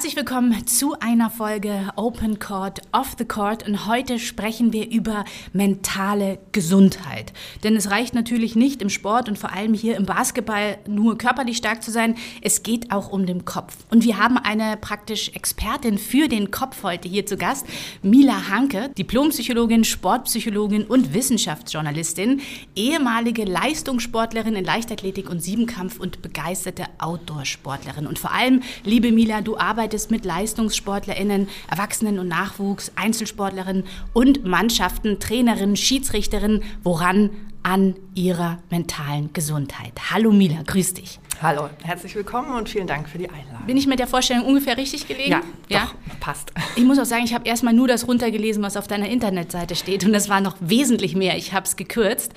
Herzlich 0.00 0.16
willkommen 0.16 0.66
zu 0.66 0.98
einer 0.98 1.28
Folge 1.28 1.90
Open 1.94 2.38
Court, 2.38 2.80
Off 2.90 3.16
the 3.18 3.26
Court 3.26 3.68
und 3.68 3.86
heute 3.86 4.18
sprechen 4.18 4.72
wir 4.72 4.90
über 4.90 5.26
mentale 5.52 6.38
Gesundheit. 6.52 7.34
Denn 7.64 7.76
es 7.76 7.90
reicht 7.90 8.14
natürlich 8.14 8.56
nicht 8.56 8.80
im 8.80 8.88
Sport 8.88 9.28
und 9.28 9.36
vor 9.36 9.52
allem 9.52 9.74
hier 9.74 9.98
im 9.98 10.06
Basketball 10.06 10.78
nur 10.88 11.18
körperlich 11.18 11.58
stark 11.58 11.82
zu 11.82 11.90
sein, 11.90 12.14
es 12.40 12.62
geht 12.62 12.90
auch 12.92 13.12
um 13.12 13.26
den 13.26 13.44
Kopf. 13.44 13.76
Und 13.90 14.02
wir 14.02 14.16
haben 14.16 14.38
eine 14.38 14.78
praktisch 14.78 15.32
Expertin 15.34 15.98
für 15.98 16.28
den 16.28 16.50
Kopf 16.50 16.82
heute 16.82 17.06
hier 17.06 17.26
zu 17.26 17.36
Gast, 17.36 17.66
Mila 18.00 18.48
Hanke, 18.48 18.88
Diplompsychologin, 18.96 19.84
Sportpsychologin 19.84 20.84
und 20.84 21.12
Wissenschaftsjournalistin, 21.12 22.40
ehemalige 22.74 23.44
Leistungssportlerin 23.44 24.56
in 24.56 24.64
Leichtathletik 24.64 25.28
und 25.28 25.42
Siebenkampf 25.42 26.00
und 26.00 26.22
begeisterte 26.22 26.86
Outdoor-Sportlerin. 26.96 28.06
Und 28.06 28.18
vor 28.18 28.32
allem, 28.32 28.62
liebe 28.82 29.12
Mila, 29.12 29.42
du 29.42 29.58
arbeitest 29.58 29.89
mit 30.10 30.24
LeistungssportlerInnen, 30.24 31.48
Erwachsenen 31.68 32.18
und 32.18 32.28
Nachwuchs, 32.28 32.92
Einzelsportlerinnen 32.96 33.84
und 34.12 34.44
Mannschaften, 34.44 35.18
Trainerinnen, 35.18 35.76
Schiedsrichterinnen, 35.76 36.62
woran 36.82 37.30
an 37.62 37.94
ihrer 38.14 38.58
mentalen 38.70 39.32
Gesundheit. 39.32 39.92
Hallo 40.10 40.32
Mila, 40.32 40.62
grüß 40.66 40.94
dich. 40.94 41.20
Hallo, 41.42 41.70
herzlich 41.82 42.14
willkommen 42.16 42.52
und 42.52 42.68
vielen 42.68 42.86
Dank 42.86 43.08
für 43.08 43.16
die 43.16 43.30
Einladung. 43.30 43.64
Bin 43.66 43.78
ich 43.78 43.86
mit 43.86 43.98
der 43.98 44.06
Vorstellung 44.06 44.44
ungefähr 44.44 44.76
richtig 44.76 45.08
gelegen? 45.08 45.30
Ja, 45.30 45.40
ja? 45.70 45.84
Doch, 45.86 46.20
passt. 46.20 46.52
Ich 46.76 46.84
muss 46.84 46.98
auch 46.98 47.06
sagen, 47.06 47.24
ich 47.24 47.32
habe 47.32 47.48
erstmal 47.48 47.72
nur 47.72 47.88
das 47.88 48.06
runtergelesen, 48.06 48.62
was 48.62 48.76
auf 48.76 48.86
deiner 48.86 49.08
Internetseite 49.08 49.74
steht 49.74 50.04
und 50.04 50.12
das 50.12 50.28
war 50.28 50.42
noch 50.42 50.58
wesentlich 50.60 51.16
mehr. 51.16 51.38
Ich 51.38 51.54
habe 51.54 51.64
es 51.64 51.76
gekürzt. 51.76 52.34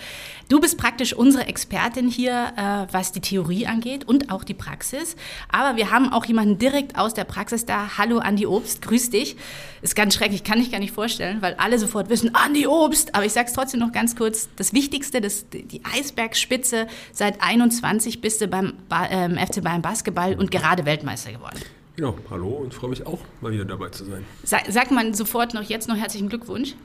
Du 0.50 0.60
bist 0.60 0.78
praktisch 0.78 1.14
unsere 1.14 1.48
Expertin 1.48 2.08
hier, 2.08 2.54
äh, 2.56 2.94
was 2.94 3.12
die 3.12 3.22
Theorie 3.22 3.66
angeht 3.66 4.08
und 4.08 4.32
auch 4.32 4.44
die 4.44 4.54
Praxis. 4.54 5.16
Aber 5.50 5.78
wir 5.78 5.92
haben 5.92 6.12
auch 6.12 6.26
jemanden 6.26 6.60
direkt 6.60 6.98
aus 6.98 7.14
der 7.14 7.24
Praxis 7.24 7.66
da. 7.66 7.98
Hallo 7.98 8.20
Andi 8.20 8.46
Obst, 8.46 8.82
grüß 8.82 9.10
dich. 9.10 9.36
Ist 9.82 9.96
ganz 9.96 10.16
schrecklich, 10.16 10.44
kann 10.44 10.60
ich 10.60 10.72
gar 10.72 10.80
nicht 10.80 10.94
vorstellen, 10.94 11.42
weil 11.42 11.56
alle 11.56 11.80
sofort 11.80 12.10
wissen, 12.10 12.36
Andi 12.36 12.68
Obst. 12.68 13.16
Aber 13.16 13.26
ich 13.26 13.34
sage 13.34 13.48
es 13.48 13.54
trotzdem 13.54 13.80
noch 13.80 13.92
ganz 13.92 14.16
kurz. 14.16 14.50
Das 14.56 14.74
Wichtigste, 14.74 15.22
das, 15.22 15.48
die 15.50 15.82
Eisbergspitze, 15.94 16.88
seit 17.12 17.42
21 17.42 18.22
bist 18.22 18.42
du 18.42 18.48
beim 18.48 18.74
ähm, 19.10 19.38
FC 19.38 19.64
Bayern 19.64 19.82
Basketball 19.82 20.36
und 20.36 20.52
gerade 20.52 20.86
Weltmeister 20.86 21.32
geworden. 21.32 21.60
Ja, 21.98 22.14
hallo 22.30 22.50
und 22.50 22.74
freue 22.74 22.90
mich 22.90 23.06
auch, 23.06 23.20
mal 23.42 23.52
wieder 23.52 23.66
dabei 23.66 23.90
zu 23.90 24.04
sein. 24.06 24.26
Sag, 24.44 24.66
sagt 24.72 24.92
man 24.92 25.14
sofort 25.14 25.54
noch 25.54 25.62
jetzt 25.64 25.88
noch 25.88 25.96
herzlichen 25.96 26.28
Glückwunsch? 26.28 26.76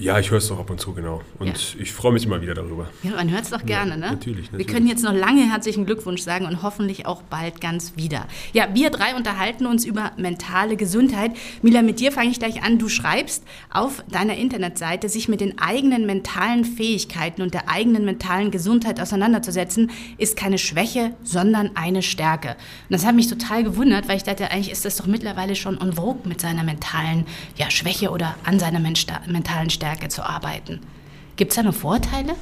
Ja, 0.00 0.18
ich 0.18 0.30
höre 0.30 0.38
es 0.38 0.48
doch 0.48 0.58
ab 0.58 0.70
und 0.70 0.80
zu, 0.80 0.94
genau. 0.94 1.20
Und 1.38 1.48
ja. 1.48 1.54
ich 1.78 1.92
freue 1.92 2.12
mich 2.12 2.24
immer 2.24 2.40
wieder 2.40 2.54
darüber. 2.54 2.88
Ja, 3.02 3.10
man 3.10 3.30
hört 3.30 3.44
es 3.44 3.50
doch 3.50 3.66
gerne, 3.66 3.90
ja, 3.90 3.96
ne? 3.98 4.06
Natürlich, 4.12 4.46
natürlich. 4.46 4.66
Wir 4.66 4.74
können 4.74 4.86
jetzt 4.86 5.04
noch 5.04 5.12
lange 5.12 5.42
herzlichen 5.42 5.84
Glückwunsch 5.84 6.22
sagen 6.22 6.46
und 6.46 6.62
hoffentlich 6.62 7.04
auch 7.04 7.20
bald 7.20 7.60
ganz 7.60 7.96
wieder. 7.96 8.26
Ja, 8.54 8.68
wir 8.72 8.88
drei 8.88 9.14
unterhalten 9.14 9.66
uns 9.66 9.84
über 9.84 10.12
mentale 10.16 10.76
Gesundheit. 10.76 11.32
Mila, 11.60 11.82
mit 11.82 12.00
dir 12.00 12.12
fange 12.12 12.30
ich 12.30 12.38
gleich 12.38 12.62
an. 12.62 12.78
Du 12.78 12.88
schreibst 12.88 13.44
auf 13.70 14.02
deiner 14.10 14.36
Internetseite, 14.36 15.10
sich 15.10 15.28
mit 15.28 15.42
den 15.42 15.58
eigenen 15.58 16.06
mentalen 16.06 16.64
Fähigkeiten 16.64 17.42
und 17.42 17.52
der 17.52 17.68
eigenen 17.68 18.06
mentalen 18.06 18.50
Gesundheit 18.50 19.00
auseinanderzusetzen, 19.00 19.90
ist 20.16 20.34
keine 20.34 20.56
Schwäche, 20.56 21.14
sondern 21.24 21.72
eine 21.74 22.00
Stärke. 22.00 22.50
Und 22.88 22.94
das 22.94 23.04
hat 23.04 23.14
mich 23.14 23.28
total 23.28 23.64
gewundert, 23.64 24.08
weil 24.08 24.16
ich 24.16 24.24
dachte, 24.24 24.50
eigentlich 24.50 24.72
ist 24.72 24.86
das 24.86 24.96
doch 24.96 25.06
mittlerweile 25.06 25.56
schon 25.56 25.78
en 25.78 25.92
vogue 25.92 26.26
mit 26.26 26.40
seiner 26.40 26.64
mentalen 26.64 27.26
ja, 27.56 27.70
Schwäche 27.70 28.10
oder 28.10 28.34
an 28.44 28.58
seiner 28.58 28.80
mentalen 28.80 29.68
Stärke. 29.68 29.89
Stärke 29.90 30.08
zu 30.08 30.22
arbeiten. 30.22 30.80
Gibt 31.36 31.50
es 31.50 31.56
da 31.56 31.62
noch 31.62 31.74
Vorteile? 31.74 32.34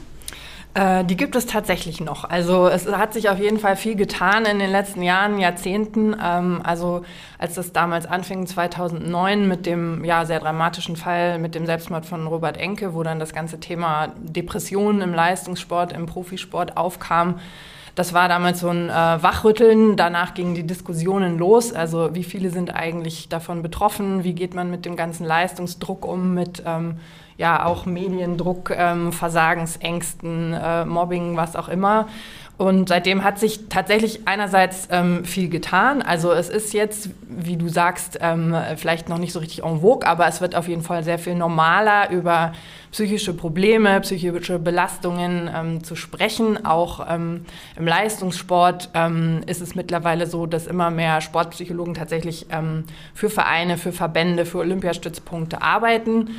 Äh, 0.74 1.04
die 1.04 1.16
gibt 1.16 1.34
es 1.34 1.46
tatsächlich 1.46 2.00
noch. 2.00 2.24
Also 2.24 2.68
es 2.68 2.86
hat 2.86 3.14
sich 3.14 3.30
auf 3.30 3.38
jeden 3.38 3.58
Fall 3.58 3.76
viel 3.76 3.94
getan 3.94 4.44
in 4.44 4.58
den 4.58 4.70
letzten 4.70 5.02
Jahren, 5.02 5.38
Jahrzehnten. 5.38 6.14
Ähm, 6.22 6.60
also 6.62 7.02
als 7.38 7.54
das 7.54 7.72
damals 7.72 8.04
anfing, 8.04 8.46
2009 8.46 9.48
mit 9.48 9.64
dem 9.64 10.04
ja, 10.04 10.26
sehr 10.26 10.40
dramatischen 10.40 10.96
Fall 10.96 11.38
mit 11.38 11.54
dem 11.54 11.64
Selbstmord 11.64 12.04
von 12.04 12.26
Robert 12.26 12.58
Enke, 12.58 12.92
wo 12.92 13.02
dann 13.02 13.18
das 13.18 13.32
ganze 13.32 13.60
Thema 13.60 14.08
Depressionen 14.18 15.00
im 15.00 15.14
Leistungssport, 15.14 15.92
im 15.92 16.04
Profisport 16.06 16.76
aufkam. 16.76 17.36
Das 17.94 18.12
war 18.12 18.28
damals 18.28 18.60
so 18.60 18.68
ein 18.68 18.90
äh, 18.90 18.92
Wachrütteln. 18.92 19.96
Danach 19.96 20.34
gingen 20.34 20.54
die 20.54 20.64
Diskussionen 20.64 21.36
los. 21.36 21.72
Also 21.72 22.14
wie 22.14 22.22
viele 22.22 22.50
sind 22.50 22.72
eigentlich 22.72 23.28
davon 23.28 23.60
betroffen? 23.60 24.22
Wie 24.22 24.34
geht 24.34 24.54
man 24.54 24.70
mit 24.70 24.84
dem 24.84 24.94
ganzen 24.94 25.26
Leistungsdruck 25.26 26.06
um? 26.06 26.32
Mit 26.32 26.62
ähm, 26.64 26.98
ja 27.38 27.64
auch 27.64 27.86
Mediendruck, 27.86 28.70
ähm, 28.76 29.12
Versagensängsten, 29.12 30.52
äh, 30.52 30.84
Mobbing, 30.84 31.36
was 31.36 31.56
auch 31.56 31.68
immer. 31.68 32.08
Und 32.58 32.88
seitdem 32.88 33.22
hat 33.22 33.38
sich 33.38 33.68
tatsächlich 33.68 34.22
einerseits 34.26 34.88
ähm, 34.90 35.24
viel 35.24 35.48
getan. 35.48 36.02
Also 36.02 36.32
es 36.32 36.48
ist 36.48 36.74
jetzt, 36.74 37.10
wie 37.22 37.56
du 37.56 37.68
sagst, 37.68 38.18
ähm, 38.20 38.52
vielleicht 38.76 39.08
noch 39.08 39.18
nicht 39.18 39.32
so 39.32 39.38
richtig 39.38 39.62
en 39.62 39.80
vogue, 39.80 40.04
aber 40.04 40.26
es 40.26 40.40
wird 40.40 40.56
auf 40.56 40.66
jeden 40.66 40.82
Fall 40.82 41.04
sehr 41.04 41.20
viel 41.20 41.36
normaler 41.36 42.10
über 42.10 42.50
psychische 42.90 43.32
Probleme, 43.32 44.00
psychische 44.00 44.58
Belastungen 44.58 45.48
ähm, 45.54 45.84
zu 45.84 45.94
sprechen. 45.94 46.66
Auch 46.66 47.06
ähm, 47.08 47.44
im 47.76 47.86
Leistungssport 47.86 48.90
ähm, 48.94 49.42
ist 49.46 49.60
es 49.60 49.76
mittlerweile 49.76 50.26
so, 50.26 50.46
dass 50.46 50.66
immer 50.66 50.90
mehr 50.90 51.20
Sportpsychologen 51.20 51.94
tatsächlich 51.94 52.46
ähm, 52.50 52.82
für 53.14 53.30
Vereine, 53.30 53.78
für 53.78 53.92
Verbände, 53.92 54.44
für 54.44 54.58
Olympiastützpunkte 54.58 55.62
arbeiten. 55.62 56.30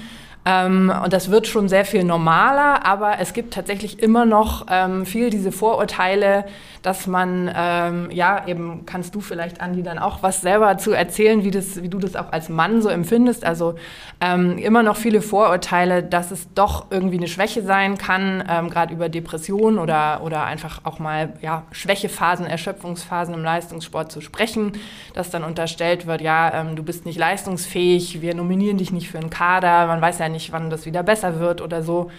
Ähm, 0.50 0.92
und 1.04 1.14
das 1.14 1.30
wird 1.30 1.46
schon 1.48 1.70
sehr 1.70 1.86
viel 1.86 2.04
normaler, 2.04 2.84
aber 2.84 3.20
es 3.20 3.34
gibt 3.34 3.54
tatsächlich 3.54 4.02
immer 4.02 4.26
noch 4.26 4.66
ähm, 4.70 5.06
viel 5.06 5.30
diese 5.30 5.52
Vorurteile, 5.52 6.46
dass 6.82 7.08
man, 7.08 7.52
ähm, 7.54 8.10
ja, 8.12 8.48
eben 8.48 8.86
kannst 8.86 9.14
du 9.14 9.22
vielleicht, 9.22 9.62
Andi, 9.62 9.84
dann 9.84 10.00
auch 10.00 10.24
was 10.24 10.42
selber 10.42 10.78
zu 10.78 10.92
erzählen, 10.92 11.44
wie, 11.44 11.52
das, 11.52 11.84
wie 11.84 11.90
du 11.90 12.00
das 12.00 12.16
auch 12.16 12.32
als 12.32 12.50
Mann 12.50 12.82
so 12.82 12.90
empfindest. 12.90 13.44
Also 13.44 13.76
ähm, 14.22 14.58
immer 14.58 14.82
noch 14.82 14.96
viele 14.96 15.22
Vorurteile, 15.22 16.04
dass 16.04 16.32
es 16.32 16.52
doch 16.54 16.86
irgendwie 16.90 17.18
eine 17.18 17.28
Schwäche 17.28 17.62
sein 17.62 17.98
kann, 17.98 18.44
ähm, 18.50 18.70
gerade 18.70 18.94
über 18.94 19.10
Depressionen 19.10 19.78
oder, 19.78 20.22
oder 20.24 20.46
einfach 20.46 20.82
auch 20.86 21.00
mal 21.00 21.34
ja, 21.42 21.64
Schwächephasen, 21.72 22.46
Erschöpfungsphasen 22.46 23.34
im 23.34 23.44
Leistungssport 23.44 24.12
zu 24.12 24.22
sprechen, 24.22 24.74
dass 25.14 25.30
dann 25.30 25.44
unterstellt 25.44 26.08
wird, 26.08 26.22
ja, 26.22 26.54
ähm, 26.54 26.76
du 26.76 26.84
bist 26.84 27.06
nicht 27.06 27.20
leistungsfähig, 27.20 28.22
wir 28.22 28.34
nominieren 28.34 28.78
dich 28.78 28.92
nicht 28.92 29.10
für 29.10 29.20
einen 29.20 29.30
Kader, 29.30 29.88
man 29.88 30.02
weiß 30.02 30.20
ja 30.20 30.30
nicht, 30.30 30.39
wann 30.52 30.70
das 30.70 30.86
wieder 30.86 31.04
besser 31.04 31.40
wird 31.40 31.62
oder 31.62 31.84
so. 31.84 32.10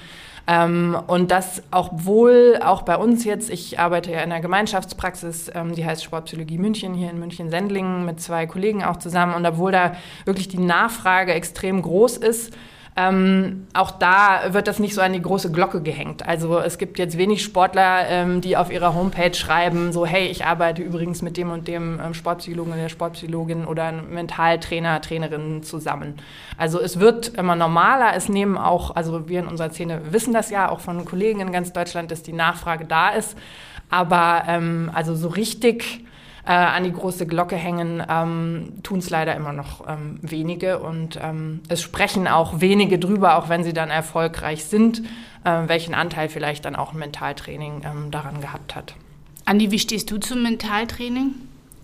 Ähm, 0.47 0.97
und 1.07 1.31
das 1.31 1.63
auch 1.71 1.91
wohl, 1.93 2.59
auch 2.63 2.83
bei 2.83 2.97
uns 2.97 3.25
jetzt, 3.25 3.51
ich 3.51 3.79
arbeite 3.79 4.11
ja 4.11 4.19
in 4.19 4.33
einer 4.33 4.41
Gemeinschaftspraxis, 4.41 5.51
ähm, 5.55 5.75
die 5.75 5.85
heißt 5.85 6.03
Sportpsychologie 6.03 6.59
München, 6.59 6.95
hier 6.95 7.11
in 7.11 7.19
München-Sendlingen 7.19 8.05
mit 8.05 8.21
zwei 8.21 8.47
Kollegen 8.47 8.83
auch 8.83 8.97
zusammen. 8.97 9.35
Und 9.35 9.47
obwohl 9.47 9.73
da 9.73 9.95
wirklich 10.25 10.49
die 10.49 10.59
Nachfrage 10.59 11.33
extrem 11.33 11.83
groß 11.83 12.17
ist, 12.17 12.53
ähm, 13.01 13.67
auch 13.73 13.91
da 13.93 14.53
wird 14.53 14.69
das 14.69 14.79
nicht 14.79 14.95
so 14.95 15.01
an 15.01 15.13
die 15.13 15.23
große 15.23 15.51
Glocke 15.51 15.81
gehängt. 15.81 16.27
Also 16.27 16.59
es 16.59 16.77
gibt 16.77 16.99
jetzt 16.99 17.17
wenig 17.17 17.43
Sportler, 17.43 18.07
ähm, 18.09 18.41
die 18.41 18.57
auf 18.57 18.71
ihrer 18.71 18.95
Homepage 18.95 19.33
schreiben, 19.33 19.93
so 19.93 20.05
hey, 20.05 20.27
ich 20.27 20.45
arbeite 20.45 20.83
übrigens 20.83 21.23
mit 21.23 21.37
dem 21.37 21.51
und 21.51 21.67
dem 21.67 21.99
ähm, 22.05 22.15
Sportpsychologen 22.15 22.73
oder 22.73 22.89
Sportpsychologin 22.89 23.65
oder 23.65 23.93
Mentaltrainer, 23.93 25.01
Trainerin 25.01 25.63
zusammen. 25.63 26.15
Also 26.59 26.81
es 26.81 27.01
wird 27.01 27.29
immer 27.39 27.57
normaler. 27.57 28.15
Es 28.15 28.29
nehmen 28.29 28.59
auch, 28.59 28.95
also 28.97 29.29
wir 29.29 29.41
in 29.41 29.47
unserer 29.47 29.71
Szene 29.71 30.01
wissen 30.11 30.35
das 30.35 30.51
ja 30.51 30.69
auch 30.69 30.81
von 30.81 31.05
Kollegen 31.05 31.41
in 31.41 31.53
ganz 31.53 31.73
Deutschland, 31.73 32.11
dass 32.11 32.23
die 32.23 32.33
Nachfrage 32.33 32.85
da 32.85 33.11
ist. 33.11 33.37
Aber 33.89 34.45
ähm, 34.47 34.91
also 34.95 35.15
so 35.15 35.29
richtig 35.29 36.05
äh, 36.47 36.53
an 36.53 36.85
die 36.85 36.93
große 36.93 37.27
Glocke 37.27 37.57
hängen, 37.57 38.03
ähm, 38.09 38.83
tun 38.83 38.99
es 38.99 39.11
leider 39.11 39.35
immer 39.37 39.53
noch 39.53 39.87
ähm, 39.89 40.19
wenige. 40.23 40.79
Und 40.79 41.19
ähm, 41.23 41.61
es 41.69 41.83
sprechen 41.83 42.29
auch 42.29 42.61
wenige 42.61 42.99
drüber, 42.99 43.37
auch 43.37 43.49
wenn 43.49 43.65
sie 43.65 43.73
dann 43.73 43.91
erfolgreich 43.91 44.65
sind, 44.65 45.03
äh, 45.45 45.63
welchen 45.67 45.95
Anteil 45.95 46.29
vielleicht 46.29 46.65
dann 46.65 46.77
auch 46.77 46.93
ein 46.93 46.99
Mentaltraining 46.99 47.83
ähm, 47.85 48.11
daran 48.11 48.41
gehabt 48.41 48.75
hat. 48.75 48.95
Andi, 49.45 49.71
wie 49.71 49.79
stehst 49.79 50.11
du 50.11 50.19
zum 50.19 50.43
Mentaltraining? 50.43 51.35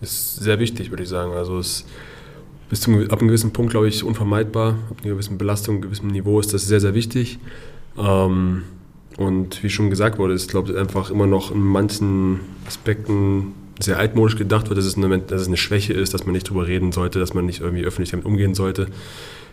Ist 0.00 0.36
sehr 0.36 0.58
wichtig, 0.58 0.90
würde 0.90 1.02
ich 1.02 1.08
sagen. 1.08 1.32
Also 1.32 1.58
es 1.58 1.84
bis 2.68 2.80
zum, 2.80 3.08
ab 3.10 3.20
einem 3.20 3.28
gewissen 3.28 3.52
Punkt, 3.52 3.70
glaube 3.70 3.88
ich, 3.88 4.02
unvermeidbar. 4.02 4.74
Ab 4.90 4.98
einer 5.02 5.12
gewissen 5.12 5.38
Belastung, 5.38 5.76
einem 5.76 5.82
gewissen 5.82 6.08
Niveau 6.08 6.40
ist 6.40 6.52
das 6.52 6.66
sehr, 6.66 6.80
sehr 6.80 6.94
wichtig. 6.94 7.38
Ähm, 7.96 8.64
und 9.16 9.62
wie 9.62 9.70
schon 9.70 9.88
gesagt 9.88 10.18
wurde, 10.18 10.34
ist, 10.34 10.50
glaube 10.50 10.72
ich, 10.72 10.78
einfach 10.78 11.10
immer 11.10 11.26
noch 11.26 11.50
in 11.50 11.60
manchen 11.60 12.40
Aspekten 12.66 13.54
sehr 13.80 13.98
altmodisch 13.98 14.36
gedacht 14.36 14.68
wird, 14.68 14.78
dass 14.78 14.86
es, 14.86 14.96
eine, 14.96 15.18
dass 15.18 15.42
es 15.42 15.48
eine 15.48 15.56
Schwäche 15.56 15.92
ist, 15.92 16.14
dass 16.14 16.24
man 16.24 16.32
nicht 16.32 16.48
drüber 16.48 16.66
reden 16.66 16.92
sollte, 16.92 17.18
dass 17.18 17.34
man 17.34 17.46
nicht 17.46 17.60
irgendwie 17.60 17.84
öffentlich 17.84 18.10
damit 18.10 18.26
umgehen 18.26 18.54
sollte. 18.54 18.86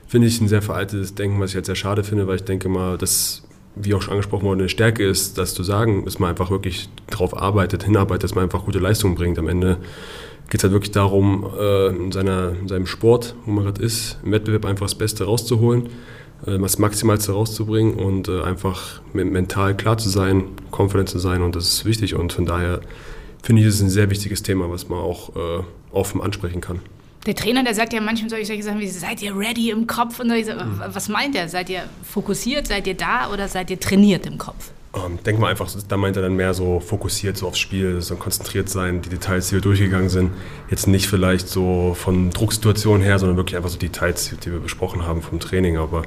Finde 0.08 0.28
ich 0.28 0.40
ein 0.40 0.48
sehr 0.48 0.62
veraltetes 0.62 1.16
Denken, 1.16 1.40
was 1.40 1.52
ich 1.52 1.56
halt 1.56 1.66
sehr 1.66 1.75
schade 1.75 2.04
finde, 2.04 2.28
weil 2.28 2.38
ich 2.38 2.44
denke 2.44 2.70
mal, 2.70 2.98
dass, 2.98 3.44
wie 3.75 3.94
auch 3.94 4.02
schon 4.02 4.14
angesprochen 4.14 4.46
wurde, 4.46 4.62
eine 4.62 4.70
Stärke 4.70 5.06
ist, 5.06 5.38
das 5.38 5.54
zu 5.54 5.64
sagen, 5.64 6.06
dass 6.06 6.20
man 6.20 6.30
einfach 6.30 6.52
wirklich 6.52 6.90
darauf 7.10 7.36
arbeitet, 7.36 7.84
hinarbeitet, 7.84 8.24
dass 8.24 8.36
man 8.36 8.46
einfach 8.46 8.66
gute 8.66 8.80
Leistungen 8.80 9.16
bringt. 9.16 9.40
Am 9.40 9.48
Ende 9.48 9.78
geht 10.50 10.60
es 10.60 10.64
halt 10.64 10.74
wirklich 10.74 10.92
darum, 10.92 11.50
äh, 11.60 11.88
in, 11.88 12.12
seiner, 12.12 12.54
in 12.62 12.68
seinem 12.68 12.86
Sport, 12.86 13.36
wo 13.46 13.52
man 13.52 13.66
gerade 13.66 13.81
ist, 13.81 14.20
im 14.24 14.31
Wettbewerb 14.31 14.66
einfach 14.66 14.86
das 14.86 14.96
Beste 14.96 15.25
rauszuholen, 15.25 15.88
äh, 16.46 16.60
das 16.60 16.80
Maximalste 16.80 17.31
rauszubringen 17.31 17.96
und 17.96 18.28
äh, 18.28 18.42
einfach 18.44 19.02
mental 19.14 19.75
klar 19.75 19.98
zu 19.98 20.10
sein, 20.10 20.44
confident 20.72 21.10
zu 21.10 21.20
sein 21.20 21.42
und 21.42 21.56
das 21.56 21.66
ist 21.66 21.86
wichtig 21.86 22.16
und 22.16 22.34
von 22.34 22.46
daher 22.46 22.81
finde 23.44 23.62
ich, 23.62 23.68
ist 23.68 23.81
ein 23.81 23.90
sehr 23.90 24.10
wichtiges 24.10 24.42
Thema, 24.42 24.69
was 24.72 24.90
man 24.90 25.00
auch 25.00 25.36
äh, 25.36 25.63
offen 25.92 26.22
ansprechen 26.22 26.62
kann. 26.62 26.80
Der 27.25 27.36
Trainer, 27.36 27.63
der 27.63 27.74
sagt 27.74 27.94
ja 27.94 28.01
manchmal 28.01 28.30
solche 28.30 28.63
Sachen 28.63 28.80
wie, 28.80 28.88
seid 28.88 29.22
ihr 29.22 29.38
ready 29.38 29.69
im 29.69 29.88
Kopf? 29.88 30.19
Und 30.19 30.30
so, 30.30 30.54
mhm. 30.54 30.81
was 30.88 31.07
meint 31.07 31.36
er? 31.36 31.48
Seid 31.48 31.69
ihr 31.69 31.84
fokussiert, 32.04 32.68
seid 32.68 32.88
ihr 32.88 32.95
da 32.95 33.31
oder 33.31 33.48
seid 33.48 33.69
ihr 33.69 33.80
trainiert 33.80 34.25
im 34.25 34.38
Kopf? 34.38 34.72
Ähm, 34.95 35.18
denk 35.25 35.40
mal 35.40 35.50
einfach, 35.50 35.69
da 35.88 35.98
meint 35.98 36.18
er 36.18 36.22
dann 36.22 36.36
mehr 36.36 36.54
so 36.54 36.80
fokussiert 36.80 37.38
so 37.38 37.48
aufs 37.48 37.60
Spiel, 37.60 38.01
so 38.01 38.16
konzentriert 38.16 38.69
sein, 38.69 39.01
die 39.01 39.10
Details, 39.10 39.50
die 39.50 39.56
wir 39.56 39.62
durchgegangen 39.62 40.10
sind. 40.10 40.31
Jetzt 40.69 40.88
nicht 40.88 41.07
vielleicht 41.07 41.48
so 41.48 41.96
von 41.98 42.30
Drucksituationen 42.30 43.01
her, 43.01 43.18
sondern 43.19 43.38
wirklich 43.38 43.56
einfach 43.56 43.69
so 43.69 43.78
Details, 43.78 44.36
die 44.44 44.51
wir 44.51 44.60
besprochen 44.60 45.04
haben 45.04 45.22
vom 45.22 45.39
Training. 45.39 45.78
Aber 45.78 46.04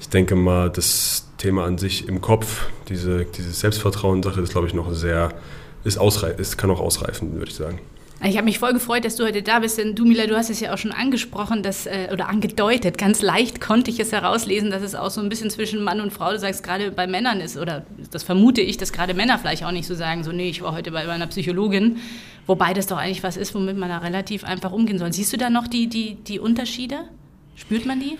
ich 0.00 0.08
denke 0.08 0.34
mal, 0.34 0.70
das 0.70 1.28
Thema 1.38 1.64
an 1.64 1.78
sich 1.78 2.08
im 2.08 2.20
Kopf, 2.20 2.66
diese, 2.88 3.24
diese 3.24 3.50
Selbstvertrauen-Sache, 3.50 4.40
ist 4.40 4.52
glaube 4.52 4.66
ich 4.66 4.74
noch 4.74 4.92
sehr, 4.92 5.32
ist, 5.84 5.98
ausreif, 5.98 6.38
ist 6.38 6.56
kann 6.58 6.70
auch 6.70 6.80
ausreifen, 6.80 7.34
würde 7.34 7.50
ich 7.50 7.56
sagen. 7.56 7.80
Ich 8.24 8.36
habe 8.36 8.44
mich 8.44 8.60
voll 8.60 8.72
gefreut, 8.72 9.04
dass 9.04 9.16
du 9.16 9.24
heute 9.24 9.42
da 9.42 9.58
bist, 9.58 9.78
denn 9.78 9.96
du, 9.96 10.04
Mila, 10.04 10.28
du 10.28 10.36
hast 10.36 10.48
es 10.48 10.60
ja 10.60 10.72
auch 10.72 10.78
schon 10.78 10.92
angesprochen 10.92 11.64
dass, 11.64 11.86
äh, 11.86 12.08
oder 12.12 12.28
angedeutet. 12.28 12.96
Ganz 12.96 13.20
leicht 13.20 13.60
konnte 13.60 13.90
ich 13.90 13.98
es 13.98 14.12
herauslesen, 14.12 14.70
dass 14.70 14.82
es 14.82 14.94
auch 14.94 15.10
so 15.10 15.20
ein 15.20 15.28
bisschen 15.28 15.50
zwischen 15.50 15.82
Mann 15.82 16.00
und 16.00 16.12
Frau, 16.12 16.30
du 16.30 16.38
sagst, 16.38 16.62
gerade 16.62 16.92
bei 16.92 17.08
Männern 17.08 17.40
ist, 17.40 17.56
oder 17.56 17.84
das 18.12 18.22
vermute 18.22 18.60
ich, 18.60 18.76
dass 18.76 18.92
gerade 18.92 19.12
Männer 19.12 19.40
vielleicht 19.40 19.64
auch 19.64 19.72
nicht 19.72 19.88
so 19.88 19.96
sagen, 19.96 20.22
so, 20.22 20.30
nee, 20.30 20.50
ich 20.50 20.62
war 20.62 20.72
heute 20.72 20.92
bei 20.92 21.08
einer 21.08 21.26
Psychologin, 21.26 21.96
wobei 22.46 22.74
das 22.74 22.86
doch 22.86 22.96
eigentlich 22.96 23.24
was 23.24 23.36
ist, 23.36 23.56
womit 23.56 23.76
man 23.76 23.88
da 23.88 23.98
relativ 23.98 24.44
einfach 24.44 24.70
umgehen 24.70 24.98
soll. 24.98 25.12
Siehst 25.12 25.32
du 25.32 25.36
da 25.36 25.50
noch 25.50 25.66
die, 25.66 25.88
die, 25.88 26.14
die 26.14 26.38
Unterschiede? 26.38 27.00
Spürt 27.56 27.86
man 27.86 27.98
die? 27.98 28.18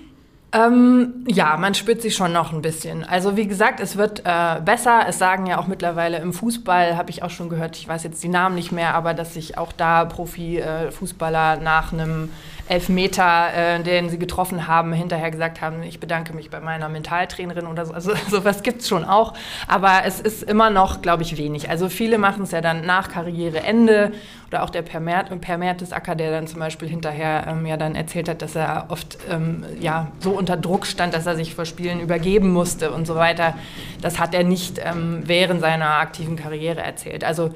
Ähm, 0.54 1.24
ja, 1.26 1.56
man 1.56 1.74
spürt 1.74 2.02
sich 2.02 2.14
schon 2.14 2.32
noch 2.32 2.52
ein 2.52 2.60
bisschen. 2.60 3.04
Also 3.04 3.36
wie 3.38 3.46
gesagt, 3.46 3.80
es 3.80 3.96
wird 3.96 4.20
äh, 4.26 4.60
besser. 4.62 5.06
Es 5.08 5.18
sagen 5.18 5.46
ja 5.46 5.58
auch 5.58 5.66
mittlerweile 5.66 6.18
im 6.18 6.34
Fußball, 6.34 6.96
habe 6.96 7.08
ich 7.08 7.22
auch 7.22 7.30
schon 7.30 7.48
gehört, 7.48 7.76
ich 7.78 7.88
weiß 7.88 8.02
jetzt 8.02 8.22
die 8.22 8.28
Namen 8.28 8.54
nicht 8.54 8.70
mehr, 8.70 8.94
aber 8.94 9.14
dass 9.14 9.32
sich 9.32 9.56
auch 9.56 9.72
da 9.72 10.04
Profi-Fußballer 10.04 11.54
äh, 11.54 11.62
nach 11.62 11.94
einem 11.94 12.28
Elfmeter, 12.68 13.54
äh, 13.54 13.82
den 13.82 14.08
sie 14.08 14.18
getroffen 14.18 14.66
haben, 14.66 14.92
hinterher 14.92 15.30
gesagt 15.30 15.60
haben, 15.60 15.82
ich 15.82 16.00
bedanke 16.00 16.32
mich 16.32 16.50
bei 16.50 16.60
meiner 16.60 16.88
Mentaltrainerin 16.88 17.66
oder 17.66 17.86
so. 17.86 17.92
Also 17.92 18.12
sowas 18.30 18.62
gibt 18.62 18.82
es 18.82 18.88
schon 18.88 19.04
auch. 19.04 19.34
Aber 19.66 20.02
es 20.04 20.20
ist 20.20 20.42
immer 20.42 20.70
noch, 20.70 21.02
glaube 21.02 21.22
ich, 21.22 21.36
wenig. 21.36 21.68
Also 21.68 21.88
viele 21.88 22.18
machen 22.18 22.44
es 22.44 22.50
ja 22.52 22.60
dann 22.60 22.86
nach 22.86 23.10
Karriereende 23.10 24.12
oder 24.48 24.62
auch 24.62 24.70
der 24.70 24.82
Per, 24.82 25.00
Mertesacker, 25.00 26.14
der 26.14 26.30
dann 26.30 26.46
zum 26.46 26.60
Beispiel 26.60 26.88
hinterher 26.88 27.46
ähm, 27.48 27.66
ja 27.66 27.76
dann 27.76 27.94
erzählt 27.94 28.28
hat, 28.28 28.42
dass 28.42 28.54
er 28.54 28.86
oft 28.88 29.18
ähm, 29.30 29.64
ja, 29.80 30.08
so 30.20 30.30
unter 30.30 30.56
Druck 30.56 30.86
stand, 30.86 31.14
dass 31.14 31.26
er 31.26 31.36
sich 31.36 31.54
vor 31.54 31.64
Spielen 31.64 32.00
übergeben 32.00 32.52
musste 32.52 32.92
und 32.92 33.06
so 33.06 33.16
weiter. 33.16 33.54
Das 34.00 34.18
hat 34.18 34.34
er 34.34 34.44
nicht 34.44 34.78
ähm, 34.84 35.22
während 35.24 35.60
seiner 35.60 35.98
aktiven 35.98 36.36
Karriere 36.36 36.82
erzählt. 36.82 37.24
Also 37.24 37.52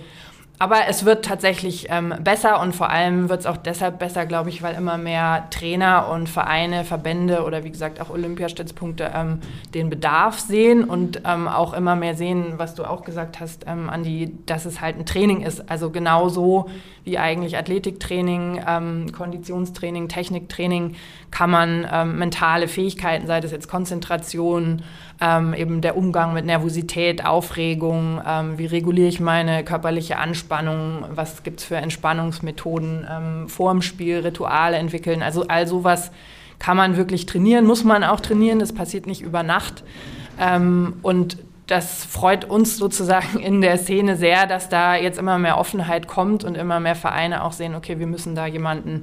aber 0.59 0.89
es 0.89 1.05
wird 1.05 1.25
tatsächlich 1.25 1.89
ähm, 1.91 2.15
besser 2.21 2.61
und 2.61 2.75
vor 2.75 2.89
allem 2.89 3.29
wird 3.29 3.41
es 3.41 3.47
auch 3.47 3.59
deshalb 3.59 3.99
besser, 3.99 4.25
glaube 4.25 4.49
ich, 4.49 4.63
weil 4.63 4.75
immer 4.75 4.97
mehr 4.97 5.49
Trainer 5.51 6.09
und 6.09 6.29
Vereine, 6.29 6.85
Verbände 6.85 7.45
oder 7.45 7.65
wie 7.65 7.71
gesagt 7.71 8.01
auch 8.01 8.09
Olympiastützpunkte 8.09 9.11
ähm, 9.15 9.41
den 9.75 9.91
Bedarf 9.91 10.39
sehen 10.39 10.85
und 10.85 11.23
ähm, 11.27 11.47
auch 11.47 11.75
immer 11.75 11.95
mehr 11.95 12.15
sehen, 12.15 12.55
was 12.57 12.75
du 12.75 12.85
auch 12.85 13.05
gesagt 13.05 13.39
hast, 13.39 13.65
ähm, 13.67 13.91
Andi, 13.91 14.33
dass 14.47 14.65
es 14.65 14.81
halt 14.81 14.97
ein 14.97 15.05
Training 15.05 15.43
ist. 15.43 15.71
Also 15.71 15.91
genauso 15.91 16.71
wie 17.05 17.19
eigentlich 17.19 17.57
Athletiktraining, 17.57 18.63
ähm, 18.67 19.13
Konditionstraining, 19.13 20.09
Techniktraining 20.09 20.97
kann 21.31 21.51
man 21.51 21.87
ähm, 21.91 22.19
mentale 22.19 22.67
Fähigkeiten, 22.67 23.27
sei 23.27 23.41
das 23.41 23.53
jetzt 23.53 23.69
Konzentration, 23.69 24.83
ähm, 25.21 25.55
eben 25.55 25.81
der 25.81 25.97
Umgang 25.97 26.35
mit 26.35 26.45
Nervosität, 26.45 27.25
Aufregung, 27.25 28.21
ähm, 28.27 28.59
wie 28.59 28.67
reguliere 28.67 29.09
ich 29.09 29.21
meine 29.21 29.65
körperliche 29.65 30.19
Anspannung, 30.19 31.05
was 31.11 31.43
gibt 31.43 31.61
es 31.61 31.67
für 31.67 31.77
Entspannungsmethoden 31.77 33.07
ähm, 33.11 33.49
vor 33.49 33.81
Spiel, 33.83 34.19
Rituale 34.19 34.77
entwickeln. 34.77 35.23
Also 35.23 35.47
all 35.49 35.67
sowas 35.67 36.11
kann 36.59 36.77
man 36.77 36.97
wirklich 36.97 37.27
trainieren, 37.27 37.65
muss 37.65 37.85
man 37.85 38.05
auch 38.05 38.21
trainieren, 38.21 38.59
das 38.59 38.73
passiert 38.73 39.07
nicht 39.07 39.23
über 39.23 39.43
Nacht. 39.43 39.85
Ähm, 40.39 40.95
und 41.03 41.39
das 41.67 42.05
freut 42.05 42.45
uns 42.45 42.77
sozusagen 42.77 43.41
in 43.41 43.61
der 43.61 43.79
Szene 43.79 44.17
sehr, 44.17 44.47
dass 44.47 44.69
da 44.69 44.97
jetzt 44.97 45.19
immer 45.19 45.39
mehr 45.39 45.59
Offenheit 45.59 46.07
kommt 46.07 46.45
und 46.45 46.57
immer 46.57 46.79
mehr 46.81 46.95
Vereine 46.95 47.43
auch 47.43 47.53
sehen, 47.53 47.75
okay, 47.75 47.99
wir 47.99 48.07
müssen 48.07 48.35
da 48.35 48.47
jemanden 48.47 49.03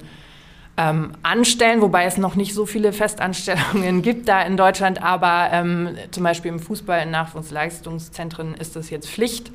ähm, 0.75 1.11
anstellen, 1.21 1.81
wobei 1.81 2.05
es 2.05 2.17
noch 2.17 2.35
nicht 2.35 2.53
so 2.53 2.65
viele 2.65 2.93
Festanstellungen 2.93 4.01
gibt 4.03 4.27
da 4.27 4.41
in 4.41 4.57
Deutschland, 4.57 5.03
aber 5.03 5.49
ähm, 5.51 5.89
zum 6.11 6.23
Beispiel 6.23 6.49
im 6.49 6.59
Fußball 6.59 7.03
in 7.03 7.11
Nachwuchsleistungszentren 7.11 8.55
ist 8.55 8.75
das 8.75 8.89
jetzt 8.89 9.09
Pflicht. 9.09 9.51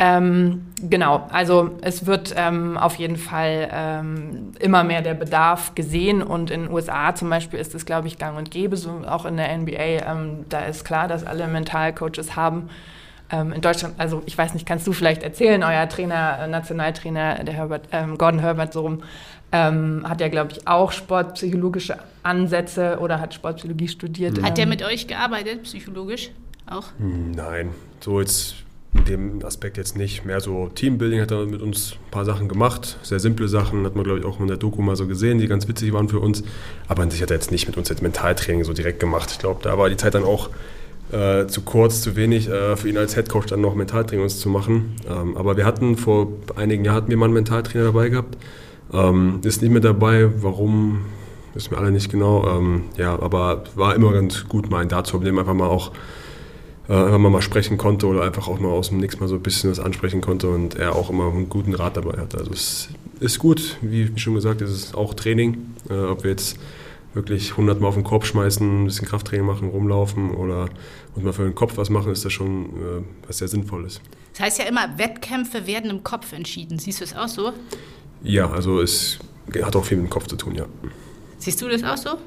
Ähm, 0.00 0.66
genau, 0.80 1.26
also 1.32 1.76
es 1.80 2.06
wird 2.06 2.32
ähm, 2.36 2.78
auf 2.78 2.94
jeden 2.96 3.16
Fall 3.16 3.68
ähm, 3.72 4.52
immer 4.60 4.84
mehr 4.84 5.02
der 5.02 5.14
Bedarf 5.14 5.74
gesehen 5.74 6.22
und 6.22 6.52
in 6.52 6.64
den 6.64 6.72
USA 6.72 7.16
zum 7.16 7.28
Beispiel 7.30 7.58
ist 7.58 7.74
es, 7.74 7.84
glaube 7.84 8.06
ich, 8.06 8.16
gang 8.16 8.38
und 8.38 8.52
gäbe, 8.52 8.76
so 8.76 9.02
auch 9.08 9.24
in 9.24 9.36
der 9.36 9.56
NBA, 9.58 10.06
ähm, 10.06 10.44
da 10.48 10.60
ist 10.60 10.84
klar, 10.84 11.08
dass 11.08 11.24
alle 11.24 11.48
Mentalcoaches 11.48 12.36
haben. 12.36 12.70
In 13.30 13.60
Deutschland, 13.60 13.96
also 13.98 14.22
ich 14.24 14.38
weiß 14.38 14.54
nicht, 14.54 14.64
kannst 14.64 14.86
du 14.86 14.94
vielleicht 14.94 15.22
erzählen, 15.22 15.62
euer 15.62 15.86
Trainer, 15.86 16.38
äh, 16.40 16.48
Nationaltrainer, 16.48 17.44
der 17.44 17.52
Herbert, 17.52 17.82
ähm, 17.92 18.16
Gordon 18.16 18.40
Herbert, 18.40 18.72
so 18.72 18.80
rum, 18.80 19.02
hat 19.50 20.20
ja, 20.20 20.28
glaube 20.28 20.52
ich, 20.52 20.68
auch 20.68 20.92
sportpsychologische 20.92 21.96
Ansätze 22.22 22.98
oder 23.00 23.20
hat 23.20 23.32
Sportpsychologie 23.34 23.88
studiert. 23.88 24.42
Hat 24.42 24.58
der 24.58 24.66
mit 24.66 24.82
euch 24.82 25.06
gearbeitet, 25.06 25.62
psychologisch 25.62 26.30
auch? 26.66 26.88
Nein, 26.98 27.70
so 28.00 28.20
jetzt 28.20 28.56
in 28.94 29.04
dem 29.04 29.44
Aspekt 29.44 29.76
jetzt 29.76 29.96
nicht. 29.96 30.24
Mehr 30.24 30.40
so 30.40 30.68
Teambuilding 30.74 31.20
hat 31.20 31.30
er 31.30 31.46
mit 31.46 31.62
uns 31.62 31.92
ein 31.92 32.10
paar 32.10 32.24
Sachen 32.24 32.48
gemacht. 32.48 32.98
Sehr 33.02 33.20
simple 33.20 33.48
Sachen, 33.48 33.84
hat 33.84 33.94
man, 33.94 34.04
glaube 34.04 34.20
ich, 34.20 34.24
auch 34.24 34.40
in 34.40 34.48
der 34.48 34.56
Doku 34.56 34.82
mal 34.82 34.96
so 34.96 35.06
gesehen, 35.06 35.38
die 35.38 35.46
ganz 35.46 35.68
witzig 35.68 35.92
waren 35.92 36.08
für 36.08 36.20
uns. 36.20 36.42
Aber 36.86 37.02
an 37.02 37.10
sich 37.10 37.22
hat 37.22 37.30
er 37.30 37.36
jetzt 37.36 37.50
nicht 37.50 37.66
mit 37.66 37.76
uns 37.76 37.88
jetzt 37.88 38.02
Mentaltraining 38.02 38.64
so 38.64 38.72
direkt 38.72 39.00
gemacht. 39.00 39.30
Ich 39.32 39.38
glaube, 39.38 39.60
da 39.62 39.76
war 39.78 39.88
die 39.88 39.96
Zeit 39.96 40.14
dann 40.14 40.24
auch 40.24 40.50
äh, 41.12 41.46
zu 41.46 41.62
kurz, 41.62 42.02
zu 42.02 42.16
wenig 42.16 42.48
äh, 42.48 42.76
für 42.76 42.88
ihn 42.88 42.98
als 42.98 43.16
Headcoach 43.16 43.46
dann 43.46 43.60
noch 43.60 43.74
Mentaltraining 43.74 44.22
uns 44.22 44.40
zu 44.40 44.48
machen. 44.48 44.96
Ähm, 45.08 45.36
aber 45.36 45.56
wir 45.56 45.64
hatten 45.64 45.96
vor 45.96 46.32
einigen 46.56 46.84
Jahren 46.84 46.96
hatten 46.96 47.08
wir 47.10 47.16
mal 47.16 47.26
einen 47.26 47.34
Mentaltrainer 47.34 47.84
dabei 47.84 48.08
gehabt. 48.08 48.36
Ähm, 48.92 49.40
ist 49.44 49.62
nicht 49.62 49.70
mehr 49.70 49.80
dabei. 49.80 50.30
Warum? 50.42 51.06
Wissen 51.54 51.70
wir 51.70 51.78
alle 51.78 51.90
nicht 51.90 52.10
genau. 52.10 52.46
Ähm, 52.48 52.84
ja, 52.96 53.18
aber 53.20 53.64
war 53.74 53.94
immer 53.94 54.12
ganz 54.12 54.46
gut, 54.48 54.70
mal 54.70 54.80
einen 54.80 54.88
da 54.88 55.04
zu 55.04 55.14
haben, 55.14 55.24
dem 55.24 55.38
einfach 55.38 55.54
mal 55.54 55.66
auch 55.66 55.92
äh, 56.88 56.94
einfach 56.94 57.18
mal, 57.18 57.30
mal 57.30 57.42
sprechen 57.42 57.78
konnte 57.78 58.06
oder 58.06 58.22
einfach 58.22 58.48
auch 58.48 58.58
mal 58.60 58.68
aus 58.68 58.88
dem 58.88 58.98
Nix 58.98 59.20
mal 59.20 59.28
so 59.28 59.36
ein 59.36 59.42
bisschen 59.42 59.70
was 59.70 59.80
ansprechen 59.80 60.20
konnte 60.20 60.48
und 60.48 60.74
er 60.76 60.94
auch 60.94 61.10
immer 61.10 61.32
einen 61.32 61.48
guten 61.48 61.74
Rat 61.74 61.96
dabei 61.96 62.18
hatte. 62.18 62.38
Also 62.38 62.52
es 62.52 62.88
ist 63.20 63.38
gut, 63.38 63.76
wie, 63.82 64.10
schon 64.16 64.34
gesagt, 64.34 64.62
es 64.62 64.70
ist 64.70 64.94
auch 64.94 65.14
Training. 65.14 65.74
Äh, 65.90 65.94
ob 65.94 66.24
wir 66.24 66.30
jetzt 66.30 66.58
wirklich 67.14 67.52
100 67.52 67.80
Mal 67.80 67.88
auf 67.88 67.94
den 67.94 68.04
Korb 68.04 68.24
schmeißen, 68.24 68.82
ein 68.82 68.84
bisschen 68.84 69.06
Krafttraining 69.06 69.46
machen, 69.46 69.68
rumlaufen 69.68 70.30
oder 70.34 70.68
und 71.14 71.24
mal 71.24 71.32
für 71.32 71.42
den 71.42 71.54
Kopf 71.54 71.76
was 71.76 71.90
machen, 71.90 72.12
ist 72.12 72.24
das 72.24 72.32
schon 72.32 72.66
äh, 72.66 73.02
was 73.26 73.38
sehr 73.38 73.48
Sinnvolles. 73.48 74.00
Das 74.32 74.40
heißt 74.40 74.58
ja 74.60 74.66
immer, 74.66 74.98
Wettkämpfe 74.98 75.66
werden 75.66 75.90
im 75.90 76.04
Kopf 76.04 76.32
entschieden. 76.32 76.78
Siehst 76.78 77.00
du 77.00 77.04
es 77.04 77.16
auch 77.16 77.28
so? 77.28 77.52
Ja, 78.22 78.50
also 78.50 78.80
es 78.80 79.18
hat 79.62 79.76
auch 79.76 79.84
viel 79.84 79.98
mit 79.98 80.06
dem 80.06 80.10
Kopf 80.10 80.26
zu 80.26 80.36
tun, 80.36 80.54
ja. 80.54 80.64
Siehst 81.38 81.60
du 81.62 81.68
das 81.68 81.84
auch 81.84 81.96
so? 81.96 82.18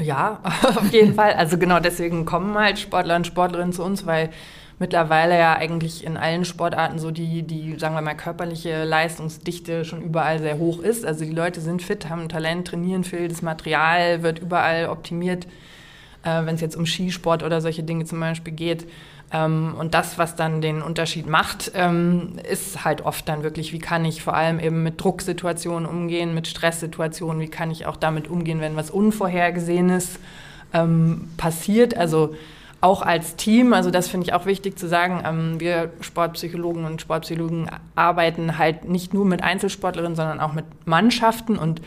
Ja, 0.00 0.40
auf 0.62 0.92
jeden 0.92 1.14
Fall. 1.14 1.34
Also 1.34 1.58
genau 1.58 1.80
deswegen 1.80 2.24
kommen 2.24 2.56
halt 2.56 2.78
Sportler 2.78 3.16
und 3.16 3.26
Sportlerinnen 3.26 3.72
zu 3.72 3.82
uns, 3.82 4.06
weil 4.06 4.30
mittlerweile 4.78 5.38
ja 5.38 5.54
eigentlich 5.54 6.04
in 6.04 6.16
allen 6.16 6.44
Sportarten 6.44 6.98
so 6.98 7.10
die, 7.10 7.42
die, 7.42 7.78
sagen 7.78 7.94
wir 7.94 8.02
mal, 8.02 8.14
körperliche 8.14 8.84
Leistungsdichte 8.84 9.84
schon 9.84 10.02
überall 10.02 10.38
sehr 10.38 10.58
hoch 10.58 10.80
ist. 10.80 11.06
Also 11.06 11.24
die 11.24 11.32
Leute 11.32 11.60
sind 11.60 11.82
fit, 11.82 12.08
haben 12.10 12.28
Talent, 12.28 12.68
trainieren 12.68 13.04
viel, 13.04 13.28
das 13.28 13.42
Material 13.42 14.22
wird 14.22 14.38
überall 14.38 14.88
optimiert, 14.88 15.46
äh, 16.24 16.44
wenn 16.44 16.56
es 16.56 16.60
jetzt 16.60 16.76
um 16.76 16.84
Skisport 16.84 17.42
oder 17.42 17.60
solche 17.60 17.82
Dinge 17.82 18.04
zum 18.04 18.20
Beispiel 18.20 18.52
geht. 18.52 18.86
Ähm, 19.32 19.74
und 19.78 19.94
das, 19.94 20.18
was 20.18 20.36
dann 20.36 20.60
den 20.60 20.82
Unterschied 20.82 21.26
macht, 21.26 21.72
ähm, 21.74 22.34
ist 22.48 22.84
halt 22.84 23.02
oft 23.02 23.28
dann 23.28 23.42
wirklich, 23.42 23.72
wie 23.72 23.78
kann 23.78 24.04
ich 24.04 24.22
vor 24.22 24.34
allem 24.34 24.60
eben 24.60 24.82
mit 24.82 25.02
Drucksituationen 25.02 25.88
umgehen, 25.88 26.34
mit 26.34 26.46
Stresssituationen, 26.46 27.40
wie 27.40 27.48
kann 27.48 27.70
ich 27.70 27.86
auch 27.86 27.96
damit 27.96 28.28
umgehen, 28.28 28.60
wenn 28.60 28.76
was 28.76 28.90
Unvorhergesehenes 28.90 30.20
ähm, 30.72 31.28
passiert. 31.36 31.96
Also 31.96 32.36
auch 32.80 33.02
als 33.02 33.34
Team, 33.36 33.72
also 33.72 33.90
das 33.90 34.06
finde 34.06 34.26
ich 34.26 34.32
auch 34.32 34.46
wichtig 34.46 34.78
zu 34.78 34.86
sagen, 34.86 35.58
wir 35.58 35.90
Sportpsychologen 36.02 36.84
und 36.84 37.00
Sportpsychologen 37.00 37.68
arbeiten 37.94 38.58
halt 38.58 38.84
nicht 38.84 39.14
nur 39.14 39.24
mit 39.24 39.42
Einzelsportlerinnen, 39.42 40.14
sondern 40.14 40.40
auch 40.40 40.52
mit 40.52 40.66
Mannschaften 40.84 41.56
und 41.56 41.80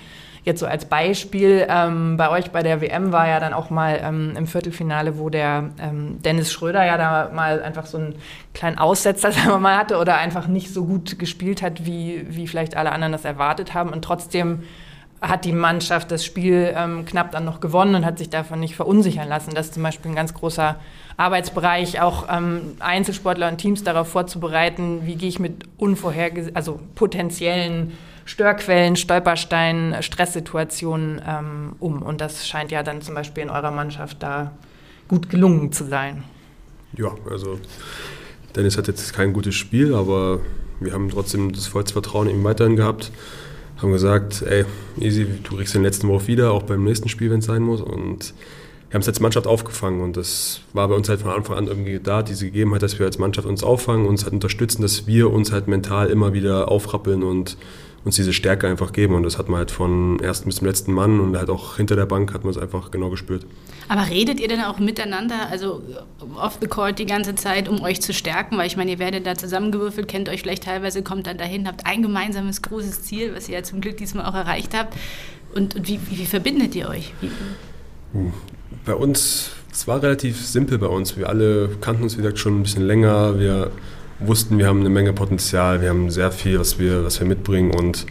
Jetzt 0.43 0.59
so 0.59 0.65
als 0.65 0.85
Beispiel, 0.85 1.65
ähm, 1.69 2.17
bei 2.17 2.29
euch 2.29 2.51
bei 2.51 2.63
der 2.63 2.81
WM 2.81 3.11
war 3.11 3.27
ja 3.27 3.39
dann 3.39 3.53
auch 3.53 3.69
mal 3.69 3.99
ähm, 4.01 4.33
im 4.37 4.47
Viertelfinale, 4.47 5.17
wo 5.17 5.29
der 5.29 5.71
ähm, 5.81 6.21
Dennis 6.21 6.51
Schröder 6.51 6.85
ja 6.85 6.97
da 6.97 7.31
mal 7.33 7.61
einfach 7.61 7.85
so 7.85 7.97
einen 7.97 8.15
kleinen 8.53 8.77
Aussetzer, 8.77 9.31
sagen 9.33 9.49
wir 9.49 9.59
mal, 9.59 9.77
hatte 9.77 9.97
oder 9.97 10.17
einfach 10.17 10.47
nicht 10.47 10.73
so 10.73 10.85
gut 10.85 11.19
gespielt 11.19 11.61
hat, 11.61 11.85
wie, 11.85 12.25
wie 12.29 12.47
vielleicht 12.47 12.77
alle 12.77 12.91
anderen 12.91 13.11
das 13.11 13.25
erwartet 13.25 13.73
haben. 13.73 13.91
Und 13.91 14.03
trotzdem 14.03 14.63
hat 15.21 15.43
die 15.43 15.51
Mannschaft 15.51 16.11
das 16.11 16.23
Spiel 16.23 16.73
ähm, 16.75 17.05
knapp 17.05 17.31
dann 17.31 17.43
noch 17.43 17.59
gewonnen 17.59 17.95
und 17.95 18.05
hat 18.05 18.17
sich 18.17 18.29
davon 18.29 18.59
nicht 18.59 18.75
verunsichern 18.75 19.27
lassen. 19.27 19.53
Das 19.53 19.67
ist 19.67 19.73
zum 19.73 19.83
Beispiel 19.83 20.11
ein 20.11 20.15
ganz 20.15 20.33
großer 20.33 20.77
Arbeitsbereich, 21.17 21.99
auch 21.99 22.27
ähm, 22.31 22.77
Einzelsportler 22.79 23.49
und 23.49 23.57
Teams 23.57 23.83
darauf 23.83 24.07
vorzubereiten, 24.07 25.01
wie 25.03 25.15
gehe 25.15 25.27
ich 25.27 25.39
mit 25.39 25.65
unvorhergesehenen, 25.77 26.55
also 26.55 26.79
potenziellen 26.95 27.97
Störquellen, 28.29 28.95
Stolpersteinen, 28.95 30.03
Stresssituationen 30.03 31.19
ähm, 31.27 31.75
um. 31.79 32.03
Und 32.03 32.21
das 32.21 32.47
scheint 32.47 32.69
ja 32.69 32.83
dann 32.83 33.01
zum 33.01 33.15
Beispiel 33.15 33.41
in 33.41 33.49
eurer 33.49 33.71
Mannschaft 33.71 34.21
da 34.21 34.51
gut 35.07 35.31
gelungen 35.31 35.71
zu 35.71 35.83
sein. 35.83 36.23
Ja, 36.95 37.09
also 37.27 37.59
Dennis 38.55 38.77
hat 38.77 38.85
jetzt 38.85 39.13
kein 39.13 39.33
gutes 39.33 39.55
Spiel, 39.55 39.95
aber 39.95 40.41
wir 40.79 40.93
haben 40.93 41.09
trotzdem 41.09 41.53
das 41.53 41.65
vollste 41.65 41.93
Vertrauen 41.93 42.29
ihm 42.29 42.43
weiterhin 42.43 42.75
gehabt. 42.75 43.11
Haben 43.81 43.93
gesagt, 43.93 44.43
ey, 44.43 44.63
easy, 44.99 45.25
du 45.25 45.57
kriegst 45.57 45.73
den 45.73 45.81
letzten 45.81 46.07
Wurf 46.07 46.27
wieder, 46.27 46.51
auch 46.51 46.61
beim 46.61 46.83
nächsten 46.83 47.09
Spiel, 47.09 47.31
wenn 47.31 47.39
es 47.39 47.45
sein 47.45 47.63
muss. 47.63 47.81
Und 47.81 48.35
wir 48.89 48.93
haben 48.93 49.01
es 49.01 49.07
als 49.07 49.19
Mannschaft 49.19 49.47
aufgefangen 49.47 50.01
und 50.01 50.17
das 50.17 50.61
war 50.73 50.87
bei 50.87 50.93
uns 50.93 51.09
halt 51.09 51.21
von 51.21 51.31
Anfang 51.31 51.57
an 51.57 51.65
irgendwie 51.65 51.99
da, 51.99 52.21
diese 52.21 52.45
Gegebenheit, 52.45 52.83
dass 52.83 52.99
wir 52.99 53.07
als 53.07 53.17
Mannschaft 53.17 53.47
uns 53.47 53.63
auffangen, 53.63 54.05
uns 54.05 54.23
halt 54.23 54.33
unterstützen, 54.33 54.83
dass 54.83 55.07
wir 55.07 55.31
uns 55.31 55.51
halt 55.51 55.67
mental 55.67 56.11
immer 56.11 56.33
wieder 56.33 56.69
aufrappeln 56.69 57.23
und 57.23 57.57
uns 58.05 58.15
diese 58.15 58.33
Stärke 58.33 58.67
einfach 58.67 58.93
geben. 58.93 59.13
Und 59.13 59.23
das 59.23 59.37
hat 59.37 59.49
man 59.49 59.59
halt 59.59 59.71
von 59.71 60.19
ersten 60.19 60.45
bis 60.47 60.57
zum 60.57 60.67
letzten 60.67 60.93
Mann 60.93 61.19
und 61.19 61.37
halt 61.37 61.49
auch 61.49 61.77
hinter 61.77 61.95
der 61.95 62.05
Bank 62.05 62.33
hat 62.33 62.43
man 62.43 62.51
es 62.51 62.57
einfach 62.57 62.91
genau 62.91 63.09
gespürt. 63.09 63.45
Aber 63.87 64.07
redet 64.07 64.39
ihr 64.39 64.47
denn 64.47 64.61
auch 64.61 64.79
miteinander, 64.79 65.49
also 65.49 65.81
off 66.35 66.57
the 66.61 66.67
court 66.67 66.99
die 66.99 67.05
ganze 67.05 67.35
Zeit, 67.35 67.67
um 67.67 67.81
euch 67.81 68.01
zu 68.01 68.13
stärken? 68.13 68.57
Weil 68.57 68.67
ich 68.67 68.77
meine, 68.77 68.91
ihr 68.91 68.99
werdet 68.99 69.25
da 69.25 69.35
zusammengewürfelt, 69.35 70.07
kennt 70.07 70.29
euch 70.29 70.41
vielleicht 70.41 70.63
teilweise, 70.63 71.03
kommt 71.03 71.27
dann 71.27 71.37
dahin, 71.37 71.67
habt 71.67 71.85
ein 71.85 72.01
gemeinsames 72.01 72.61
großes 72.61 73.03
Ziel, 73.03 73.35
was 73.35 73.49
ihr 73.49 73.55
ja 73.55 73.63
zum 73.63 73.81
Glück 73.81 73.97
diesmal 73.97 74.25
auch 74.25 74.35
erreicht 74.35 74.73
habt. 74.73 74.95
Und, 75.53 75.75
und 75.75 75.87
wie, 75.87 75.99
wie, 76.09 76.25
verbindet 76.25 76.75
ihr 76.75 76.87
euch? 76.89 77.13
Wie? 77.21 77.31
Bei 78.85 78.93
uns, 78.93 79.51
es 79.71 79.87
war 79.87 80.01
relativ 80.01 80.45
simpel 80.45 80.77
bei 80.77 80.87
uns. 80.87 81.17
Wir 81.17 81.27
alle 81.27 81.69
kannten 81.81 82.03
uns, 82.03 82.13
wie 82.13 82.21
gesagt, 82.21 82.39
schon 82.39 82.59
ein 82.59 82.63
bisschen 82.63 82.85
länger. 82.85 83.39
Wir 83.39 83.71
wussten, 84.19 84.57
wir 84.57 84.67
haben 84.67 84.81
eine 84.81 84.89
Menge 84.89 85.13
Potenzial, 85.13 85.81
wir 85.81 85.89
haben 85.89 86.09
sehr 86.09 86.31
viel, 86.31 86.59
was 86.59 86.79
wir, 86.79 87.03
was 87.03 87.19
wir 87.19 87.27
mitbringen 87.27 87.71
und 87.71 88.05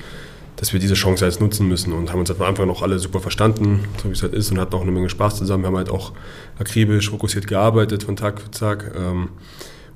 dass 0.57 0.73
wir 0.73 0.81
diese 0.81 0.95
Chance 0.95 1.25
jetzt 1.25 1.41
nutzen 1.41 1.69
müssen 1.69 1.93
und 1.93 2.11
haben 2.11 2.19
uns 2.19 2.31
am 2.31 2.43
Anfang 2.43 2.67
noch 2.67 2.83
alle 2.83 2.99
super 2.99 3.21
verstanden, 3.21 3.85
so 4.03 4.09
wie 4.09 4.13
es 4.13 4.23
halt 4.23 4.35
ist 4.35 4.51
und 4.51 4.59
hatten 4.59 4.75
auch 4.75 4.83
eine 4.83 4.91
Menge 4.91 5.09
Spaß 5.09 5.37
zusammen. 5.37 5.63
Wir 5.63 5.69
haben 5.69 5.77
halt 5.77 5.91
auch 5.91 6.13
akribisch, 6.59 7.11
fokussiert 7.11 7.47
gearbeitet 7.47 8.03
von 8.03 8.17
Tag 8.17 8.41
zu 8.41 8.51
Tag. 8.51 8.93
Ähm, 8.97 9.29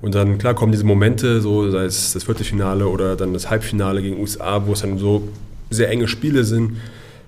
und 0.00 0.14
dann, 0.14 0.38
klar, 0.38 0.54
kommen 0.54 0.70
diese 0.70 0.84
Momente, 0.84 1.40
so 1.40 1.68
sei 1.70 1.84
es 1.84 2.12
das 2.12 2.24
Viertelfinale 2.24 2.86
oder 2.86 3.16
dann 3.16 3.32
das 3.32 3.50
Halbfinale 3.50 4.02
gegen 4.02 4.20
USA, 4.20 4.64
wo 4.66 4.72
es 4.72 4.82
dann 4.82 4.98
so 4.98 5.28
sehr 5.70 5.88
enge 5.90 6.06
Spiele 6.06 6.44
sind. 6.44 6.76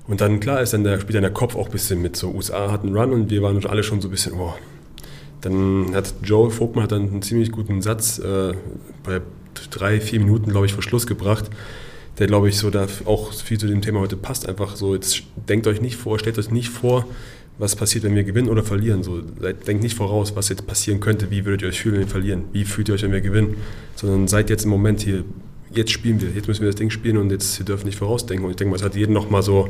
Und 0.06 0.20
dann, 0.20 0.38
klar, 0.38 0.60
ist 0.60 0.72
dann 0.72 0.84
der, 0.84 1.00
spielt 1.00 1.14
dann 1.14 1.22
der 1.22 1.32
Kopf 1.32 1.56
auch 1.56 1.66
ein 1.66 1.72
bisschen 1.72 2.02
mit. 2.02 2.16
So, 2.16 2.30
USA 2.30 2.70
hat 2.70 2.82
einen 2.82 2.96
Run 2.96 3.12
und 3.12 3.30
wir 3.30 3.42
waren 3.42 3.64
alle 3.66 3.82
schon 3.82 4.00
so 4.00 4.08
ein 4.08 4.10
bisschen, 4.10 4.34
oh. 4.34 4.54
Dann 5.44 5.94
hat 5.94 6.14
Joe 6.22 6.50
Vogtmann 6.50 6.84
hat 6.84 6.92
dann 6.92 7.08
einen 7.08 7.22
ziemlich 7.22 7.52
guten 7.52 7.82
Satz 7.82 8.18
äh, 8.18 8.54
bei 9.02 9.20
drei, 9.70 10.00
vier 10.00 10.20
Minuten, 10.20 10.50
glaube 10.50 10.66
ich, 10.66 10.72
vor 10.72 10.82
Schluss 10.82 11.06
gebracht 11.06 11.50
der, 12.18 12.26
glaube 12.26 12.48
ich, 12.48 12.56
so 12.56 12.70
da 12.70 12.86
auch 13.06 13.32
viel 13.32 13.58
zu 13.58 13.66
dem 13.66 13.82
Thema 13.82 14.00
heute 14.00 14.16
passt. 14.16 14.48
Einfach 14.48 14.76
so, 14.76 14.94
jetzt 14.94 15.22
denkt 15.48 15.66
euch 15.66 15.80
nicht 15.80 15.96
vor, 15.96 16.18
stellt 16.18 16.38
euch 16.38 16.50
nicht 16.50 16.68
vor, 16.68 17.06
was 17.58 17.76
passiert, 17.76 18.04
wenn 18.04 18.14
wir 18.14 18.24
gewinnen 18.24 18.48
oder 18.48 18.62
verlieren. 18.62 19.02
So, 19.02 19.20
denkt 19.20 19.82
nicht 19.82 19.96
voraus, 19.96 20.36
was 20.36 20.48
jetzt 20.48 20.66
passieren 20.66 21.00
könnte, 21.00 21.30
wie 21.30 21.44
würdet 21.44 21.62
ihr 21.62 21.68
euch 21.68 21.80
fühlen, 21.80 21.96
wenn 21.96 22.02
wir 22.02 22.08
verlieren, 22.08 22.44
wie 22.52 22.64
fühlt 22.64 22.88
ihr 22.88 22.94
euch, 22.94 23.02
wenn 23.02 23.12
wir 23.12 23.20
gewinnen, 23.20 23.56
sondern 23.96 24.28
seid 24.28 24.50
jetzt 24.50 24.64
im 24.64 24.70
Moment 24.70 25.02
hier, 25.02 25.24
jetzt 25.72 25.90
spielen 25.90 26.20
wir, 26.20 26.30
jetzt 26.30 26.46
müssen 26.46 26.62
wir 26.62 26.68
das 26.68 26.76
Ding 26.76 26.90
spielen 26.90 27.16
und 27.16 27.30
jetzt 27.30 27.58
wir 27.58 27.66
dürfen 27.66 27.86
nicht 27.86 27.98
vorausdenken. 27.98 28.44
Und 28.44 28.50
ich 28.52 28.56
denke 28.56 28.70
mal, 28.70 28.76
es 28.76 28.82
hat 28.82 28.94
jeden 28.94 29.12
nochmal 29.12 29.42
so 29.42 29.68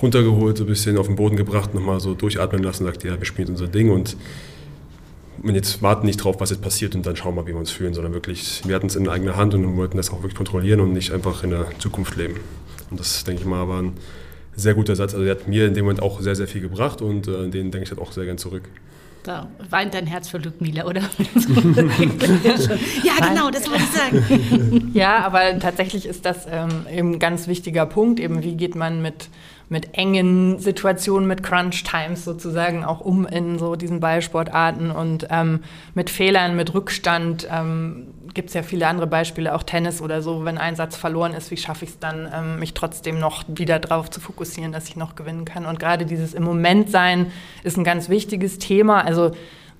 runtergeholt, 0.00 0.58
so 0.58 0.64
ein 0.64 0.66
bisschen 0.66 0.96
auf 0.96 1.06
den 1.06 1.14
Boden 1.14 1.36
gebracht, 1.36 1.74
nochmal 1.74 2.00
so 2.00 2.14
durchatmen 2.14 2.62
lassen, 2.62 2.84
sagt, 2.84 3.04
ja, 3.04 3.16
wir 3.16 3.24
spielen 3.24 3.50
unser 3.50 3.68
Ding 3.68 3.90
und 3.90 4.16
und 5.42 5.54
jetzt 5.54 5.82
warten 5.82 6.06
nicht 6.06 6.18
drauf, 6.18 6.36
was 6.38 6.50
jetzt 6.50 6.62
passiert 6.62 6.94
und 6.94 7.04
dann 7.04 7.16
schauen 7.16 7.34
wir, 7.34 7.46
wie 7.46 7.52
wir 7.52 7.58
uns 7.58 7.70
fühlen, 7.70 7.94
sondern 7.94 8.12
wirklich, 8.12 8.62
wir 8.64 8.74
hatten 8.74 8.86
es 8.86 8.96
in 8.96 9.08
eigener 9.08 9.36
Hand 9.36 9.54
und 9.54 9.76
wollten 9.76 9.96
das 9.96 10.10
auch 10.10 10.18
wirklich 10.18 10.36
kontrollieren 10.36 10.80
und 10.80 10.92
nicht 10.92 11.12
einfach 11.12 11.42
in 11.42 11.50
der 11.50 11.66
Zukunft 11.78 12.16
leben. 12.16 12.36
Und 12.90 13.00
das, 13.00 13.24
denke 13.24 13.42
ich 13.42 13.46
mal, 13.46 13.68
war 13.68 13.82
ein 13.82 13.94
sehr 14.54 14.74
guter 14.74 14.94
Satz. 14.96 15.14
Also 15.14 15.24
der 15.24 15.34
hat 15.34 15.48
mir 15.48 15.66
in 15.66 15.74
dem 15.74 15.84
Moment 15.84 16.02
auch 16.02 16.20
sehr, 16.20 16.36
sehr 16.36 16.46
viel 16.46 16.60
gebracht 16.60 17.02
und 17.02 17.26
äh, 17.26 17.48
den 17.48 17.70
denke 17.70 17.82
ich 17.82 17.90
halt 17.90 18.00
auch 18.00 18.12
sehr 18.12 18.24
gern 18.24 18.38
zurück. 18.38 18.68
Da 19.22 19.48
weint 19.70 19.94
dein 19.94 20.06
Herz 20.06 20.28
für 20.28 20.38
Ludmila, 20.38 20.84
oder? 20.84 21.00
ja, 23.04 23.28
genau, 23.28 23.50
das 23.50 23.70
wollte 23.70 23.84
ich 23.84 23.90
sagen. 23.90 24.90
ja, 24.94 25.24
aber 25.24 25.58
tatsächlich 25.60 26.06
ist 26.06 26.24
das 26.24 26.46
ähm, 26.50 26.86
eben 26.92 27.12
ein 27.12 27.18
ganz 27.20 27.46
wichtiger 27.46 27.86
Punkt, 27.86 28.18
eben 28.18 28.42
wie 28.42 28.56
geht 28.56 28.74
man 28.74 29.00
mit 29.00 29.28
mit 29.72 29.96
engen 29.96 30.58
Situationen, 30.58 31.26
mit 31.26 31.42
Crunch-Times 31.42 32.26
sozusagen 32.26 32.84
auch 32.84 33.00
um 33.00 33.26
in 33.26 33.58
so 33.58 33.74
diesen 33.74 34.00
Ballsportarten 34.00 34.90
und 34.90 35.26
ähm, 35.30 35.60
mit 35.94 36.10
Fehlern, 36.10 36.54
mit 36.56 36.74
Rückstand. 36.74 37.48
Ähm, 37.50 38.08
Gibt 38.34 38.48
es 38.48 38.54
ja 38.54 38.62
viele 38.62 38.86
andere 38.86 39.06
Beispiele, 39.06 39.54
auch 39.54 39.62
Tennis 39.62 40.02
oder 40.02 40.20
so, 40.20 40.44
wenn 40.44 40.58
ein 40.58 40.76
Satz 40.76 40.96
verloren 40.96 41.32
ist, 41.32 41.50
wie 41.50 41.56
schaffe 41.56 41.86
ich 41.86 41.92
es 41.92 41.98
dann, 41.98 42.30
ähm, 42.34 42.58
mich 42.58 42.74
trotzdem 42.74 43.18
noch 43.18 43.44
wieder 43.48 43.78
darauf 43.78 44.10
zu 44.10 44.20
fokussieren, 44.20 44.72
dass 44.72 44.88
ich 44.88 44.96
noch 44.96 45.14
gewinnen 45.14 45.46
kann. 45.46 45.64
Und 45.64 45.80
gerade 45.80 46.04
dieses 46.04 46.34
im 46.34 46.42
Moment 46.42 46.90
sein 46.90 47.32
ist 47.64 47.78
ein 47.78 47.84
ganz 47.84 48.10
wichtiges 48.10 48.58
Thema. 48.58 49.06
Also 49.06 49.32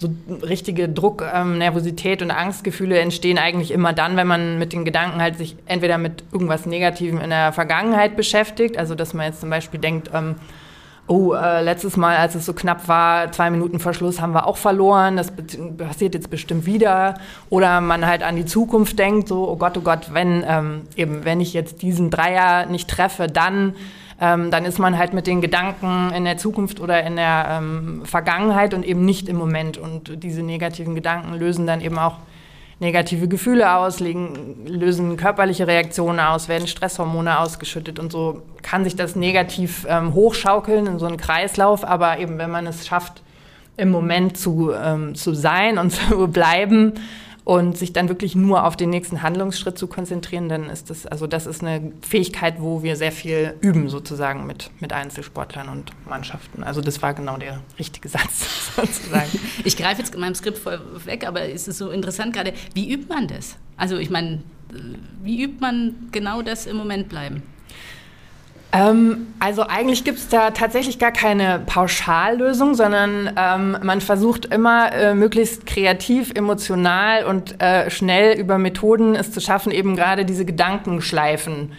so 0.02 0.10
richtige 0.46 0.88
Druck, 0.88 1.24
ähm, 1.34 1.58
Nervosität 1.58 2.20
und 2.20 2.30
Angstgefühle 2.30 2.98
entstehen 2.98 3.38
eigentlich 3.38 3.70
immer 3.70 3.92
dann, 3.92 4.16
wenn 4.16 4.26
man 4.26 4.58
mit 4.58 4.72
den 4.72 4.84
Gedanken 4.84 5.22
halt 5.22 5.38
sich 5.38 5.56
entweder 5.66 5.96
mit 5.96 6.24
irgendwas 6.32 6.66
Negativem 6.66 7.20
in 7.20 7.30
der 7.30 7.52
Vergangenheit 7.52 8.16
beschäftigt, 8.16 8.76
also 8.76 8.94
dass 8.94 9.14
man 9.14 9.26
jetzt 9.26 9.40
zum 9.40 9.48
Beispiel 9.48 9.80
denkt, 9.80 10.10
ähm, 10.12 10.34
oh, 11.06 11.34
äh, 11.34 11.62
letztes 11.62 11.96
Mal, 11.96 12.16
als 12.16 12.34
es 12.34 12.46
so 12.46 12.52
knapp 12.52 12.88
war, 12.88 13.32
zwei 13.32 13.50
Minuten 13.50 13.80
Verschluss 13.80 14.20
haben 14.20 14.34
wir 14.34 14.46
auch 14.46 14.56
verloren, 14.56 15.16
das 15.16 15.32
passiert 15.76 16.14
jetzt 16.14 16.30
bestimmt 16.30 16.66
wieder. 16.66 17.14
Oder 17.50 17.80
man 17.80 18.06
halt 18.06 18.22
an 18.22 18.36
die 18.36 18.46
Zukunft 18.46 18.98
denkt, 18.98 19.28
so, 19.28 19.48
oh 19.48 19.56
Gott, 19.56 19.76
oh 19.76 19.82
Gott, 19.82 20.12
wenn 20.12 20.44
ähm, 20.46 20.82
eben, 20.96 21.24
wenn 21.24 21.40
ich 21.40 21.52
jetzt 21.52 21.82
diesen 21.82 22.10
Dreier 22.10 22.66
nicht 22.66 22.88
treffe, 22.88 23.26
dann 23.26 23.74
ähm, 24.22 24.52
dann 24.52 24.64
ist 24.64 24.78
man 24.78 24.96
halt 24.96 25.14
mit 25.14 25.26
den 25.26 25.40
Gedanken 25.40 26.12
in 26.14 26.24
der 26.24 26.36
Zukunft 26.36 26.78
oder 26.78 27.02
in 27.02 27.16
der 27.16 27.58
ähm, 27.58 28.02
Vergangenheit 28.04 28.72
und 28.72 28.86
eben 28.86 29.04
nicht 29.04 29.28
im 29.28 29.34
Moment. 29.36 29.78
Und 29.78 30.22
diese 30.22 30.44
negativen 30.44 30.94
Gedanken 30.94 31.34
lösen 31.34 31.66
dann 31.66 31.80
eben 31.80 31.98
auch 31.98 32.18
negative 32.78 33.26
Gefühle 33.26 33.74
aus, 33.74 33.98
legen, 33.98 34.64
lösen 34.64 35.16
körperliche 35.16 35.66
Reaktionen 35.66 36.20
aus, 36.20 36.48
werden 36.48 36.68
Stresshormone 36.68 37.40
ausgeschüttet 37.40 37.98
und 37.98 38.12
so 38.12 38.42
kann 38.62 38.84
sich 38.84 38.94
das 38.94 39.16
negativ 39.16 39.86
ähm, 39.88 40.14
hochschaukeln 40.14 40.86
in 40.86 41.00
so 41.00 41.06
einen 41.06 41.16
Kreislauf. 41.16 41.84
Aber 41.84 42.18
eben, 42.20 42.38
wenn 42.38 42.50
man 42.50 42.68
es 42.68 42.86
schafft, 42.86 43.22
im 43.76 43.90
Moment 43.90 44.36
zu, 44.36 44.70
ähm, 44.72 45.16
zu 45.16 45.34
sein 45.34 45.78
und 45.78 45.90
zu 46.08 46.28
bleiben, 46.28 46.94
und 47.44 47.76
sich 47.76 47.92
dann 47.92 48.08
wirklich 48.08 48.36
nur 48.36 48.64
auf 48.64 48.76
den 48.76 48.90
nächsten 48.90 49.22
Handlungsschritt 49.22 49.76
zu 49.76 49.88
konzentrieren, 49.88 50.48
dann 50.48 50.70
ist 50.70 50.90
das, 50.90 51.06
also 51.06 51.26
das 51.26 51.46
ist 51.46 51.62
eine 51.62 51.92
Fähigkeit, 52.00 52.56
wo 52.58 52.82
wir 52.82 52.96
sehr 52.96 53.12
viel 53.12 53.54
üben 53.60 53.88
sozusagen 53.88 54.46
mit, 54.46 54.70
mit 54.80 54.92
Einzelsportlern 54.92 55.68
und 55.68 55.90
Mannschaften. 56.08 56.62
Also 56.62 56.80
das 56.80 57.02
war 57.02 57.14
genau 57.14 57.36
der 57.36 57.60
richtige 57.78 58.08
Satz 58.10 58.74
sozusagen. 58.76 59.30
Ich 59.64 59.76
greife 59.76 60.00
jetzt 60.00 60.14
in 60.14 60.20
meinem 60.20 60.34
Skript 60.34 60.58
voll 60.58 60.80
weg, 61.04 61.26
aber 61.26 61.48
es 61.48 61.66
ist 61.66 61.78
so 61.78 61.90
interessant 61.90 62.32
gerade, 62.32 62.52
wie 62.74 62.92
übt 62.92 63.08
man 63.08 63.26
das? 63.26 63.56
Also 63.76 63.96
ich 63.96 64.10
meine, 64.10 64.42
wie 65.22 65.42
übt 65.42 65.60
man 65.60 66.08
genau 66.12 66.42
das 66.42 66.66
im 66.66 66.76
Moment 66.76 67.08
bleiben? 67.08 67.42
Ähm, 68.72 69.26
also 69.38 69.66
eigentlich 69.68 70.02
gibt 70.04 70.18
es 70.18 70.28
da 70.28 70.50
tatsächlich 70.50 70.98
gar 70.98 71.12
keine 71.12 71.60
Pauschallösung, 71.66 72.74
sondern 72.74 73.30
ähm, 73.36 73.76
man 73.82 74.00
versucht 74.00 74.46
immer 74.46 74.92
äh, 74.92 75.14
möglichst 75.14 75.66
kreativ, 75.66 76.32
emotional 76.34 77.24
und 77.24 77.60
äh, 77.60 77.90
schnell 77.90 78.38
über 78.38 78.56
Methoden 78.56 79.14
es 79.14 79.30
zu 79.30 79.40
schaffen, 79.40 79.72
eben 79.72 79.94
gerade 79.94 80.24
diese 80.24 80.46
Gedankenschleifen 80.46 81.72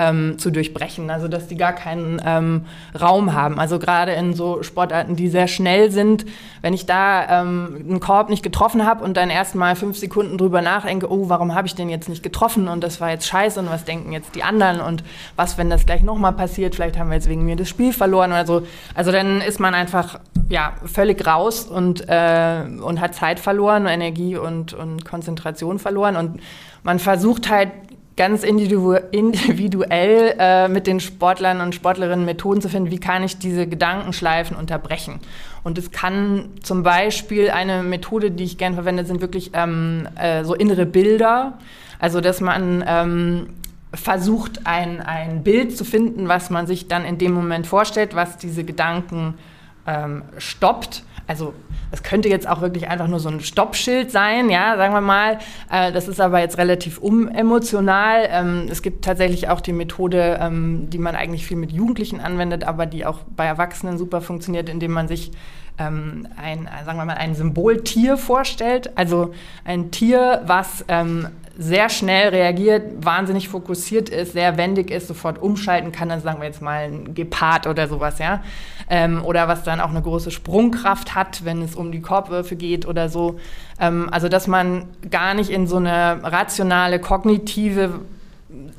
ähm, 0.00 0.38
zu 0.38 0.50
durchbrechen, 0.50 1.10
also 1.10 1.28
dass 1.28 1.46
die 1.46 1.56
gar 1.56 1.72
keinen 1.72 2.20
ähm, 2.24 2.64
Raum 2.98 3.34
haben. 3.34 3.58
Also 3.58 3.78
gerade 3.78 4.12
in 4.12 4.32
so 4.34 4.62
Sportarten, 4.62 5.16
die 5.16 5.28
sehr 5.28 5.46
schnell 5.46 5.90
sind, 5.90 6.24
wenn 6.62 6.72
ich 6.72 6.86
da 6.86 7.42
ähm, 7.42 7.84
einen 7.88 8.00
Korb 8.00 8.30
nicht 8.30 8.42
getroffen 8.42 8.86
habe 8.86 9.04
und 9.04 9.16
dann 9.16 9.28
erst 9.28 9.54
mal 9.54 9.76
fünf 9.76 9.98
Sekunden 9.98 10.38
drüber 10.38 10.62
nachdenke, 10.62 11.10
oh, 11.10 11.28
warum 11.28 11.54
habe 11.54 11.66
ich 11.66 11.74
den 11.74 11.90
jetzt 11.90 12.08
nicht 12.08 12.22
getroffen 12.22 12.68
und 12.68 12.82
das 12.82 13.00
war 13.00 13.10
jetzt 13.10 13.26
scheiße 13.26 13.60
und 13.60 13.70
was 13.70 13.84
denken 13.84 14.12
jetzt 14.12 14.34
die 14.34 14.42
anderen 14.42 14.80
und 14.80 15.04
was, 15.36 15.58
wenn 15.58 15.68
das 15.68 15.84
gleich 15.84 16.02
nochmal 16.02 16.32
passiert, 16.32 16.74
vielleicht 16.74 16.98
haben 16.98 17.10
wir 17.10 17.16
jetzt 17.16 17.28
wegen 17.28 17.44
mir 17.44 17.56
das 17.56 17.68
Spiel 17.68 17.92
verloren 17.92 18.30
oder 18.32 18.46
so. 18.46 18.62
Also 18.94 19.12
dann 19.12 19.40
ist 19.40 19.60
man 19.60 19.74
einfach 19.74 20.18
ja, 20.48 20.72
völlig 20.84 21.26
raus 21.26 21.64
und, 21.64 22.08
äh, 22.08 22.62
und 22.82 23.00
hat 23.00 23.14
Zeit 23.14 23.38
verloren, 23.38 23.86
Energie 23.86 24.36
und, 24.36 24.72
und 24.72 25.04
Konzentration 25.04 25.78
verloren 25.78 26.16
und 26.16 26.40
man 26.82 26.98
versucht 26.98 27.50
halt 27.50 27.70
ganz 28.20 28.42
individuell 28.42 30.34
äh, 30.38 30.68
mit 30.68 30.86
den 30.86 31.00
Sportlern 31.00 31.62
und 31.62 31.74
Sportlerinnen 31.74 32.26
Methoden 32.26 32.60
zu 32.60 32.68
finden, 32.68 32.90
wie 32.90 33.00
kann 33.00 33.22
ich 33.22 33.38
diese 33.38 33.66
Gedankenschleifen 33.66 34.58
unterbrechen. 34.58 35.20
Und 35.62 35.78
es 35.78 35.90
kann 35.90 36.50
zum 36.62 36.82
Beispiel 36.82 37.48
eine 37.48 37.82
Methode, 37.82 38.30
die 38.30 38.44
ich 38.44 38.58
gerne 38.58 38.74
verwende, 38.74 39.06
sind 39.06 39.22
wirklich 39.22 39.52
ähm, 39.54 40.06
äh, 40.16 40.44
so 40.44 40.54
innere 40.54 40.84
Bilder. 40.84 41.56
Also 41.98 42.20
dass 42.20 42.42
man 42.42 42.84
ähm, 42.86 43.46
versucht, 43.94 44.66
ein, 44.66 45.00
ein 45.00 45.42
Bild 45.42 45.74
zu 45.74 45.86
finden, 45.86 46.28
was 46.28 46.50
man 46.50 46.66
sich 46.66 46.88
dann 46.88 47.06
in 47.06 47.16
dem 47.16 47.32
Moment 47.32 47.66
vorstellt, 47.66 48.14
was 48.14 48.36
diese 48.36 48.64
Gedanken 48.64 49.38
ähm, 49.86 50.24
stoppt 50.36 51.04
also 51.30 51.54
es 51.92 52.02
könnte 52.02 52.28
jetzt 52.28 52.48
auch 52.48 52.60
wirklich 52.60 52.88
einfach 52.88 53.06
nur 53.06 53.20
so 53.20 53.28
ein 53.28 53.38
Stoppschild 53.38 54.10
sein, 54.10 54.50
ja, 54.50 54.76
sagen 54.76 54.92
wir 54.92 55.00
mal. 55.00 55.38
Äh, 55.70 55.92
das 55.92 56.08
ist 56.08 56.20
aber 56.20 56.40
jetzt 56.40 56.58
relativ 56.58 56.98
unemotional. 56.98 58.28
Ähm, 58.28 58.66
es 58.68 58.82
gibt 58.82 59.04
tatsächlich 59.04 59.48
auch 59.48 59.60
die 59.60 59.72
Methode, 59.72 60.40
ähm, 60.40 60.90
die 60.90 60.98
man 60.98 61.14
eigentlich 61.14 61.46
viel 61.46 61.56
mit 61.56 61.70
Jugendlichen 61.70 62.18
anwendet, 62.18 62.64
aber 62.64 62.84
die 62.84 63.06
auch 63.06 63.20
bei 63.36 63.46
Erwachsenen 63.46 63.96
super 63.96 64.20
funktioniert, 64.22 64.68
indem 64.68 64.90
man 64.90 65.06
sich 65.06 65.30
ähm, 65.78 66.26
ein, 66.36 66.68
sagen 66.84 66.98
wir 66.98 67.04
mal, 67.04 67.16
ein 67.16 67.36
Symboltier 67.36 68.16
vorstellt. 68.16 68.90
Also 68.96 69.32
ein 69.64 69.92
Tier, 69.92 70.42
was 70.46 70.84
ähm, 70.88 71.28
sehr 71.60 71.90
schnell 71.90 72.30
reagiert, 72.30 73.04
wahnsinnig 73.04 73.50
fokussiert 73.50 74.08
ist, 74.08 74.32
sehr 74.32 74.56
wendig 74.56 74.90
ist, 74.90 75.08
sofort 75.08 75.42
umschalten 75.42 75.92
kann, 75.92 76.08
dann 76.08 76.22
sagen 76.22 76.40
wir 76.40 76.46
jetzt 76.46 76.62
mal 76.62 76.84
ein 76.84 77.14
Gepard 77.14 77.66
oder 77.66 77.86
sowas, 77.86 78.18
ja. 78.18 78.42
Ähm, 78.88 79.22
oder 79.22 79.46
was 79.46 79.62
dann 79.62 79.78
auch 79.78 79.90
eine 79.90 80.00
große 80.00 80.30
Sprungkraft 80.30 81.14
hat, 81.14 81.44
wenn 81.44 81.60
es 81.60 81.76
um 81.76 81.92
die 81.92 82.00
Korbwürfe 82.00 82.56
geht 82.56 82.88
oder 82.88 83.10
so. 83.10 83.38
Ähm, 83.78 84.08
also 84.10 84.28
dass 84.28 84.46
man 84.46 84.86
gar 85.10 85.34
nicht 85.34 85.50
in 85.50 85.66
so 85.66 85.76
eine 85.76 86.20
rationale, 86.22 86.98
kognitive, 86.98 88.00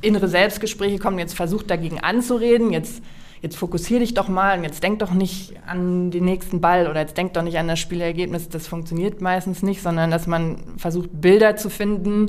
innere 0.00 0.26
Selbstgespräche 0.26 0.98
kommt, 0.98 1.20
jetzt 1.20 1.36
versucht 1.36 1.70
dagegen 1.70 2.00
anzureden, 2.00 2.72
jetzt 2.72 3.00
jetzt 3.42 3.56
fokussier 3.56 3.98
dich 3.98 4.14
doch 4.14 4.28
mal 4.28 4.56
und 4.56 4.64
jetzt 4.64 4.84
denk 4.84 5.00
doch 5.00 5.10
nicht 5.10 5.54
an 5.66 6.12
den 6.12 6.24
nächsten 6.24 6.60
Ball 6.60 6.86
oder 6.88 7.00
jetzt 7.00 7.16
denk 7.16 7.34
doch 7.34 7.42
nicht 7.42 7.58
an 7.58 7.66
das 7.66 7.80
Spielergebnis, 7.80 8.48
das 8.48 8.68
funktioniert 8.68 9.20
meistens 9.20 9.64
nicht, 9.64 9.82
sondern 9.82 10.12
dass 10.12 10.28
man 10.28 10.58
versucht, 10.76 11.10
Bilder 11.12 11.56
zu 11.56 11.68
finden 11.68 12.28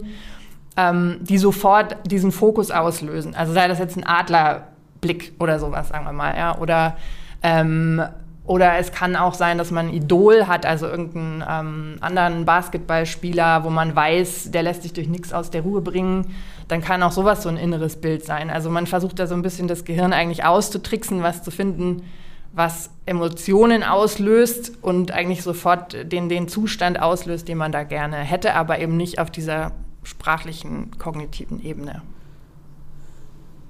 ähm, 0.78 1.18
die 1.22 1.38
sofort 1.38 1.98
diesen 2.06 2.32
Fokus 2.32 2.72
auslösen. 2.72 3.36
Also 3.36 3.54
sei 3.54 3.68
das 3.68 3.80
jetzt 3.80 3.98
ein 3.98 4.06
Adlerblick 4.06 5.34
oder 5.40 5.60
sowas, 5.60 5.90
sagen 5.90 6.06
wir 6.06 6.14
mal, 6.14 6.36
ja, 6.36 6.58
oder 6.58 6.96
ähm, 7.42 8.02
oder 8.46 8.78
es 8.78 8.92
kann 8.92 9.16
auch 9.16 9.36
sein, 9.36 9.58
dass 9.58 9.72
man 9.72 9.88
ein 9.88 9.94
Idol 9.94 10.48
hat, 10.48 10.66
also 10.66 10.88
irgendeinen 10.88 11.44
ähm, 11.50 11.96
anderen 12.02 12.44
Basketballspieler, 12.44 13.64
wo 13.64 13.70
man 13.70 13.96
weiß, 13.96 14.52
der 14.52 14.64
lässt 14.64 14.84
sich 14.84 14.92
durch 14.92 15.08
nichts 15.08 15.32
aus 15.32 15.50
der 15.50 15.62
Ruhe 15.62 15.80
bringen. 15.80 16.34
Dann 16.68 16.82
kann 16.82 17.04
auch 17.04 17.14
sowas 17.14 17.44
so 17.44 17.50
ein 17.50 17.56
inneres 17.56 18.02
Bild 18.02 18.26
sein. 18.26 18.50
Also 18.50 18.70
man 18.70 18.86
versucht 18.86 19.20
da 19.20 19.28
so 19.28 19.36
ein 19.36 19.44
bisschen 19.44 19.70
das 19.70 19.86
Gehirn 19.86 20.12
eigentlich 20.12 20.44
auszutricksen, 20.44 21.24
was 21.24 21.42
zu 21.42 21.52
finden, 21.52 22.04
was 22.52 22.90
Emotionen 23.06 23.82
auslöst 23.82 24.74
und 24.82 25.12
eigentlich 25.12 25.42
sofort 25.42 26.12
den, 26.12 26.28
den 26.28 26.50
Zustand 26.50 27.02
auslöst, 27.02 27.48
den 27.48 27.58
man 27.58 27.72
da 27.72 27.84
gerne 27.84 28.18
hätte, 28.18 28.56
aber 28.56 28.80
eben 28.80 28.98
nicht 28.98 29.20
auf 29.20 29.32
dieser 29.32 29.72
sprachlichen, 30.04 30.92
kognitiven 30.98 31.64
Ebene. 31.64 32.02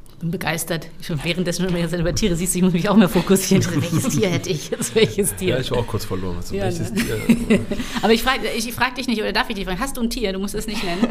Ich 0.09 0.15
bin 0.19 0.31
begeistert. 0.31 0.89
Schon 1.01 1.23
währenddessen, 1.23 1.71
wenn 1.73 1.89
du 1.89 1.97
über 1.97 2.15
Tiere 2.15 2.35
siehst, 2.35 2.55
ich 2.55 2.61
muss 2.61 2.73
mich 2.73 2.89
auch 2.89 2.95
mehr 2.95 3.09
fokussieren. 3.09 3.65
Welches 3.75 4.09
Tier 4.09 4.29
hätte 4.29 4.49
ich? 4.49 4.69
Jetzt 4.69 4.95
welches 4.95 5.35
Tier? 5.35 5.55
Ja, 5.55 5.59
ich 5.59 5.71
war 5.71 5.79
auch 5.79 5.87
kurz 5.87 6.05
verloren. 6.05 6.37
Also, 6.37 6.55
ja, 6.55 6.63
welches 6.63 6.91
ne? 6.91 7.03
Tier? 7.03 7.59
Aber 8.01 8.13
ich 8.13 8.23
frage 8.23 8.47
ich 8.55 8.71
frag 8.73 8.95
dich 8.95 9.07
nicht, 9.07 9.21
oder 9.21 9.33
darf 9.33 9.49
ich 9.49 9.55
dich 9.55 9.65
fragen, 9.65 9.79
hast 9.79 9.97
du 9.97 10.01
ein 10.01 10.09
Tier? 10.09 10.33
Du 10.33 10.39
musst 10.39 10.55
es 10.55 10.67
nicht 10.67 10.83
nennen. 10.83 11.07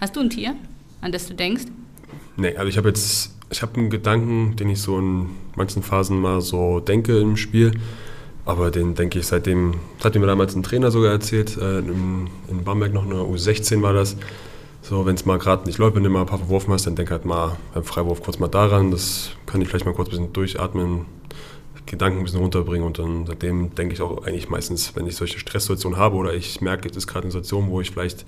Hast 0.00 0.16
du 0.16 0.20
ein 0.20 0.30
Tier, 0.30 0.54
an 1.00 1.12
das 1.12 1.26
du 1.26 1.34
denkst? 1.34 1.64
Nee, 2.36 2.56
also 2.56 2.68
ich 2.68 2.78
habe 2.78 2.88
jetzt, 2.88 3.34
ich 3.50 3.62
habe 3.62 3.78
einen 3.78 3.90
Gedanken, 3.90 4.56
den 4.56 4.70
ich 4.70 4.80
so 4.80 4.98
in 4.98 5.26
manchen 5.56 5.82
Phasen 5.82 6.20
mal 6.20 6.40
so 6.40 6.80
denke 6.80 7.18
im 7.18 7.36
Spiel. 7.36 7.72
Aber 8.46 8.70
den 8.70 8.94
denke 8.94 9.18
ich 9.18 9.26
seitdem, 9.26 9.74
das 9.98 10.06
hat 10.06 10.14
mir 10.14 10.26
damals 10.26 10.54
ein 10.54 10.62
Trainer 10.62 10.90
sogar 10.90 11.12
erzählt, 11.12 11.56
äh, 11.56 11.78
in, 11.78 12.28
in 12.48 12.64
Bamberg 12.64 12.92
noch 12.92 13.04
eine 13.04 13.16
U16 13.16 13.82
war 13.82 13.92
das. 13.92 14.16
So, 14.82 15.06
wenn 15.06 15.14
es 15.14 15.24
mal 15.26 15.38
gerade 15.38 15.66
nicht 15.66 15.78
läuft, 15.78 15.96
wenn 15.96 16.04
du 16.04 16.10
mal 16.10 16.22
ein 16.22 16.26
paar 16.26 16.38
verworfen 16.38 16.72
hast, 16.72 16.86
dann 16.86 16.96
denk 16.96 17.10
halt 17.10 17.24
mal 17.24 17.56
beim 17.74 17.84
Freiwurf 17.84 18.22
kurz 18.22 18.38
mal 18.38 18.48
daran. 18.48 18.90
Das 18.90 19.30
kann 19.46 19.60
ich 19.60 19.68
vielleicht 19.68 19.84
mal 19.84 19.94
kurz 19.94 20.08
ein 20.08 20.10
bisschen 20.10 20.32
durchatmen, 20.32 21.06
Gedanken 21.86 22.18
ein 22.18 22.24
bisschen 22.24 22.40
runterbringen 22.40 22.86
und 22.86 22.98
dann 22.98 23.26
seitdem 23.26 23.74
denke 23.74 23.94
ich 23.94 24.00
auch 24.00 24.24
eigentlich 24.24 24.48
meistens, 24.48 24.94
wenn 24.94 25.06
ich 25.06 25.16
solche 25.16 25.38
Stresssituationen 25.38 25.98
habe 25.98 26.16
oder 26.16 26.32
ich 26.34 26.60
merke, 26.60 26.88
es 26.88 26.96
ist 26.96 27.06
gerade 27.06 27.24
eine 27.24 27.32
Situation, 27.32 27.68
wo 27.68 27.80
ich 27.80 27.90
vielleicht, 27.90 28.24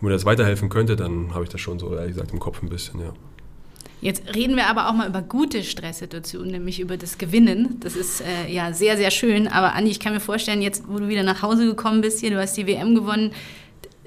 wo 0.00 0.06
mir 0.06 0.12
das 0.12 0.24
weiterhelfen 0.24 0.70
könnte, 0.70 0.96
dann 0.96 1.34
habe 1.34 1.44
ich 1.44 1.50
das 1.50 1.60
schon 1.60 1.78
so, 1.78 1.94
ehrlich 1.94 2.14
gesagt, 2.14 2.32
im 2.32 2.40
Kopf 2.40 2.62
ein 2.62 2.70
bisschen, 2.70 3.00
ja. 3.00 3.12
Jetzt 4.00 4.34
reden 4.34 4.56
wir 4.56 4.66
aber 4.66 4.88
auch 4.88 4.94
mal 4.94 5.08
über 5.08 5.22
gute 5.22 5.62
Stresssituationen, 5.62 6.50
nämlich 6.50 6.80
über 6.80 6.96
das 6.96 7.18
Gewinnen. 7.18 7.76
Das 7.78 7.94
ist 7.94 8.20
äh, 8.20 8.52
ja 8.52 8.72
sehr, 8.72 8.96
sehr 8.96 9.12
schön. 9.12 9.46
Aber 9.46 9.74
Andi, 9.74 9.92
ich 9.92 10.00
kann 10.00 10.12
mir 10.12 10.18
vorstellen, 10.18 10.60
jetzt, 10.60 10.82
wo 10.88 10.98
du 10.98 11.06
wieder 11.06 11.22
nach 11.22 11.42
Hause 11.42 11.66
gekommen 11.66 12.00
bist 12.00 12.18
hier, 12.18 12.30
du 12.30 12.40
hast 12.40 12.56
die 12.56 12.66
WM 12.66 12.96
gewonnen, 12.96 13.30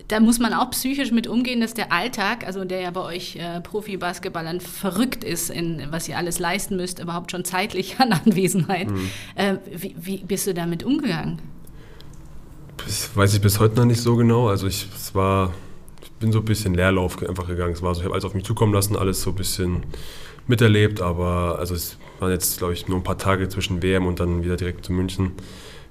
da 0.07 0.19
muss 0.19 0.39
man 0.39 0.53
auch 0.53 0.69
psychisch 0.69 1.11
mit 1.11 1.27
umgehen, 1.27 1.61
dass 1.61 1.73
der 1.73 1.91
Alltag, 1.91 2.45
also 2.45 2.63
der 2.63 2.81
ja 2.81 2.91
bei 2.91 3.01
euch 3.01 3.37
äh, 3.37 3.59
Profi-Basketballern 3.61 4.61
verrückt 4.61 5.23
ist, 5.23 5.49
in 5.49 5.87
was 5.89 6.07
ihr 6.07 6.17
alles 6.17 6.37
leisten 6.37 6.75
müsst, 6.75 6.99
überhaupt 6.99 7.31
schon 7.31 7.43
zeitlich 7.43 7.99
an 7.99 8.13
Anwesenheit. 8.25 8.89
Mhm. 8.89 9.09
Äh, 9.35 9.55
wie, 9.75 9.95
wie, 9.97 10.17
bist 10.17 10.45
du 10.45 10.53
damit 10.53 10.83
umgegangen? 10.83 11.41
Das 12.77 13.15
weiß 13.15 13.33
ich 13.33 13.41
bis 13.41 13.59
heute 13.59 13.75
noch 13.77 13.85
nicht 13.85 14.01
so 14.01 14.15
genau. 14.15 14.47
Also 14.47 14.67
ich, 14.67 14.87
es 14.95 15.15
war, 15.15 15.53
ich 16.03 16.11
bin 16.11 16.31
so 16.31 16.39
ein 16.39 16.45
bisschen 16.45 16.75
Leerlauf 16.75 17.21
einfach 17.27 17.47
gegangen. 17.47 17.73
Es 17.73 17.81
war 17.81 17.95
so, 17.95 18.01
ich 18.01 18.05
habe 18.05 18.13
alles 18.13 18.25
auf 18.25 18.35
mich 18.35 18.43
zukommen 18.43 18.73
lassen, 18.73 18.95
alles 18.95 19.23
so 19.23 19.31
ein 19.31 19.35
bisschen 19.35 19.83
miterlebt, 20.45 21.01
aber 21.01 21.57
also 21.57 21.73
es 21.73 21.97
waren 22.19 22.31
jetzt, 22.31 22.59
glaube 22.59 22.73
ich, 22.73 22.87
nur 22.87 22.97
ein 22.97 23.03
paar 23.03 23.17
Tage 23.17 23.49
zwischen 23.49 23.81
WM 23.81 24.05
und 24.05 24.19
dann 24.19 24.43
wieder 24.43 24.55
direkt 24.55 24.85
zu 24.85 24.93
München 24.93 25.31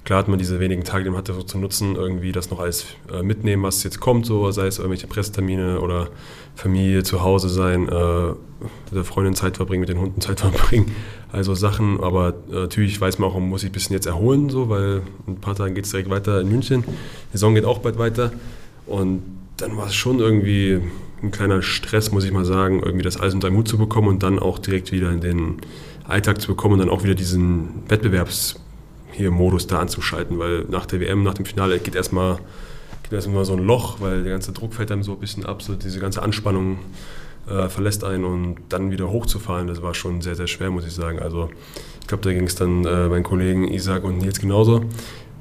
klar 0.05 0.19
hat 0.19 0.29
man 0.29 0.38
diese 0.38 0.61
wenigen 0.61 0.85
Tage, 0.85 1.05
die 1.05 1.11
man 1.11 1.19
hatte, 1.19 1.33
so 1.33 1.43
zu 1.43 1.59
nutzen, 1.59 1.97
irgendwie 1.97 2.33
das 2.33 2.51
noch 2.51 2.61
alles 2.61 2.87
äh, 3.12 3.23
mitnehmen, 3.23 3.62
was 3.62 3.83
jetzt 3.85 4.01
kommt, 4.01 4.27
so 4.27 4.51
sei 4.51 4.67
es 4.67 4.79
irgendwelche 4.79 5.07
Pressetermine 5.07 5.81
oder 5.81 6.09
Familie 6.55 7.03
zu 7.03 7.23
Hause 7.23 7.49
sein, 7.49 7.88
äh, 7.88 8.29
mit 8.29 8.95
der 8.95 9.05
Freundin 9.05 9.35
Zeit 9.35 9.57
verbringen, 9.57 9.81
mit 9.81 9.88
den 9.88 9.99
Hunden 9.99 10.21
Zeit 10.21 10.40
verbringen, 10.40 10.95
also 11.33 11.55
Sachen. 11.55 12.03
Aber 12.03 12.35
äh, 12.51 12.55
natürlich 12.55 13.01
weiß 13.01 13.19
man 13.19 13.31
auch, 13.31 13.35
man 13.35 13.49
muss 13.49 13.62
sich 13.62 13.71
ein 13.71 13.73
bisschen 13.73 13.95
jetzt 13.95 14.07
erholen, 14.07 14.51
so, 14.51 14.69
weil 14.69 15.03
in 15.27 15.35
ein 15.35 15.40
paar 15.40 15.55
Tagen 15.55 15.75
geht 15.75 15.87
es 15.87 15.90
direkt 15.90 16.11
weiter 16.11 16.40
in 16.40 16.49
München. 16.49 16.85
Die 16.85 17.33
Saison 17.33 17.55
geht 17.55 17.64
auch 17.64 17.79
bald 17.79 17.99
weiter. 17.99 18.33
Und 18.87 19.23
dann 19.57 19.77
war 19.77 19.87
es 19.87 19.95
schon 19.95 20.19
irgendwie 20.19 20.81
ein 21.23 21.31
kleiner 21.31 21.62
Stress, 21.62 22.12
muss 22.12 22.25
ich 22.25 22.33
mal 22.33 22.45
sagen, 22.45 22.83
irgendwie 22.85 23.03
das 23.03 23.17
alles 23.17 23.33
unter 23.33 23.51
Hut 23.51 23.69
zu 23.69 23.79
bekommen 23.79 24.09
und 24.09 24.23
dann 24.23 24.38
auch 24.38 24.59
direkt 24.59 24.93
wieder 24.93 25.11
in 25.11 25.21
den 25.21 25.57
Alltag 26.07 26.40
zu 26.40 26.49
bekommen 26.49 26.75
und 26.75 26.81
dann 26.81 26.90
auch 26.90 27.03
wieder 27.03 27.14
diesen 27.14 27.83
Wettbewerbs 27.88 28.57
hier 29.14 29.31
Modus 29.31 29.66
da 29.66 29.79
anzuschalten, 29.79 30.38
weil 30.38 30.64
nach 30.68 30.87
der 30.87 31.00
WM, 31.00 31.22
nach 31.22 31.35
dem 31.35 31.44
Finale 31.44 31.79
geht 31.79 31.94
erstmal 31.94 32.38
geht 33.05 33.12
erstmal 33.12 33.44
so 33.44 33.55
ein 33.55 33.64
Loch, 33.64 34.00
weil 34.00 34.22
der 34.22 34.33
ganze 34.33 34.53
Druck 34.53 34.74
fällt 34.74 34.90
dann 34.90 35.03
so 35.03 35.12
ein 35.12 35.20
bisschen 35.20 35.44
ab, 35.44 35.62
so 35.62 35.74
diese 35.74 36.00
ganze 36.00 36.22
Anspannung 36.22 36.79
äh, 37.48 37.68
verlässt 37.68 38.03
einen 38.03 38.24
und 38.24 38.57
dann 38.70 38.90
wieder 38.90 39.11
hochzufahren, 39.11 39.66
das 39.66 39.83
war 39.83 39.94
schon 39.94 40.22
sehr, 40.22 40.35
sehr 40.35 40.46
schwer, 40.46 40.70
muss 40.70 40.87
ich 40.87 40.94
sagen. 40.94 41.18
Also 41.18 41.50
ich 42.00 42.07
glaube, 42.07 42.24
da 42.24 42.33
ging 42.33 42.44
es 42.44 42.55
dann 42.55 42.85
äh, 42.85 43.09
meinen 43.09 43.22
Kollegen 43.22 43.68
Isaac 43.68 44.05
und 44.05 44.18
Nils 44.18 44.40
genauso. 44.40 44.85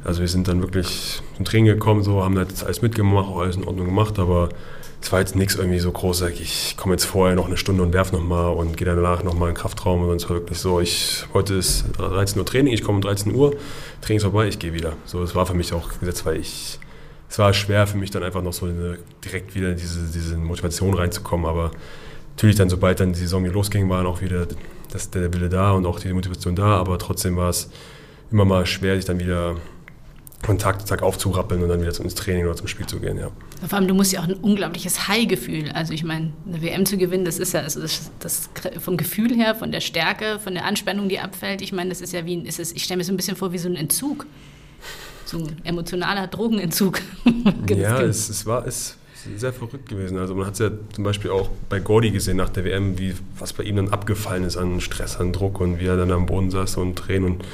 Also 0.03 0.19
wir 0.19 0.27
sind 0.27 0.49
dann 0.49 0.61
wirklich 0.61 1.21
zum 1.37 1.45
Training 1.45 1.65
gekommen, 1.65 2.03
so 2.03 2.23
haben 2.23 2.35
das 2.35 2.63
alles 2.63 2.81
mitgemacht, 2.81 3.29
auch 3.29 3.39
alles 3.39 3.55
in 3.55 3.63
Ordnung 3.63 3.85
gemacht, 3.85 4.19
aber 4.19 4.49
es 5.03 5.11
war 5.11 5.19
jetzt 5.19 5.35
nichts 5.35 5.55
irgendwie 5.55 5.79
so 5.79 5.91
groß, 5.91 6.21
ich 6.21 6.77
komme 6.77 6.93
jetzt 6.93 7.03
vorher 7.03 7.35
noch 7.35 7.47
eine 7.47 7.57
Stunde 7.57 7.83
und 7.83 7.91
werfe 7.91 8.15
nochmal 8.15 8.53
und 8.53 8.77
gehe 8.77 8.87
danach 8.87 9.21
nochmal 9.21 9.49
in 9.49 9.53
den 9.53 9.61
Kraftraum. 9.61 10.07
Und 10.07 10.15
es 10.15 10.29
war 10.29 10.37
wirklich 10.37 10.59
so, 10.59 10.79
ich, 10.79 11.25
heute 11.33 11.55
ist 11.55 11.83
13 11.97 12.39
Uhr 12.39 12.45
Training, 12.45 12.73
ich 12.73 12.83
komme 12.83 12.95
um 12.95 13.01
13 13.01 13.35
Uhr, 13.35 13.53
Training 13.99 14.17
ist 14.17 14.23
vorbei, 14.23 14.47
ich 14.47 14.59
gehe 14.59 14.71
wieder. 14.71 14.93
So, 15.03 15.19
das 15.19 15.35
war 15.35 15.45
für 15.45 15.55
mich 15.55 15.73
auch 15.73 15.89
gesetzt, 15.99 16.25
weil 16.25 16.37
ich, 16.37 16.79
es 17.29 17.37
war 17.37 17.53
schwer 17.53 17.85
für 17.85 17.97
mich 17.97 18.11
dann 18.11 18.23
einfach 18.23 18.41
noch 18.41 18.53
so 18.53 18.65
eine, 18.65 18.97
direkt 19.25 19.55
wieder 19.55 19.71
in 19.71 19.77
diese, 19.77 20.09
diese 20.09 20.37
Motivation 20.37 20.93
reinzukommen. 20.93 21.47
Aber 21.47 21.71
natürlich 22.37 22.55
dann, 22.55 22.69
sobald 22.69 23.01
dann 23.01 23.11
die 23.11 23.19
Saison 23.19 23.43
wieder 23.43 23.55
losging, 23.55 23.89
war 23.89 23.97
dann 23.97 24.07
auch 24.07 24.21
wieder 24.21 24.47
das, 24.89 25.09
der 25.09 25.33
Wille 25.33 25.49
da 25.49 25.73
und 25.73 25.85
auch 25.85 25.99
die 25.99 26.13
Motivation 26.13 26.55
da. 26.55 26.77
Aber 26.77 26.97
trotzdem 26.97 27.35
war 27.35 27.49
es 27.49 27.69
immer 28.31 28.45
mal 28.45 28.65
schwer, 28.65 28.95
sich 28.95 29.03
dann 29.03 29.19
wieder 29.19 29.57
von 30.43 30.57
Tag 30.57 30.81
zu 30.81 30.87
Tag 30.87 31.01
aufzurappeln 31.01 31.63
und 31.63 31.69
dann 31.69 31.81
wieder 31.81 31.97
ins 31.99 32.15
Training 32.15 32.45
oder 32.45 32.55
zum 32.55 32.67
Spiel 32.67 32.85
zu 32.85 32.99
gehen, 32.99 33.17
ja. 33.17 33.31
Vor 33.67 33.77
allem, 33.77 33.87
du 33.87 33.93
musst 33.93 34.11
ja 34.11 34.19
auch 34.19 34.27
ein 34.27 34.33
unglaubliches 34.33 35.07
High-Gefühl, 35.07 35.71
also 35.71 35.93
ich 35.93 36.03
meine, 36.03 36.33
eine 36.45 36.61
WM 36.61 36.85
zu 36.85 36.97
gewinnen, 36.97 37.25
das 37.25 37.39
ist 37.39 37.53
ja 37.53 37.61
also 37.61 37.81
das, 37.81 38.11
das, 38.19 38.49
vom 38.79 38.97
Gefühl 38.97 39.33
her, 39.35 39.55
von 39.55 39.71
der 39.71 39.79
Stärke, 39.79 40.39
von 40.39 40.53
der 40.53 40.65
Anspannung, 40.65 41.07
die 41.07 41.19
abfällt, 41.19 41.61
ich 41.61 41.71
meine, 41.71 41.89
das 41.89 42.01
ist 42.01 42.13
ja 42.13 42.25
wie 42.25 42.35
ein, 42.35 42.45
ist 42.45 42.59
es, 42.59 42.73
ich 42.73 42.83
stelle 42.83 42.97
mir 42.97 43.03
so 43.05 43.13
ein 43.13 43.17
bisschen 43.17 43.37
vor 43.37 43.53
wie 43.53 43.57
so 43.57 43.69
ein 43.69 43.75
Entzug, 43.75 44.25
so 45.25 45.37
ein 45.37 45.61
emotionaler 45.63 46.27
Drogenentzug. 46.27 46.99
ja, 47.69 48.01
es, 48.01 48.29
es 48.29 48.45
war 48.45 48.67
es 48.67 48.97
sehr 49.37 49.53
verrückt 49.53 49.87
gewesen. 49.87 50.17
Also 50.17 50.35
man 50.35 50.45
hat 50.45 50.53
es 50.53 50.59
ja 50.59 50.69
zum 50.93 51.03
Beispiel 51.03 51.31
auch 51.31 51.49
bei 51.69 51.79
Gordy 51.79 52.11
gesehen 52.11 52.37
nach 52.37 52.49
der 52.49 52.65
WM, 52.65 52.97
wie 52.99 53.13
was 53.39 53.53
bei 53.53 53.63
ihm 53.63 53.77
dann 53.77 53.89
abgefallen 53.89 54.43
ist 54.43 54.57
an 54.57 54.81
Stress, 54.81 55.17
an 55.17 55.31
Druck 55.31 55.61
und 55.61 55.79
wie 55.79 55.85
er 55.85 55.97
dann 55.97 56.11
am 56.11 56.25
Boden 56.25 56.51
saß 56.51 56.77
und 56.77 56.97
Tränen 56.97 57.33
und 57.33 57.45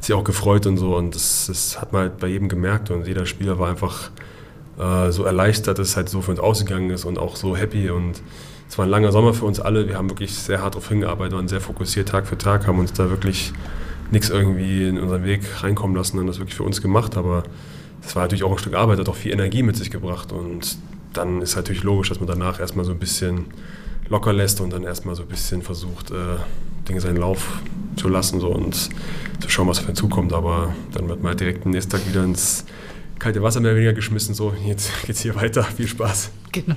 sich 0.00 0.14
auch 0.14 0.24
gefreut 0.24 0.66
und 0.66 0.76
so. 0.76 0.96
Und 0.96 1.14
das, 1.14 1.46
das, 1.46 1.80
hat 1.80 1.92
man 1.92 2.02
halt 2.02 2.18
bei 2.18 2.28
jedem 2.28 2.48
gemerkt. 2.48 2.90
Und 2.90 3.06
jeder 3.06 3.26
Spieler 3.26 3.58
war 3.58 3.68
einfach 3.68 4.10
äh, 4.78 5.10
so 5.10 5.24
erleichtert, 5.24 5.78
dass 5.78 5.88
es 5.88 5.96
halt 5.96 6.08
so 6.08 6.20
für 6.20 6.30
uns 6.32 6.40
ausgegangen 6.40 6.90
ist 6.90 7.04
und 7.04 7.18
auch 7.18 7.36
so 7.36 7.56
happy. 7.56 7.90
Und 7.90 8.22
es 8.68 8.78
war 8.78 8.86
ein 8.86 8.90
langer 8.90 9.12
Sommer 9.12 9.34
für 9.34 9.44
uns 9.44 9.60
alle. 9.60 9.88
Wir 9.88 9.96
haben 9.96 10.10
wirklich 10.10 10.34
sehr 10.34 10.60
hart 10.62 10.74
darauf 10.74 10.88
hingearbeitet, 10.88 11.34
waren 11.34 11.48
sehr 11.48 11.60
fokussiert 11.60 12.08
Tag 12.08 12.26
für 12.26 12.38
Tag, 12.38 12.66
haben 12.66 12.78
uns 12.78 12.92
da 12.92 13.10
wirklich 13.10 13.52
nichts 14.10 14.30
irgendwie 14.30 14.88
in 14.88 15.00
unseren 15.00 15.24
Weg 15.24 15.42
reinkommen 15.62 15.96
lassen, 15.96 16.18
haben 16.18 16.26
das 16.26 16.38
wirklich 16.38 16.56
für 16.56 16.62
uns 16.62 16.80
gemacht. 16.82 17.16
Aber 17.16 17.42
das 18.02 18.14
war 18.14 18.22
natürlich 18.22 18.44
auch 18.44 18.52
ein 18.52 18.58
Stück 18.58 18.74
Arbeit, 18.74 18.98
hat 18.98 19.08
auch 19.08 19.16
viel 19.16 19.32
Energie 19.32 19.62
mit 19.62 19.76
sich 19.76 19.90
gebracht. 19.90 20.32
Und 20.32 20.78
dann 21.12 21.42
ist 21.42 21.56
natürlich 21.56 21.82
logisch, 21.82 22.08
dass 22.08 22.20
man 22.20 22.28
danach 22.28 22.60
erstmal 22.60 22.84
so 22.84 22.92
ein 22.92 22.98
bisschen 22.98 23.46
locker 24.08 24.32
lässt 24.32 24.60
und 24.60 24.72
dann 24.72 24.84
erstmal 24.84 25.14
so 25.14 25.22
ein 25.22 25.28
bisschen 25.28 25.62
versucht, 25.62 26.10
äh, 26.10 26.36
Dinge 26.88 27.00
seinen 27.00 27.16
Lauf 27.16 27.60
zu 27.96 28.08
lassen 28.08 28.40
so, 28.40 28.48
und 28.48 28.74
zu 29.40 29.48
schauen, 29.48 29.68
was 29.68 29.80
auf 29.80 29.86
einen 29.86 29.96
zukommt. 29.96 30.32
Aber 30.32 30.74
dann 30.92 31.08
wird 31.08 31.22
man 31.22 31.30
halt 31.30 31.40
direkt 31.40 31.64
am 31.64 31.72
nächsten 31.72 31.92
Tag 31.92 32.06
wieder 32.08 32.24
ins 32.24 32.64
kalte 33.18 33.42
Wasser 33.42 33.60
mehr 33.60 33.70
oder 33.70 33.78
weniger 33.78 33.94
geschmissen. 33.94 34.34
So, 34.34 34.54
jetzt 34.66 34.90
geht's 35.06 35.20
hier 35.20 35.34
weiter. 35.34 35.62
Viel 35.64 35.88
Spaß. 35.88 36.30
Genau. 36.52 36.76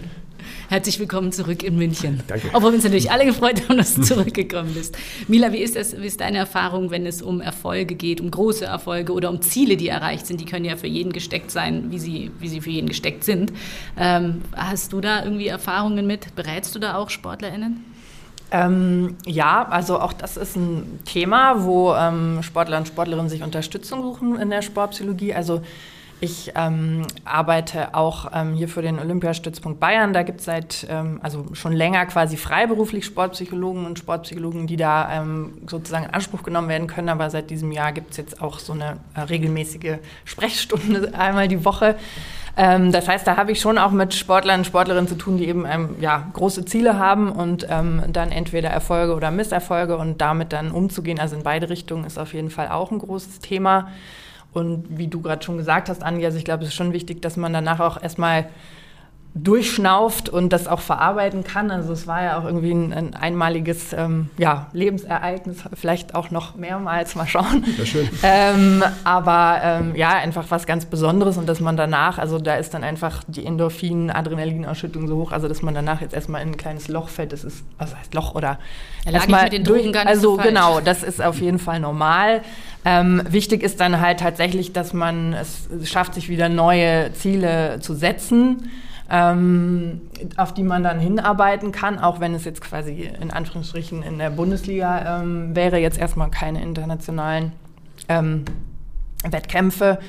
Herzlich 0.69 0.99
willkommen 0.99 1.31
zurück 1.31 1.63
in 1.63 1.77
München. 1.77 2.21
Danke. 2.27 2.49
Obwohl 2.53 2.71
wir 2.71 2.75
uns 2.75 2.83
natürlich 2.83 3.11
alle 3.11 3.25
gefreut 3.25 3.67
haben, 3.67 3.77
dass 3.77 3.95
du 3.95 4.01
zurückgekommen 4.03 4.73
bist. 4.73 4.95
Mila, 5.27 5.51
wie 5.51 5.57
ist, 5.57 5.75
das, 5.75 5.99
wie 5.99 6.05
ist 6.05 6.21
deine 6.21 6.37
Erfahrung, 6.37 6.91
wenn 6.91 7.07
es 7.07 7.21
um 7.23 7.41
Erfolge 7.41 7.95
geht, 7.95 8.21
um 8.21 8.29
große 8.29 8.65
Erfolge 8.65 9.13
oder 9.13 9.31
um 9.31 9.41
Ziele, 9.41 9.77
die 9.77 9.87
erreicht 9.87 10.27
sind? 10.27 10.39
Die 10.39 10.45
können 10.45 10.65
ja 10.65 10.75
für 10.75 10.87
jeden 10.87 11.11
gesteckt 11.11 11.49
sein, 11.49 11.91
wie 11.91 11.97
sie, 11.97 12.31
wie 12.39 12.47
sie 12.47 12.61
für 12.61 12.69
jeden 12.69 12.87
gesteckt 12.87 13.23
sind. 13.23 13.51
Ähm, 13.97 14.41
hast 14.55 14.93
du 14.93 15.01
da 15.01 15.23
irgendwie 15.23 15.47
Erfahrungen 15.47 16.05
mit? 16.05 16.35
Berätst 16.35 16.75
du 16.75 16.79
da 16.79 16.95
auch 16.95 17.09
SportlerInnen? 17.09 17.83
Ähm, 18.51 19.17
ja, 19.25 19.67
also 19.69 19.99
auch 19.99 20.13
das 20.13 20.37
ist 20.37 20.55
ein 20.55 20.99
Thema, 21.05 21.63
wo 21.63 21.93
ähm, 21.93 22.41
Sportler 22.41 22.77
und 22.77 22.87
Sportlerinnen 22.87 23.29
sich 23.29 23.43
Unterstützung 23.43 24.01
suchen 24.01 24.39
in 24.39 24.49
der 24.49 24.61
Sportpsychologie. 24.61 25.33
Also 25.33 25.61
ich 26.21 26.51
ähm, 26.55 27.03
arbeite 27.23 27.95
auch 27.95 28.31
ähm, 28.33 28.53
hier 28.53 28.67
für 28.67 28.81
den 28.81 28.99
Olympiastützpunkt 28.99 29.79
Bayern. 29.79 30.11
Da 30.11 30.23
gibt 30.23 30.39
es 30.39 30.45
seit, 30.45 30.85
ähm, 30.89 31.19
also 31.23 31.45
schon 31.53 31.71
länger 31.71 32.05
quasi 32.07 32.35
freiberuflich 32.35 33.05
Sportpsychologen 33.05 33.85
und 33.85 33.99
Sportpsychologen, 33.99 34.67
die 34.67 34.75
da 34.75 35.09
ähm, 35.13 35.53
sozusagen 35.67 36.05
in 36.05 36.13
Anspruch 36.13 36.43
genommen 36.43 36.67
werden 36.67 36.87
können. 36.87 37.07
Aber 37.07 37.29
seit 37.29 37.49
diesem 37.49 37.71
Jahr 37.71 37.93
gibt 37.93 38.11
es 38.11 38.17
jetzt 38.17 38.41
auch 38.41 38.59
so 38.59 38.73
eine 38.73 38.97
äh, 39.15 39.21
regelmäßige 39.21 39.99
Sprechstunde 40.25 41.13
einmal 41.17 41.47
die 41.47 41.63
Woche. 41.63 41.95
Ähm, 42.57 42.91
das 42.91 43.07
heißt, 43.07 43.25
da 43.25 43.37
habe 43.37 43.53
ich 43.53 43.61
schon 43.61 43.77
auch 43.77 43.91
mit 43.91 44.13
Sportlern 44.13 44.59
und 44.59 44.65
Sportlerinnen 44.65 45.07
zu 45.07 45.15
tun, 45.15 45.37
die 45.37 45.47
eben 45.47 45.65
ähm, 45.65 45.95
ja, 46.01 46.27
große 46.33 46.65
Ziele 46.65 46.99
haben 46.99 47.31
und 47.31 47.65
dann 47.69 48.31
entweder 48.31 48.69
Erfolge 48.69 49.13
oder 49.15 49.31
Misserfolge 49.31 49.97
und 49.97 50.19
damit 50.19 50.51
dann 50.51 50.71
umzugehen. 50.71 51.19
Also 51.19 51.35
in 51.37 51.43
beide 51.43 51.69
Richtungen 51.69 52.03
ist 52.03 52.17
auf 52.17 52.33
jeden 52.33 52.49
Fall 52.49 52.69
auch 52.69 52.91
ein 52.91 52.99
großes 52.99 53.39
Thema. 53.39 53.89
Und 54.51 54.97
wie 54.97 55.07
du 55.07 55.21
gerade 55.21 55.43
schon 55.43 55.57
gesagt 55.57 55.89
hast, 55.89 56.03
Anja, 56.03 56.27
also 56.27 56.37
ich 56.37 56.45
glaube, 56.45 56.63
es 56.63 56.69
ist 56.69 56.75
schon 56.75 56.93
wichtig, 56.93 57.21
dass 57.21 57.37
man 57.37 57.53
danach 57.53 57.79
auch 57.79 58.01
erstmal 58.01 58.49
durchschnauft 59.35 60.27
und 60.27 60.51
das 60.51 60.67
auch 60.67 60.79
verarbeiten 60.81 61.43
kann. 61.43 61.69
Also 61.69 61.93
es 61.93 62.07
war 62.07 62.23
ja 62.23 62.39
auch 62.39 62.45
irgendwie 62.45 62.71
ein, 62.71 62.93
ein 62.93 63.13
einmaliges 63.13 63.93
ähm, 63.93 64.29
ja, 64.37 64.67
Lebensereignis, 64.73 65.57
vielleicht 65.75 66.15
auch 66.15 66.31
noch 66.31 66.55
mehrmals, 66.55 67.13
mal 67.15 67.27
schauen. 67.27 67.63
Ja, 67.77 67.85
schön. 67.85 68.09
Ähm, 68.23 68.83
aber 69.03 69.59
ähm, 69.63 69.95
ja, 69.95 70.09
einfach 70.09 70.45
was 70.49 70.65
ganz 70.65 70.85
Besonderes 70.85 71.37
und 71.37 71.47
dass 71.47 71.59
man 71.59 71.77
danach, 71.77 72.17
also 72.17 72.39
da 72.39 72.55
ist 72.55 72.73
dann 72.73 72.83
einfach 72.83 73.23
die 73.27 73.45
Endorphin, 73.45 74.09
Adrenalinausschüttung 74.09 75.07
so 75.07 75.17
hoch, 75.17 75.31
also 75.31 75.47
dass 75.47 75.61
man 75.61 75.75
danach 75.75 76.01
jetzt 76.01 76.13
erstmal 76.13 76.41
in 76.41 76.49
ein 76.49 76.57
kleines 76.57 76.87
Loch 76.87 77.09
fällt, 77.09 77.31
das 77.31 77.43
ist, 77.43 77.63
was 77.77 77.95
heißt 77.95 78.13
Loch 78.15 78.33
oder 78.33 78.57
ja, 79.05 79.11
erstmal 79.11 79.43
mit 79.43 79.53
den 79.53 79.63
Drogen 79.63 79.93
gar 79.93 80.05
nicht 80.05 80.15
Also 80.15 80.37
so 80.37 80.41
genau, 80.41 80.79
das 80.79 81.03
ist 81.03 81.21
auf 81.21 81.39
jeden 81.39 81.59
Fall 81.59 81.79
normal. 81.79 82.41
Ähm, 82.83 83.21
wichtig 83.29 83.61
ist 83.61 83.79
dann 83.79 84.01
halt 84.01 84.19
tatsächlich, 84.19 84.73
dass 84.73 84.93
man 84.93 85.33
es 85.33 85.67
schafft, 85.83 86.15
sich 86.15 86.29
wieder 86.29 86.49
neue 86.49 87.13
Ziele 87.13 87.79
zu 87.79 87.93
setzen 87.93 88.71
ähm, 89.09 90.01
auf 90.37 90.53
die 90.53 90.63
man 90.63 90.83
dann 90.83 90.99
hinarbeiten 90.99 91.71
kann, 91.71 91.99
auch 91.99 92.19
wenn 92.19 92.33
es 92.35 92.45
jetzt 92.45 92.61
quasi 92.61 93.09
in 93.19 93.31
Anführungsstrichen 93.31 94.03
in 94.03 94.19
der 94.19 94.29
Bundesliga 94.29 95.21
ähm, 95.21 95.55
wäre, 95.55 95.77
jetzt 95.77 95.97
erstmal 95.97 96.29
keine 96.29 96.61
internationalen 96.61 97.53
ähm, 98.07 98.45
Wettkämpfe. 99.23 99.99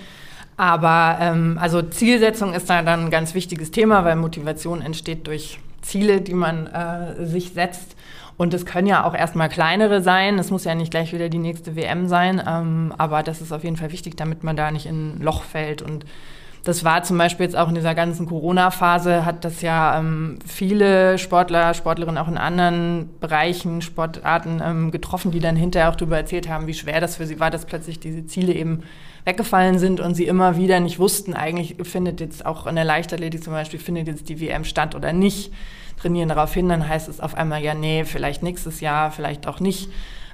Aber 0.56 1.16
ähm, 1.20 1.58
also 1.58 1.80
Zielsetzung 1.80 2.52
ist 2.52 2.68
da 2.68 2.82
dann 2.82 3.06
ein 3.06 3.10
ganz 3.10 3.34
wichtiges 3.34 3.70
Thema, 3.70 4.04
weil 4.04 4.16
Motivation 4.16 4.82
entsteht 4.82 5.26
durch 5.26 5.58
Ziele, 5.80 6.20
die 6.20 6.34
man 6.34 6.66
äh, 6.66 7.24
sich 7.24 7.54
setzt. 7.54 7.96
Und 8.36 8.54
es 8.54 8.66
können 8.66 8.86
ja 8.86 9.04
auch 9.04 9.14
erstmal 9.14 9.48
kleinere 9.48 10.02
sein. 10.02 10.38
Es 10.38 10.50
muss 10.50 10.64
ja 10.64 10.74
nicht 10.74 10.90
gleich 10.90 11.12
wieder 11.12 11.28
die 11.28 11.38
nächste 11.38 11.76
WM 11.76 12.08
sein. 12.08 12.42
Ähm, 12.46 12.94
aber 12.98 13.22
das 13.22 13.40
ist 13.40 13.52
auf 13.52 13.64
jeden 13.64 13.76
Fall 13.76 13.92
wichtig, 13.92 14.16
damit 14.16 14.44
man 14.44 14.56
da 14.56 14.70
nicht 14.70 14.86
in 14.86 15.16
ein 15.16 15.22
Loch 15.22 15.42
fällt 15.42 15.80
und 15.82 16.04
das 16.64 16.84
war 16.84 17.02
zum 17.02 17.16
Beispiel 17.16 17.44
jetzt 17.44 17.56
auch 17.56 17.68
in 17.68 17.74
dieser 17.74 17.94
ganzen 17.94 18.26
Corona-Phase, 18.26 19.24
hat 19.24 19.44
das 19.44 19.62
ja 19.62 19.98
ähm, 19.98 20.38
viele 20.46 21.16
Sportler, 21.16 21.72
Sportlerinnen 21.72 22.18
auch 22.18 22.28
in 22.28 22.36
anderen 22.36 23.08
Bereichen, 23.18 23.80
Sportarten 23.80 24.60
ähm, 24.62 24.90
getroffen, 24.90 25.30
die 25.30 25.40
dann 25.40 25.56
hinterher 25.56 25.90
auch 25.90 25.96
darüber 25.96 26.18
erzählt 26.18 26.48
haben, 26.48 26.66
wie 26.66 26.74
schwer 26.74 27.00
das 27.00 27.16
für 27.16 27.26
sie 27.26 27.40
war, 27.40 27.50
dass 27.50 27.64
plötzlich 27.64 27.98
diese 27.98 28.26
Ziele 28.26 28.52
eben 28.52 28.82
weggefallen 29.24 29.78
sind 29.78 30.00
und 30.00 30.14
sie 30.14 30.26
immer 30.26 30.56
wieder 30.56 30.80
nicht 30.80 30.98
wussten, 30.98 31.34
eigentlich 31.34 31.76
findet 31.82 32.20
jetzt 32.20 32.44
auch 32.44 32.66
in 32.66 32.74
der 32.74 32.84
Leichtathletik 32.84 33.42
zum 33.42 33.52
Beispiel, 33.54 33.80
findet 33.80 34.06
jetzt 34.06 34.28
die 34.28 34.40
WM 34.40 34.64
statt 34.64 34.94
oder 34.94 35.12
nicht, 35.12 35.52
trainieren 36.00 36.28
darauf 36.28 36.52
hin, 36.52 36.68
dann 36.68 36.86
heißt 36.86 37.08
es 37.08 37.20
auf 37.20 37.34
einmal, 37.34 37.62
ja, 37.62 37.74
nee, 37.74 38.04
vielleicht 38.04 38.42
nächstes 38.42 38.80
Jahr, 38.80 39.10
vielleicht 39.10 39.46
auch 39.46 39.60
nicht. 39.60 39.88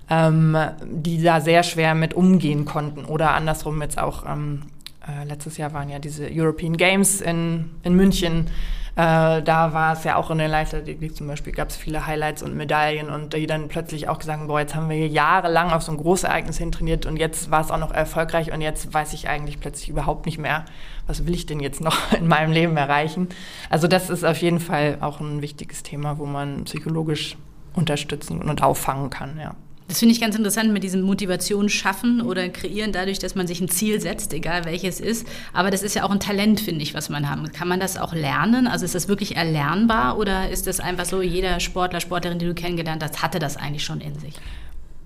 Ähm, 0.08 0.56
die 0.84 1.20
da 1.20 1.40
sehr 1.40 1.64
schwer 1.64 1.96
mit 1.96 2.14
umgehen 2.14 2.64
konnten 2.64 3.04
oder 3.04 3.34
andersrum 3.34 3.82
jetzt 3.82 3.98
auch 3.98 4.24
ähm, 4.24 4.62
äh, 5.08 5.24
letztes 5.24 5.56
Jahr 5.56 5.72
waren 5.72 5.88
ja 5.88 5.98
diese 5.98 6.28
European 6.30 6.76
Games 6.76 7.20
in, 7.20 7.70
in 7.82 7.94
München. 7.94 8.50
Äh, 8.96 9.42
da 9.42 9.74
war 9.74 9.92
es 9.92 10.04
ja 10.04 10.16
auch 10.16 10.30
in 10.30 10.38
der 10.38 10.48
Leichtathletik 10.48 11.14
zum 11.14 11.26
Beispiel, 11.26 11.52
gab 11.52 11.68
es 11.68 11.76
viele 11.76 12.06
Highlights 12.06 12.42
und 12.42 12.56
Medaillen 12.56 13.10
und 13.10 13.34
die 13.34 13.46
dann 13.46 13.68
plötzlich 13.68 14.08
auch 14.08 14.18
gesagt 14.18 14.38
haben, 14.38 14.48
boah, 14.48 14.60
jetzt 14.60 14.74
haben 14.74 14.88
wir 14.88 14.96
hier 14.96 15.08
jahrelang 15.08 15.70
auf 15.70 15.82
so 15.82 15.92
ein 15.92 15.98
Großereignis 15.98 16.56
hin 16.56 16.72
trainiert 16.72 17.04
und 17.04 17.18
jetzt 17.18 17.50
war 17.50 17.60
es 17.60 17.70
auch 17.70 17.78
noch 17.78 17.92
erfolgreich 17.92 18.54
und 18.54 18.62
jetzt 18.62 18.94
weiß 18.94 19.12
ich 19.12 19.28
eigentlich 19.28 19.60
plötzlich 19.60 19.90
überhaupt 19.90 20.24
nicht 20.24 20.38
mehr, 20.38 20.64
was 21.06 21.26
will 21.26 21.34
ich 21.34 21.44
denn 21.44 21.60
jetzt 21.60 21.82
noch 21.82 22.12
in 22.18 22.26
meinem 22.26 22.52
Leben 22.52 22.74
erreichen. 22.78 23.28
Also 23.68 23.86
das 23.86 24.08
ist 24.08 24.24
auf 24.24 24.38
jeden 24.38 24.60
Fall 24.60 24.96
auch 25.00 25.20
ein 25.20 25.42
wichtiges 25.42 25.82
Thema, 25.82 26.16
wo 26.16 26.24
man 26.24 26.64
psychologisch 26.64 27.36
unterstützen 27.74 28.40
und 28.40 28.62
auffangen 28.62 29.10
kann, 29.10 29.38
ja. 29.38 29.54
Das 29.88 30.00
finde 30.00 30.14
ich 30.14 30.20
ganz 30.20 30.34
interessant 30.34 30.72
mit 30.72 30.82
diesem 30.82 31.02
Motivation 31.02 31.68
schaffen 31.68 32.20
oder 32.20 32.48
kreieren 32.48 32.92
dadurch, 32.92 33.20
dass 33.20 33.36
man 33.36 33.46
sich 33.46 33.60
ein 33.60 33.68
Ziel 33.68 34.00
setzt, 34.00 34.32
egal 34.32 34.64
welches 34.64 34.98
ist. 34.98 35.26
Aber 35.52 35.70
das 35.70 35.82
ist 35.82 35.94
ja 35.94 36.02
auch 36.02 36.10
ein 36.10 36.18
Talent, 36.18 36.60
finde 36.60 36.82
ich, 36.82 36.92
was 36.92 37.08
man 37.08 37.30
haben. 37.30 37.52
Kann 37.52 37.68
man 37.68 37.78
das 37.78 37.96
auch 37.96 38.12
lernen? 38.12 38.66
Also 38.66 38.84
ist 38.84 38.96
das 38.96 39.06
wirklich 39.06 39.36
erlernbar 39.36 40.18
oder 40.18 40.50
ist 40.50 40.66
das 40.66 40.80
einfach 40.80 41.04
so, 41.04 41.22
jeder 41.22 41.60
Sportler, 41.60 42.00
Sportlerin, 42.00 42.38
die 42.38 42.46
du 42.46 42.54
kennengelernt 42.54 43.02
hast, 43.02 43.22
hatte 43.22 43.38
das 43.38 43.56
eigentlich 43.56 43.84
schon 43.84 44.00
in 44.00 44.18
sich? 44.18 44.34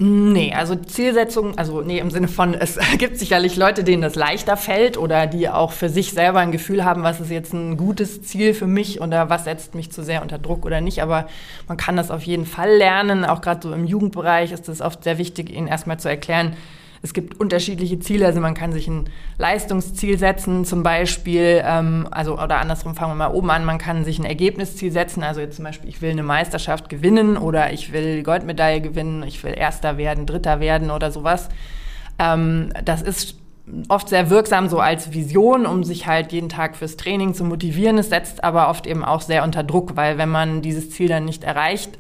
Nee, 0.03 0.55
also 0.55 0.77
Zielsetzung, 0.77 1.59
also 1.59 1.83
nee, 1.83 1.99
im 1.99 2.11
Sinne 2.11 2.27
von, 2.27 2.55
es 2.55 2.79
gibt 2.99 3.19
sicherlich 3.19 3.57
Leute, 3.57 3.85
denen 3.85 4.01
das 4.01 4.15
leichter 4.15 4.57
fällt 4.57 4.97
oder 4.97 5.27
die 5.27 5.47
auch 5.51 5.73
für 5.73 5.91
sich 5.91 6.13
selber 6.13 6.39
ein 6.39 6.53
Gefühl 6.53 6.87
haben, 6.87 7.03
was 7.03 7.21
ist 7.21 7.31
jetzt 7.31 7.53
ein 7.53 7.77
gutes 7.77 8.23
Ziel 8.23 8.55
für 8.55 8.67
mich 8.67 9.03
oder 9.03 9.29
was 9.29 9.45
setzt 9.45 9.75
mich 9.75 9.93
zu 9.93 10.03
sehr 10.03 10.23
unter 10.23 10.39
Druck 10.39 10.65
oder 10.65 10.81
nicht. 10.81 11.03
Aber 11.03 11.29
man 11.69 11.77
kann 11.77 11.97
das 11.97 12.11
auf 12.11 12.23
jeden 12.23 12.47
Fall 12.47 12.79
lernen. 12.79 13.27
Auch 13.27 13.43
gerade 13.43 13.61
so 13.63 13.75
im 13.75 13.85
Jugendbereich 13.85 14.53
ist 14.53 14.71
es 14.71 14.81
oft 14.81 15.05
sehr 15.05 15.19
wichtig, 15.19 15.51
ihnen 15.51 15.67
erstmal 15.67 16.01
zu 16.01 16.09
erklären, 16.09 16.57
es 17.03 17.15
gibt 17.15 17.41
unterschiedliche 17.41 17.99
Ziele, 17.99 18.27
also 18.27 18.41
man 18.41 18.55
kann 18.55 18.73
sich 18.73 18.87
ein 18.87 19.09
Leistungsziel 19.39 20.19
setzen, 20.19 20.67
zum 20.67 20.83
Beispiel, 20.83 21.63
ähm, 21.65 22.07
also 22.11 22.35
oder 22.35 22.59
andersrum 22.59 22.95
fangen 22.95 23.13
wir 23.13 23.29
mal 23.29 23.35
oben 23.35 23.51
an, 23.51 23.65
man 23.65 23.79
kann 23.79 24.05
sich 24.05 24.19
ein 24.19 24.27
Ergebnisziel 24.27 24.93
setzen, 24.93 25.23
also 25.23 25.41
jetzt 25.41 25.57
zum 25.57 25.65
Beispiel, 25.65 25.89
ich 25.89 26.03
will 26.03 26.11
eine 26.11 26.23
Meisterschaft 26.23 26.91
gewinnen 26.91 27.39
oder 27.39 27.73
ich 27.73 27.93
will 27.93 28.17
die 28.17 28.23
Goldmedaille 28.23 28.83
gewinnen, 28.83 29.23
ich 29.23 29.43
will 29.43 29.55
Erster 29.57 29.97
werden, 29.97 30.27
Dritter 30.27 30.61
werden 30.61 30.91
oder 30.91 31.11
sowas. 31.11 31.49
Ähm, 32.19 32.71
das 32.85 33.01
ist 33.01 33.37
oft 33.89 34.09
sehr 34.09 34.29
wirksam 34.29 34.69
so 34.69 34.81
als 34.81 35.13
Vision, 35.13 35.65
um 35.65 35.85
sich 35.85 36.07
halt 36.07 36.33
jeden 36.33 36.49
Tag 36.51 36.77
fürs 36.77 36.97
Training 36.97 37.33
zu 37.35 37.45
motivieren. 37.45 37.97
Es 37.99 38.11
setzt 38.11 38.45
aber 38.45 38.69
oft 38.69 38.87
eben 38.87 39.05
auch 39.05 39.23
sehr 39.23 39.45
unter 39.45 39.63
Druck, 39.63 39.97
weil 39.97 40.19
wenn 40.19 40.29
man 40.29 40.61
dieses 40.61 40.91
Ziel 40.91 41.09
dann 41.09 41.25
nicht 41.25 41.45
erreicht, 41.45 41.99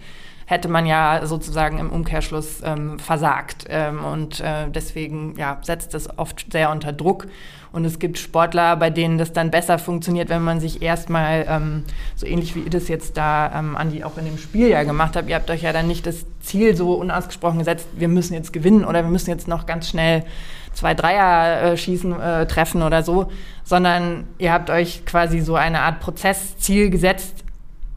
hätte 0.50 0.66
man 0.66 0.84
ja 0.84 1.20
sozusagen 1.26 1.78
im 1.78 1.90
Umkehrschluss 1.90 2.60
ähm, 2.64 2.98
versagt. 2.98 3.66
Ähm, 3.68 4.04
und 4.04 4.40
äh, 4.40 4.68
deswegen 4.68 5.36
ja, 5.36 5.58
setzt 5.62 5.94
es 5.94 6.18
oft 6.18 6.50
sehr 6.50 6.70
unter 6.70 6.92
Druck. 6.92 7.28
Und 7.70 7.84
es 7.84 8.00
gibt 8.00 8.18
Sportler, 8.18 8.74
bei 8.74 8.90
denen 8.90 9.16
das 9.16 9.32
dann 9.32 9.52
besser 9.52 9.78
funktioniert, 9.78 10.28
wenn 10.28 10.42
man 10.42 10.58
sich 10.58 10.82
erstmal, 10.82 11.46
ähm, 11.48 11.84
so 12.16 12.26
ähnlich 12.26 12.56
wie 12.56 12.62
ihr 12.62 12.70
das 12.70 12.88
jetzt 12.88 13.16
da, 13.16 13.52
ähm, 13.56 13.76
Andi, 13.76 14.02
auch 14.02 14.18
in 14.18 14.24
dem 14.24 14.38
Spiel 14.38 14.66
ja 14.66 14.82
gemacht 14.82 15.14
habt, 15.14 15.28
ihr 15.28 15.36
habt 15.36 15.48
euch 15.50 15.62
ja 15.62 15.72
dann 15.72 15.86
nicht 15.86 16.04
das 16.04 16.26
Ziel 16.40 16.74
so 16.74 16.94
unausgesprochen 16.94 17.60
gesetzt, 17.60 17.86
wir 17.94 18.08
müssen 18.08 18.34
jetzt 18.34 18.52
gewinnen 18.52 18.84
oder 18.84 19.04
wir 19.04 19.10
müssen 19.10 19.30
jetzt 19.30 19.46
noch 19.46 19.66
ganz 19.66 19.88
schnell 19.88 20.24
zwei 20.72 20.94
Dreier 20.94 21.62
äh, 21.62 21.76
schießen, 21.76 22.20
äh, 22.20 22.46
treffen 22.46 22.82
oder 22.82 23.04
so, 23.04 23.30
sondern 23.62 24.24
ihr 24.38 24.52
habt 24.52 24.68
euch 24.68 25.06
quasi 25.06 25.38
so 25.38 25.54
eine 25.54 25.82
Art 25.82 26.00
Prozessziel 26.00 26.90
gesetzt, 26.90 27.44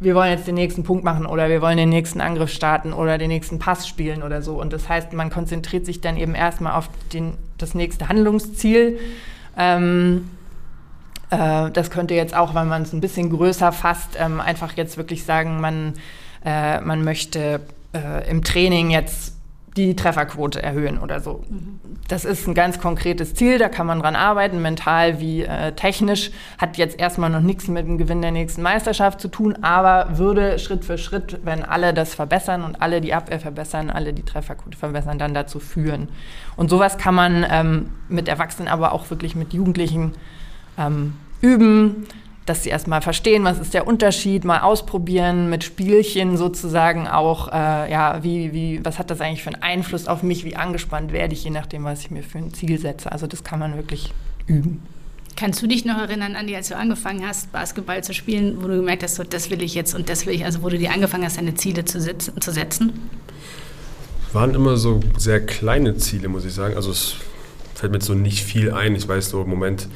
wir 0.04 0.16
wollen 0.16 0.32
jetzt 0.32 0.48
den 0.48 0.56
nächsten 0.56 0.84
Punkt 0.84 1.04
machen 1.04 1.26
oder 1.26 1.50
wir 1.50 1.62
wollen 1.62 1.78
den 1.78 1.89
nächsten 1.89 2.22
Angriff 2.22 2.52
starten 2.52 2.94
oder 2.94 3.18
den 3.18 3.30
nächsten 3.30 3.60
Pass 3.60 3.88
spielen 3.88 4.24
oder 4.24 4.42
so. 4.42 4.60
Und 4.60 4.74
das 4.74 4.89
heißt, 4.89 5.13
man 5.13 5.30
konzentriert 5.30 5.86
sich 5.86 6.02
dann 6.02 6.18
eben 6.18 6.36
erstmal 6.36 6.74
auf 6.74 6.89
den, 7.13 7.34
das 7.58 7.74
nächste 7.74 8.10
Handlungsziel. 8.10 9.00
Ähm, 9.58 10.30
äh, 11.30 11.72
das 11.72 11.89
könnte 11.89 12.13
jetzt 12.13 12.36
auch, 12.36 12.54
wenn 12.54 12.68
man 12.68 12.84
es 12.84 12.94
ein 12.94 13.02
bisschen 13.02 13.30
größer 13.30 13.72
fasst, 13.72 14.18
ähm, 14.20 14.39
einfach 14.39 14.74
jetzt 14.74 14.98
wirklich 14.98 15.26
sagen, 15.26 15.62
man, 15.62 15.94
äh, 16.46 16.80
man 16.82 17.04
möchte 17.04 17.62
äh, 17.94 18.30
im 18.30 18.44
Training 18.44 18.92
jetzt 18.92 19.33
die 19.76 19.96
Trefferquote 19.96 20.62
erhöhen 20.62 21.00
oder 21.00 21.20
so. 21.20 21.44
Das 22.08 22.26
ist 22.26 22.48
ein 22.48 22.54
ganz 22.54 22.80
konkretes 22.80 23.34
Ziel, 23.34 23.58
da 23.58 23.70
kann 23.70 23.88
man 23.88 24.00
dran 24.00 24.16
arbeiten, 24.16 24.62
mental 24.62 25.20
wie 25.20 25.44
äh, 25.44 25.72
technisch. 25.72 26.32
Hat 26.58 26.78
jetzt 26.78 27.00
erstmal 27.00 27.30
noch 27.30 27.40
nichts 27.40 27.68
mit 27.68 27.88
dem 27.88 27.98
Gewinn 27.98 28.22
der 28.22 28.32
nächsten 28.32 28.62
Meisterschaft 28.62 29.20
zu 29.20 29.30
tun, 29.30 29.58
aber 29.62 30.18
würde 30.18 30.60
Schritt 30.60 30.86
für 30.86 30.98
Schritt, 30.98 31.40
wenn 31.44 31.64
alle 31.64 31.94
das 31.94 32.14
verbessern 32.14 32.64
und 32.64 32.82
alle 32.82 33.02
die 33.02 33.14
Abwehr 33.14 33.40
verbessern, 33.40 33.90
alle 33.90 34.14
die 34.14 34.24
Trefferquote 34.24 34.78
verbessern, 34.78 35.18
dann 35.18 35.34
dazu 35.34 35.60
führen. 35.60 36.10
Und 36.56 36.70
sowas 36.70 36.98
kann 36.98 37.16
man 37.16 37.46
ähm, 37.50 37.90
mit 38.10 38.28
Erwachsenen, 38.28 38.68
aber 38.68 38.92
auch 38.92 39.10
wirklich 39.10 39.36
mit 39.36 39.54
Jugendlichen 39.54 40.14
ähm, 40.78 41.14
üben 41.42 42.08
dass 42.46 42.64
sie 42.64 42.70
erstmal 42.70 43.02
verstehen, 43.02 43.44
was 43.44 43.60
ist 43.60 43.74
der 43.74 43.88
Unterschied, 43.88 44.44
mal 44.44 44.60
ausprobieren, 44.62 45.50
mit 45.50 45.64
Spielchen 45.64 46.36
sozusagen 46.38 47.08
auch, 47.08 47.48
äh, 47.48 47.92
ja, 47.92 48.22
wie, 48.24 48.52
wie, 48.52 48.84
was 48.84 49.00
hat 49.00 49.10
das 49.10 49.22
eigentlich 49.22 49.44
für 49.44 49.54
einen 49.54 49.64
Einfluss 49.64 50.08
auf 50.08 50.24
mich, 50.24 50.44
wie 50.44 50.56
angespannt 50.56 51.14
werde 51.14 51.34
ich, 51.34 51.44
je 51.44 51.52
nachdem, 51.52 51.86
was 51.86 52.02
ich 52.02 52.12
mir 52.12 52.24
für 52.24 52.40
ein 52.40 52.54
Ziel 52.54 52.78
setze. 52.80 53.12
Also 53.12 53.28
das 53.28 53.44
kann 53.44 53.60
man 53.60 53.76
wirklich 53.78 54.14
üben. 54.48 54.82
Kannst 55.36 55.62
du 55.62 55.68
dich 55.68 55.84
noch 55.86 55.98
erinnern, 55.98 56.36
Andi, 56.36 56.56
als 56.56 56.68
du 56.68 56.76
angefangen 56.76 57.26
hast, 57.26 57.52
Basketball 57.52 58.04
zu 58.04 58.14
spielen, 58.14 58.62
wo 58.62 58.68
du 58.68 58.76
gemerkt 58.76 59.04
hast, 59.04 59.16
so, 59.16 59.24
das 59.24 59.50
will 59.50 59.64
ich 59.64 59.74
jetzt 59.74 59.96
und 59.96 60.10
das 60.10 60.26
will 60.26 60.34
ich, 60.34 60.46
also 60.46 60.62
wo 60.62 60.70
du 60.70 60.78
dir 60.78 60.92
angefangen 60.92 61.24
hast, 61.24 61.38
deine 61.38 61.56
Ziele 61.56 61.86
zu, 61.86 62.00
sitzen, 62.00 62.40
zu 62.40 62.52
setzen? 62.52 63.10
Waren 64.32 64.54
immer 64.54 64.78
so 64.78 65.00
sehr 65.18 65.44
kleine 65.44 65.96
Ziele, 65.98 66.28
muss 66.28 66.46
ich 66.46 66.54
sagen. 66.54 66.76
Also 66.76 66.92
es 66.92 67.16
fällt 67.74 67.94
mir 67.94 68.02
so 68.02 68.14
nicht 68.14 68.44
viel 68.44 68.74
ein. 68.74 68.96
Ich 68.96 69.08
weiß 69.08 69.30
so 69.30 69.42
im 69.42 69.50
Moment, 69.50 69.88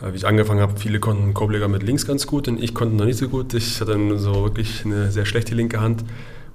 wie 0.00 0.16
ich 0.16 0.26
angefangen 0.26 0.60
habe, 0.60 0.78
viele 0.78 1.00
konnten 1.00 1.34
Korbleger 1.34 1.68
mit 1.68 1.82
links 1.82 2.06
ganz 2.06 2.26
gut 2.26 2.48
und 2.48 2.62
ich 2.62 2.74
konnte 2.74 2.94
noch 2.94 3.04
nicht 3.04 3.18
so 3.18 3.28
gut. 3.28 3.54
Ich 3.54 3.80
hatte 3.80 3.92
dann 3.92 4.18
so 4.18 4.44
wirklich 4.44 4.84
eine 4.84 5.10
sehr 5.10 5.26
schlechte 5.26 5.54
linke 5.54 5.80
Hand. 5.80 6.04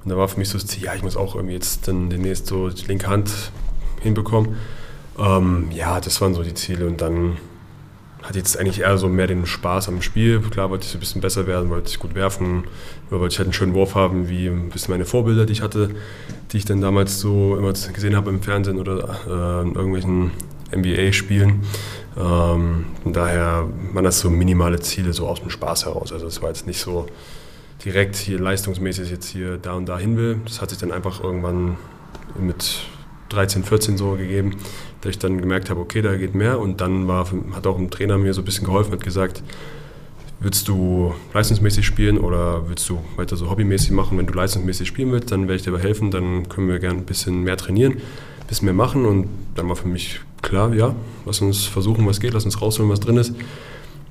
Und 0.03 0.09
da 0.09 0.17
war 0.17 0.27
für 0.27 0.39
mich 0.39 0.49
so 0.49 0.57
das 0.57 0.67
Ziel, 0.67 0.83
ja, 0.83 0.95
ich 0.95 1.03
muss 1.03 1.15
auch 1.15 1.35
irgendwie 1.35 1.53
jetzt 1.53 1.87
dann 1.87 2.09
demnächst 2.09 2.47
so 2.47 2.69
die 2.69 2.85
linke 2.85 3.07
Hand 3.07 3.31
hinbekommen. 4.01 4.55
Ähm, 5.17 5.67
ja, 5.71 5.99
das 5.99 6.19
waren 6.21 6.33
so 6.33 6.43
die 6.43 6.53
Ziele 6.53 6.87
und 6.87 7.01
dann 7.01 7.37
hatte 8.23 8.37
jetzt 8.37 8.57
eigentlich 8.57 8.81
eher 8.81 8.97
so 8.97 9.09
mehr 9.09 9.27
den 9.27 9.45
Spaß 9.45 9.89
am 9.89 10.01
Spiel. 10.01 10.39
Klar 10.39 10.69
wollte 10.69 10.85
ich 10.85 10.91
so 10.91 10.97
ein 10.97 11.01
bisschen 11.01 11.21
besser 11.21 11.45
werden, 11.45 11.69
wollte 11.69 11.89
ich 11.89 11.99
gut 11.99 12.15
werfen, 12.15 12.63
wollte 13.09 13.33
ich 13.33 13.37
halt 13.37 13.47
einen 13.47 13.53
schönen 13.53 13.73
Wurf 13.73 13.95
haben, 13.95 14.29
wie 14.29 14.47
ein 14.47 14.69
bisschen 14.69 14.93
meine 14.93 15.05
Vorbilder, 15.05 15.45
die 15.45 15.53
ich 15.53 15.61
hatte, 15.61 15.89
die 16.51 16.57
ich 16.57 16.65
dann 16.65 16.79
damals 16.79 17.19
so 17.19 17.57
immer 17.57 17.73
gesehen 17.73 18.15
habe 18.15 18.29
im 18.29 18.41
Fernsehen 18.41 18.79
oder 18.79 19.19
äh, 19.27 19.67
in 19.67 19.75
irgendwelchen 19.75 20.31
NBA-Spielen. 20.73 21.63
Ähm, 22.17 22.85
von 23.01 23.13
daher 23.13 23.67
waren 23.93 24.03
das 24.03 24.19
so 24.19 24.29
minimale 24.29 24.79
Ziele, 24.79 25.13
so 25.13 25.27
aus 25.27 25.41
dem 25.41 25.49
Spaß 25.49 25.85
heraus. 25.85 26.11
Also 26.11 26.27
es 26.27 26.41
war 26.41 26.49
jetzt 26.49 26.67
nicht 26.67 26.79
so 26.79 27.07
direkt 27.83 28.15
hier 28.15 28.39
leistungsmäßig 28.39 29.09
jetzt 29.09 29.27
hier 29.27 29.57
da 29.57 29.73
und 29.73 29.87
da 29.87 29.97
hin 29.97 30.17
will. 30.17 30.39
Das 30.45 30.61
hat 30.61 30.69
sich 30.69 30.79
dann 30.79 30.91
einfach 30.91 31.23
irgendwann 31.23 31.77
mit 32.39 32.81
13, 33.29 33.63
14 33.63 33.97
so 33.97 34.11
gegeben, 34.11 34.57
dass 35.01 35.11
ich 35.11 35.19
dann 35.19 35.39
gemerkt 35.39 35.69
habe, 35.69 35.81
okay, 35.81 36.01
da 36.01 36.15
geht 36.15 36.35
mehr. 36.35 36.59
Und 36.59 36.81
dann 36.81 37.07
war, 37.07 37.27
hat 37.53 37.67
auch 37.67 37.77
ein 37.77 37.89
Trainer 37.89 38.17
mir 38.17 38.33
so 38.33 38.41
ein 38.41 38.45
bisschen 38.45 38.65
geholfen, 38.65 38.91
hat 38.91 39.03
gesagt, 39.03 39.43
willst 40.39 40.67
du 40.67 41.13
leistungsmäßig 41.33 41.85
spielen 41.85 42.17
oder 42.17 42.69
willst 42.69 42.87
du 42.89 42.99
weiter 43.15 43.35
so 43.35 43.49
hobbymäßig 43.49 43.91
machen? 43.91 44.17
Wenn 44.17 44.27
du 44.27 44.33
leistungsmäßig 44.33 44.87
spielen 44.87 45.11
willst, 45.11 45.31
dann 45.31 45.43
werde 45.43 45.55
ich 45.55 45.63
dir 45.63 45.77
helfen, 45.77 46.11
dann 46.11 46.49
können 46.49 46.67
wir 46.67 46.79
gerne 46.79 46.99
ein 46.99 47.05
bisschen 47.05 47.43
mehr 47.43 47.57
trainieren, 47.57 48.01
bisschen 48.47 48.65
mehr 48.65 48.73
machen. 48.73 49.05
Und 49.05 49.27
dann 49.55 49.67
war 49.69 49.75
für 49.75 49.87
mich 49.87 50.19
klar, 50.41 50.73
ja, 50.73 50.95
lass 51.25 51.41
uns 51.41 51.65
versuchen, 51.65 52.05
was 52.05 52.19
geht, 52.19 52.33
lass 52.33 52.45
uns 52.45 52.61
rausholen, 52.61 52.91
was 52.91 52.99
drin 52.99 53.17
ist. 53.17 53.33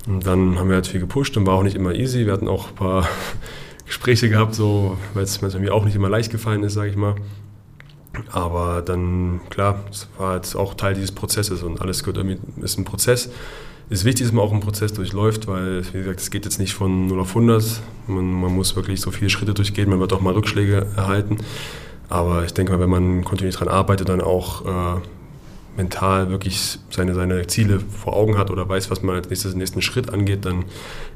Und 0.07 0.27
dann 0.27 0.59
haben 0.59 0.69
wir 0.69 0.75
halt 0.75 0.87
viel 0.87 1.01
gepusht 1.01 1.37
und 1.37 1.47
war 1.47 1.55
auch 1.55 1.63
nicht 1.63 1.77
immer 1.77 1.95
easy. 1.95 2.27
Wir 2.27 2.33
hatten 2.33 2.49
auch 2.49 2.69
ein 2.69 2.75
paar 2.75 3.09
Gespräche 3.87 4.29
gehabt, 4.29 4.55
so, 4.55 4.97
weil 5.15 5.25
es 5.25 5.41
mir 5.41 5.73
auch 5.73 5.85
nicht 5.85 5.95
immer 5.95 6.09
leicht 6.09 6.33
gefallen 6.33 6.63
ist, 6.65 6.75
sage 6.75 6.91
ich 6.91 6.97
mal. 6.97 7.15
Aber 8.31 8.83
dann, 8.83 9.41
klar, 9.49 9.85
es 9.91 10.09
war 10.19 10.37
jetzt 10.37 10.55
auch 10.55 10.75
Teil 10.75 10.95
dieses 10.95 11.13
Prozesses 11.13 11.63
und 11.63 11.81
alles 11.81 12.03
gehört 12.03 12.19
irgendwie, 12.19 12.39
ist 12.63 12.79
ein 12.79 12.85
Prozess. 12.85 13.31
Es 13.89 14.01
ist 14.01 14.05
wichtig, 14.05 14.27
dass 14.27 14.33
man 14.33 14.45
auch 14.45 14.53
einen 14.53 14.61
Prozess 14.61 14.93
durchläuft, 14.93 15.49
weil, 15.49 15.83
wie 15.93 15.99
gesagt, 15.99 16.21
es 16.21 16.31
geht 16.31 16.45
jetzt 16.45 16.59
nicht 16.59 16.75
von 16.75 17.07
0 17.07 17.21
auf 17.21 17.29
100. 17.31 17.83
Man, 18.07 18.41
man 18.41 18.55
muss 18.55 18.77
wirklich 18.77 19.01
so 19.01 19.11
viele 19.11 19.31
Schritte 19.31 19.55
durchgehen, 19.55 19.89
man 19.89 20.01
wird 20.01 20.13
auch 20.13 20.21
mal 20.21 20.33
Rückschläge 20.33 20.87
erhalten. 20.97 21.39
Aber 22.13 22.45
ich 22.45 22.53
denke 22.53 22.73
mal, 22.73 22.79
wenn 22.79 22.91
man 22.91 23.25
kontinuierlich 23.25 23.59
daran 23.59 23.73
arbeitet, 23.73 24.11
dann 24.11 24.21
auch 24.21 24.67
äh, 24.67 25.01
mental 25.79 26.29
wirklich 26.29 26.79
seine, 26.91 27.15
seine 27.15 27.47
Ziele 27.47 27.81
vor 27.81 28.15
Augen 28.15 28.37
hat 28.37 28.51
oder 28.51 28.69
weiß, 28.69 28.91
was 28.91 29.03
man 29.03 29.17
als 29.17 29.31
nächstes, 29.31 29.55
nächsten 29.55 29.81
Schritt 29.81 30.13
angeht, 30.13 30.45
dann 30.45 30.67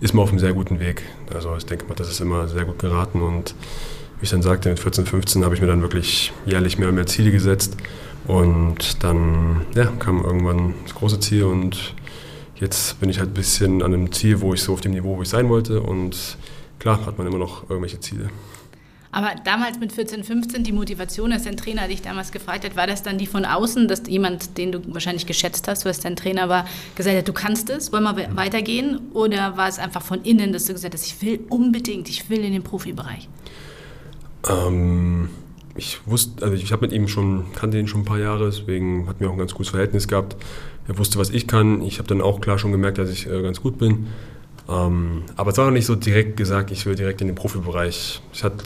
ist 0.00 0.14
man 0.14 0.22
auf 0.22 0.30
einem 0.30 0.38
sehr 0.38 0.54
guten 0.54 0.80
Weg. 0.80 1.02
Also 1.34 1.54
ich 1.54 1.66
denke 1.66 1.84
mal, 1.84 1.96
das 1.96 2.08
ist 2.08 2.20
immer 2.20 2.48
sehr 2.48 2.64
gut 2.64 2.78
geraten 2.78 3.20
und 3.20 3.54
wie 4.20 4.24
ich 4.24 4.30
dann 4.30 4.40
sagte, 4.40 4.70
mit 4.70 4.80
14, 4.80 5.04
15 5.04 5.44
habe 5.44 5.54
ich 5.54 5.60
mir 5.60 5.66
dann 5.66 5.82
wirklich 5.82 6.32
jährlich 6.46 6.78
mehr 6.78 6.88
und 6.88 6.94
mehr 6.94 7.06
Ziele 7.06 7.30
gesetzt 7.30 7.76
und 8.26 9.04
dann 9.04 9.66
ja, 9.74 9.84
kam 9.98 10.24
irgendwann 10.24 10.72
das 10.84 10.94
große 10.94 11.20
Ziel 11.20 11.44
und 11.44 11.94
jetzt 12.54 12.98
bin 13.00 13.10
ich 13.10 13.18
halt 13.18 13.32
ein 13.32 13.34
bisschen 13.34 13.82
an 13.82 13.92
einem 13.92 14.12
Ziel, 14.12 14.40
wo 14.40 14.54
ich 14.54 14.62
so 14.62 14.72
auf 14.72 14.80
dem 14.80 14.92
Niveau, 14.92 15.18
wo 15.18 15.20
ich 15.20 15.28
sein 15.28 15.50
wollte 15.50 15.82
und 15.82 16.38
klar 16.78 17.04
hat 17.04 17.18
man 17.18 17.26
immer 17.26 17.36
noch 17.36 17.68
irgendwelche 17.68 18.00
Ziele. 18.00 18.30
Aber 19.12 19.34
damals 19.44 19.78
mit 19.78 19.92
14, 19.92 20.24
15, 20.24 20.64
die 20.64 20.72
Motivation, 20.72 21.32
als 21.32 21.44
dein 21.44 21.56
Trainer 21.56 21.88
dich 21.88 22.02
damals 22.02 22.32
gefragt 22.32 22.64
hat, 22.64 22.76
war 22.76 22.86
das 22.86 23.02
dann 23.02 23.18
die 23.18 23.26
von 23.26 23.44
außen, 23.44 23.88
dass 23.88 24.02
jemand, 24.08 24.58
den 24.58 24.72
du 24.72 24.80
wahrscheinlich 24.94 25.26
geschätzt 25.26 25.68
hast, 25.68 25.84
was 25.84 26.00
dein 26.00 26.16
Trainer 26.16 26.48
war, 26.48 26.66
gesagt 26.94 27.16
hat, 27.16 27.28
du 27.28 27.32
kannst 27.32 27.70
es, 27.70 27.92
wollen 27.92 28.04
wir 28.04 28.36
weitergehen? 28.36 29.00
Oder 29.12 29.56
war 29.56 29.68
es 29.68 29.78
einfach 29.78 30.02
von 30.02 30.22
innen, 30.22 30.52
dass 30.52 30.66
du 30.66 30.72
gesagt 30.72 30.94
hast, 30.94 31.06
ich 31.06 31.22
will 31.22 31.40
unbedingt, 31.48 32.08
ich 32.08 32.28
will 32.28 32.44
in 32.44 32.52
den 32.52 32.62
Profibereich? 32.62 33.28
Ähm, 34.48 35.30
ich 35.76 36.06
wusste, 36.06 36.44
also 36.44 36.56
ich 36.56 36.72
habe 36.72 36.82
mit 36.86 36.92
ihm 36.92 37.08
schon, 37.08 37.52
kannte 37.54 37.78
ihn 37.78 37.88
schon 37.88 38.02
ein 38.02 38.04
paar 38.04 38.18
Jahre, 38.18 38.46
deswegen 38.46 39.08
hatten 39.08 39.20
wir 39.20 39.28
auch 39.28 39.32
ein 39.32 39.38
ganz 39.38 39.54
gutes 39.54 39.70
Verhältnis 39.70 40.08
gehabt. 40.08 40.36
Er 40.88 40.98
wusste, 40.98 41.18
was 41.18 41.30
ich 41.30 41.46
kann. 41.46 41.82
Ich 41.82 41.98
habe 41.98 42.08
dann 42.08 42.20
auch 42.20 42.40
klar 42.40 42.58
schon 42.58 42.72
gemerkt, 42.72 42.98
dass 42.98 43.10
ich 43.10 43.26
äh, 43.26 43.42
ganz 43.42 43.60
gut 43.60 43.78
bin. 43.78 44.06
Ähm, 44.68 45.22
aber 45.36 45.50
es 45.50 45.58
war 45.58 45.66
noch 45.66 45.72
nicht 45.72 45.86
so 45.86 45.94
direkt 45.94 46.36
gesagt, 46.36 46.70
ich 46.70 46.86
will 46.86 46.94
direkt 46.94 47.20
in 47.20 47.26
den 47.28 47.36
Profibereich. 47.36 48.20
Ich 48.32 48.44
hatte 48.44 48.64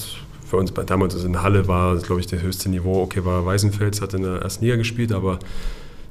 für 0.50 0.56
uns 0.56 0.74
damals 0.74 1.14
also 1.14 1.28
in 1.28 1.40
Halle 1.42 1.68
war, 1.68 1.96
glaube 1.98 2.20
ich, 2.20 2.26
das 2.26 2.42
höchste 2.42 2.68
Niveau. 2.68 3.02
Okay, 3.02 3.24
war 3.24 3.46
Weißenfels, 3.46 4.00
hat 4.00 4.14
in 4.14 4.22
der 4.22 4.42
ersten 4.42 4.64
Liga 4.64 4.76
gespielt, 4.76 5.12
aber 5.12 5.38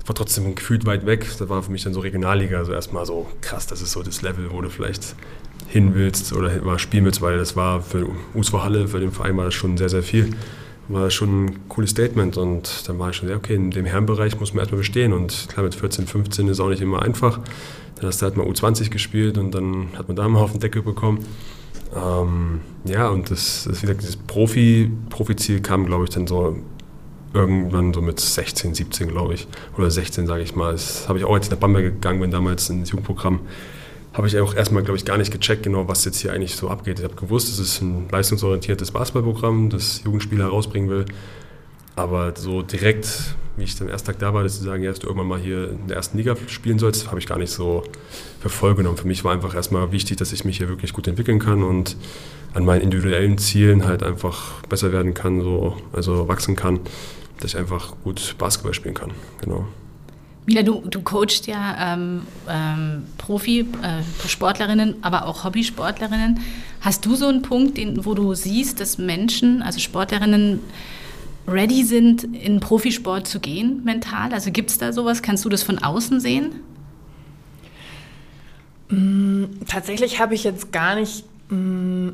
war 0.05 0.15
trotzdem 0.15 0.55
gefühlt 0.55 0.85
weit 0.85 1.05
weg. 1.05 1.27
Das 1.37 1.49
war 1.49 1.61
für 1.61 1.71
mich 1.71 1.83
dann 1.83 1.93
so 1.93 1.99
Regionalliga, 1.99 2.57
also 2.57 2.71
erstmal 2.71 3.05
so 3.05 3.27
krass, 3.41 3.67
das 3.67 3.81
ist 3.81 3.91
so 3.91 4.01
das 4.01 4.21
Level, 4.21 4.49
wo 4.51 4.61
du 4.61 4.69
vielleicht 4.69 5.13
hin 5.67 5.93
willst 5.93 6.31
oder 6.31 6.61
mal 6.63 6.79
spielen 6.79 7.03
willst, 7.03 7.21
weil 7.21 7.37
das 7.37 7.57
war 7.57 7.81
für 7.81 8.07
USV 8.33 8.53
Halle, 8.53 8.87
für 8.87 9.01
den 9.01 9.11
Verein 9.11 9.35
war 9.35 9.45
das 9.45 9.53
schon 9.53 9.77
sehr, 9.77 9.89
sehr 9.89 10.03
viel. 10.03 10.31
War 10.87 11.11
schon 11.11 11.45
ein 11.45 11.69
cooles 11.69 11.91
Statement 11.91 12.37
und 12.37 12.87
dann 12.87 12.97
war 12.97 13.09
ich 13.09 13.17
schon 13.17 13.31
okay, 13.31 13.55
in 13.55 13.71
dem 13.71 13.85
Herrenbereich 13.85 14.39
muss 14.39 14.53
man 14.53 14.61
erstmal 14.61 14.79
bestehen 14.79 15.11
und 15.11 15.47
klar, 15.49 15.65
mit 15.65 15.75
14, 15.75 16.07
15 16.07 16.47
ist 16.47 16.61
auch 16.61 16.69
nicht 16.69 16.81
immer 16.81 17.01
einfach. 17.01 17.41
Dann 17.97 18.07
hast 18.07 18.21
du 18.21 18.25
halt 18.25 18.37
mal 18.37 18.47
U20 18.47 18.89
gespielt 18.89 19.37
und 19.37 19.53
dann 19.53 19.89
hat 19.97 20.07
man 20.07 20.15
da 20.15 20.27
mal 20.29 20.39
auf 20.39 20.51
den 20.51 20.61
Deckel 20.61 20.81
bekommen. 20.81 21.25
Ähm, 21.95 22.61
ja, 22.85 23.09
und 23.09 23.31
das, 23.31 23.65
das, 23.67 23.77
wie 23.77 23.87
gesagt, 23.87 24.01
dieses 24.01 24.17
Profi, 24.17 24.91
Profiziel 25.09 25.61
kam, 25.61 25.85
glaube 25.85 26.05
ich, 26.05 26.09
dann 26.11 26.27
so 26.27 26.57
irgendwann 27.33 27.93
so 27.93 28.01
mit 28.01 28.19
16, 28.19 28.73
17, 28.73 29.07
glaube 29.07 29.35
ich, 29.35 29.47
oder 29.77 29.89
16, 29.91 30.27
sage 30.27 30.43
ich 30.43 30.55
mal. 30.55 30.71
Das 30.71 31.07
habe 31.07 31.19
ich 31.19 31.25
auch, 31.25 31.33
als 31.33 31.47
ich 31.47 31.51
nach 31.51 31.59
Bamberg 31.59 31.85
gegangen 31.85 32.19
bin, 32.19 32.31
damals 32.31 32.69
ins 32.69 32.91
Jugendprogramm, 32.91 33.41
habe 34.13 34.27
ich 34.27 34.37
auch 34.39 34.55
erstmal, 34.55 34.83
glaube 34.83 34.97
ich, 34.97 35.05
gar 35.05 35.17
nicht 35.17 35.31
gecheckt, 35.31 35.63
genau, 35.63 35.87
was 35.87 36.05
jetzt 36.05 36.19
hier 36.19 36.33
eigentlich 36.33 36.55
so 36.55 36.69
abgeht. 36.69 36.99
Ich 36.99 37.05
habe 37.05 37.15
gewusst, 37.15 37.49
es 37.49 37.59
ist 37.59 37.81
ein 37.81 38.07
leistungsorientiertes 38.11 38.91
Basketballprogramm, 38.91 39.69
das 39.69 40.03
Jugendspieler 40.03 40.45
herausbringen 40.45 40.89
will. 40.89 41.05
Aber 41.99 42.33
so 42.33 42.61
direkt, 42.61 43.35
wie 43.57 43.65
ich 43.65 43.81
am 43.81 43.89
ersten 43.89 44.07
Tag 44.07 44.19
da 44.19 44.33
war, 44.33 44.43
dass 44.43 44.57
sie 44.57 44.63
sagen, 44.63 44.83
ja, 44.83 44.89
dass 44.89 44.99
du 44.99 45.07
irgendwann 45.07 45.27
mal 45.27 45.39
hier 45.39 45.71
in 45.71 45.87
der 45.87 45.97
ersten 45.97 46.17
Liga 46.17 46.33
spielen 46.47 46.79
sollst, 46.79 47.07
habe 47.07 47.19
ich 47.19 47.27
gar 47.27 47.37
nicht 47.37 47.51
so 47.51 47.83
für 48.39 48.47
voll 48.47 48.73
genommen. 48.73 48.95
Für 48.95 49.05
mich 49.05 49.25
war 49.25 49.33
einfach 49.33 49.53
erstmal 49.53 49.91
wichtig, 49.91 50.15
dass 50.15 50.31
ich 50.31 50.45
mich 50.45 50.59
hier 50.59 50.69
wirklich 50.69 50.93
gut 50.93 51.09
entwickeln 51.09 51.39
kann 51.39 51.61
und 51.61 51.97
an 52.53 52.63
meinen 52.63 52.83
individuellen 52.83 53.37
Zielen 53.37 53.85
halt 53.85 54.01
einfach 54.01 54.61
besser 54.69 54.93
werden 54.93 55.13
kann, 55.13 55.41
so, 55.41 55.75
also 55.91 56.29
wachsen 56.29 56.55
kann, 56.55 56.79
dass 57.41 57.51
ich 57.51 57.57
einfach 57.57 57.95
gut 58.05 58.35
Basketball 58.37 58.73
spielen 58.73 58.95
kann. 58.95 59.11
Genau. 59.41 59.67
Mila, 60.45 60.63
du, 60.63 60.81
du 60.89 61.01
coachst 61.01 61.47
ja 61.47 61.95
ähm, 61.95 62.21
ähm, 62.47 63.03
Profi-Sportlerinnen, 63.17 64.89
äh, 64.89 64.97
aber 65.01 65.25
auch 65.25 65.43
Hobbysportlerinnen. 65.43 66.39
Hast 66.79 67.05
du 67.05 67.15
so 67.15 67.27
einen 67.27 67.41
Punkt, 67.41 67.77
den, 67.77 68.05
wo 68.05 68.13
du 68.13 68.33
siehst, 68.35 68.79
dass 68.79 68.97
Menschen, 68.97 69.61
also 69.61 69.79
Sportlerinnen, 69.79 70.61
ready 71.47 71.83
sind, 71.83 72.23
in 72.23 72.59
Profisport 72.59 73.27
zu 73.27 73.39
gehen, 73.39 73.83
mental? 73.83 74.33
Also 74.33 74.51
gibt 74.51 74.69
es 74.69 74.77
da 74.77 74.93
sowas? 74.93 75.21
Kannst 75.21 75.45
du 75.45 75.49
das 75.49 75.63
von 75.63 75.79
außen 75.79 76.19
sehen? 76.19 76.55
Mm, 78.89 79.45
tatsächlich 79.67 80.19
habe 80.19 80.35
ich 80.35 80.43
jetzt 80.43 80.71
gar 80.71 80.95
nicht 80.95 81.25
mm, 81.49 82.09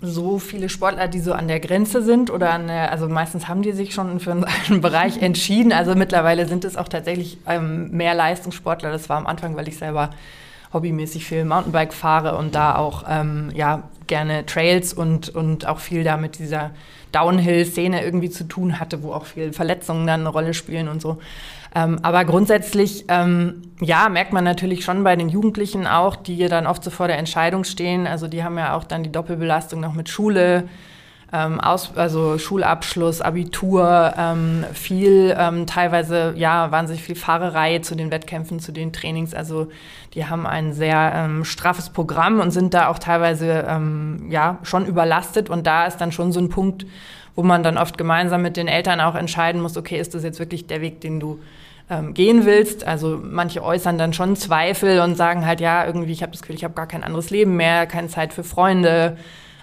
so 0.00 0.38
viele 0.38 0.68
Sportler, 0.68 1.08
die 1.08 1.20
so 1.20 1.32
an 1.32 1.48
der 1.48 1.60
Grenze 1.60 2.02
sind 2.02 2.30
oder 2.30 2.52
an 2.52 2.66
der, 2.66 2.90
also 2.90 3.08
meistens 3.08 3.46
haben 3.46 3.62
die 3.62 3.72
sich 3.72 3.94
schon 3.94 4.18
für 4.20 4.32
einen 4.68 4.80
Bereich 4.80 5.22
entschieden. 5.22 5.72
Also 5.72 5.94
mittlerweile 5.94 6.46
sind 6.46 6.64
es 6.64 6.76
auch 6.76 6.88
tatsächlich 6.88 7.38
ähm, 7.46 7.90
mehr 7.90 8.14
Leistungssportler. 8.14 8.90
Das 8.90 9.08
war 9.08 9.16
am 9.16 9.26
Anfang, 9.26 9.56
weil 9.56 9.68
ich 9.68 9.78
selber 9.78 10.10
hobbymäßig 10.72 11.24
viel 11.24 11.44
Mountainbike 11.44 11.92
fahre 11.92 12.36
und 12.36 12.54
da 12.54 12.76
auch 12.76 13.04
ähm, 13.08 13.50
ja 13.54 13.84
gerne 14.06 14.46
Trails 14.46 14.92
und, 14.92 15.28
und 15.28 15.66
auch 15.66 15.78
viel 15.78 16.02
da 16.02 16.16
mit 16.16 16.38
dieser 16.38 16.70
Downhill-Szene 17.12 18.04
irgendwie 18.04 18.30
zu 18.30 18.44
tun 18.44 18.80
hatte, 18.80 19.02
wo 19.02 19.12
auch 19.12 19.26
viel 19.26 19.52
Verletzungen 19.52 20.06
dann 20.06 20.20
eine 20.20 20.28
Rolle 20.28 20.54
spielen 20.54 20.88
und 20.88 21.00
so. 21.00 21.18
Ähm, 21.74 21.98
aber 22.02 22.24
grundsätzlich, 22.24 23.04
ähm, 23.08 23.62
ja, 23.80 24.08
merkt 24.08 24.32
man 24.32 24.44
natürlich 24.44 24.84
schon 24.84 25.04
bei 25.04 25.16
den 25.16 25.28
Jugendlichen 25.28 25.86
auch, 25.86 26.16
die 26.16 26.48
dann 26.48 26.66
oft 26.66 26.84
so 26.84 26.90
vor 26.90 27.06
der 27.06 27.18
Entscheidung 27.18 27.64
stehen. 27.64 28.06
Also 28.06 28.28
die 28.28 28.44
haben 28.44 28.58
ja 28.58 28.76
auch 28.76 28.84
dann 28.84 29.02
die 29.02 29.12
Doppelbelastung 29.12 29.80
noch 29.80 29.94
mit 29.94 30.08
Schule, 30.08 30.68
ähm, 31.32 31.60
aus, 31.60 31.92
also 31.96 32.38
Schulabschluss, 32.38 33.22
Abitur, 33.22 34.12
ähm, 34.18 34.64
viel, 34.74 35.34
ähm, 35.38 35.66
teilweise 35.66 36.34
ja 36.36 36.70
wahnsinnig 36.70 37.02
viel 37.02 37.14
Fahrerei 37.14 37.78
zu 37.78 37.94
den 37.94 38.10
Wettkämpfen, 38.10 38.60
zu 38.60 38.70
den 38.70 38.92
Trainings. 38.92 39.34
Also 39.34 39.68
die 40.14 40.26
haben 40.26 40.46
ein 40.46 40.74
sehr 40.74 41.12
ähm, 41.14 41.44
straffes 41.44 41.88
Programm 41.90 42.40
und 42.40 42.50
sind 42.50 42.74
da 42.74 42.88
auch 42.88 42.98
teilweise 42.98 43.64
ähm, 43.66 44.26
ja 44.30 44.58
schon 44.62 44.86
überlastet. 44.86 45.48
Und 45.48 45.66
da 45.66 45.86
ist 45.86 45.98
dann 45.98 46.12
schon 46.12 46.32
so 46.32 46.40
ein 46.40 46.50
Punkt, 46.50 46.84
wo 47.34 47.42
man 47.42 47.62
dann 47.62 47.78
oft 47.78 47.96
gemeinsam 47.96 48.42
mit 48.42 48.58
den 48.58 48.68
Eltern 48.68 49.00
auch 49.00 49.14
entscheiden 49.14 49.62
muss, 49.62 49.76
okay, 49.78 49.98
ist 49.98 50.14
das 50.14 50.22
jetzt 50.22 50.38
wirklich 50.38 50.66
der 50.66 50.82
Weg, 50.82 51.00
den 51.00 51.18
du 51.18 51.40
ähm, 51.88 52.12
gehen 52.12 52.44
willst. 52.44 52.86
Also 52.86 53.18
manche 53.22 53.62
äußern 53.62 53.96
dann 53.96 54.12
schon 54.12 54.36
Zweifel 54.36 55.00
und 55.00 55.16
sagen 55.16 55.46
halt, 55.46 55.60
ja, 55.60 55.86
irgendwie, 55.86 56.12
ich 56.12 56.22
habe 56.22 56.32
das 56.32 56.42
Gefühl, 56.42 56.56
ich 56.56 56.64
habe 56.64 56.74
gar 56.74 56.86
kein 56.86 57.04
anderes 57.04 57.30
Leben 57.30 57.56
mehr, 57.56 57.86
keine 57.86 58.08
Zeit 58.08 58.34
für 58.34 58.44
Freunde, 58.44 59.16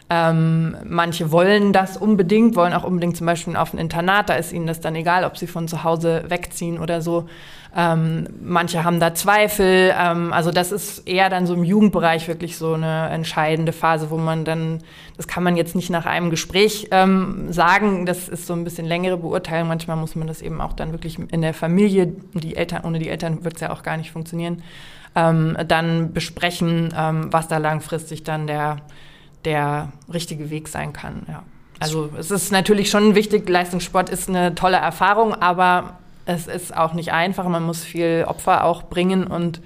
ähm, 0.09 0.75
manche 0.85 1.31
wollen 1.31 1.71
das 1.71 1.95
unbedingt, 1.95 2.55
wollen 2.55 2.73
auch 2.73 2.83
unbedingt 2.83 3.15
zum 3.15 3.27
Beispiel 3.27 3.55
auf 3.55 3.73
ein 3.73 3.77
Internat, 3.77 4.29
da 4.29 4.33
ist 4.33 4.51
ihnen 4.51 4.65
das 4.65 4.79
dann 4.79 4.95
egal, 4.95 5.23
ob 5.23 5.37
sie 5.37 5.45
von 5.45 5.67
zu 5.67 5.83
Hause 5.83 6.23
wegziehen 6.27 6.79
oder 6.79 7.01
so. 7.01 7.27
Ähm, 7.75 8.27
manche 8.41 8.83
haben 8.83 8.99
da 8.99 9.13
Zweifel. 9.13 9.93
Ähm, 9.95 10.33
also 10.33 10.49
das 10.49 10.71
ist 10.71 11.07
eher 11.07 11.29
dann 11.29 11.45
so 11.45 11.53
im 11.53 11.63
Jugendbereich 11.63 12.27
wirklich 12.27 12.57
so 12.57 12.73
eine 12.73 13.09
entscheidende 13.09 13.71
Phase, 13.71 14.09
wo 14.09 14.17
man 14.17 14.43
dann, 14.43 14.79
das 15.17 15.27
kann 15.27 15.43
man 15.43 15.55
jetzt 15.55 15.75
nicht 15.75 15.91
nach 15.91 16.07
einem 16.07 16.31
Gespräch 16.31 16.87
ähm, 16.89 17.53
sagen, 17.53 18.07
das 18.07 18.27
ist 18.27 18.47
so 18.47 18.53
ein 18.53 18.63
bisschen 18.63 18.87
längere 18.87 19.17
Beurteilung. 19.17 19.67
Manchmal 19.67 19.97
muss 19.97 20.15
man 20.15 20.27
das 20.27 20.41
eben 20.41 20.61
auch 20.61 20.73
dann 20.73 20.91
wirklich 20.91 21.19
in 21.19 21.41
der 21.43 21.53
Familie, 21.53 22.07
die 22.33 22.55
Eltern, 22.55 22.81
ohne 22.85 22.97
die 22.97 23.09
Eltern 23.09 23.43
wird 23.43 23.55
es 23.55 23.61
ja 23.61 23.71
auch 23.71 23.83
gar 23.83 23.97
nicht 23.97 24.11
funktionieren, 24.11 24.63
ähm, 25.13 25.55
dann 25.67 26.13
besprechen, 26.13 26.91
ähm, 26.97 27.27
was 27.31 27.47
da 27.47 27.59
langfristig 27.59 28.23
dann 28.23 28.47
der 28.47 28.77
der 29.45 29.91
richtige 30.11 30.49
Weg 30.49 30.67
sein 30.67 30.93
kann. 30.93 31.23
Ja. 31.27 31.43
Also 31.79 32.09
es 32.17 32.29
ist 32.29 32.51
natürlich 32.51 32.89
schon 32.89 33.15
wichtig, 33.15 33.47
Leistungssport 33.47 34.09
ist 34.09 34.27
eine 34.27 34.53
tolle 34.53 34.77
Erfahrung, 34.77 35.33
aber 35.33 35.97
es 36.25 36.47
ist 36.47 36.75
auch 36.75 36.93
nicht 36.93 37.13
einfach. 37.13 37.47
Man 37.47 37.63
muss 37.63 37.83
viel 37.83 38.25
Opfer 38.27 38.65
auch 38.65 38.83
bringen 38.83 39.25
und 39.25 39.61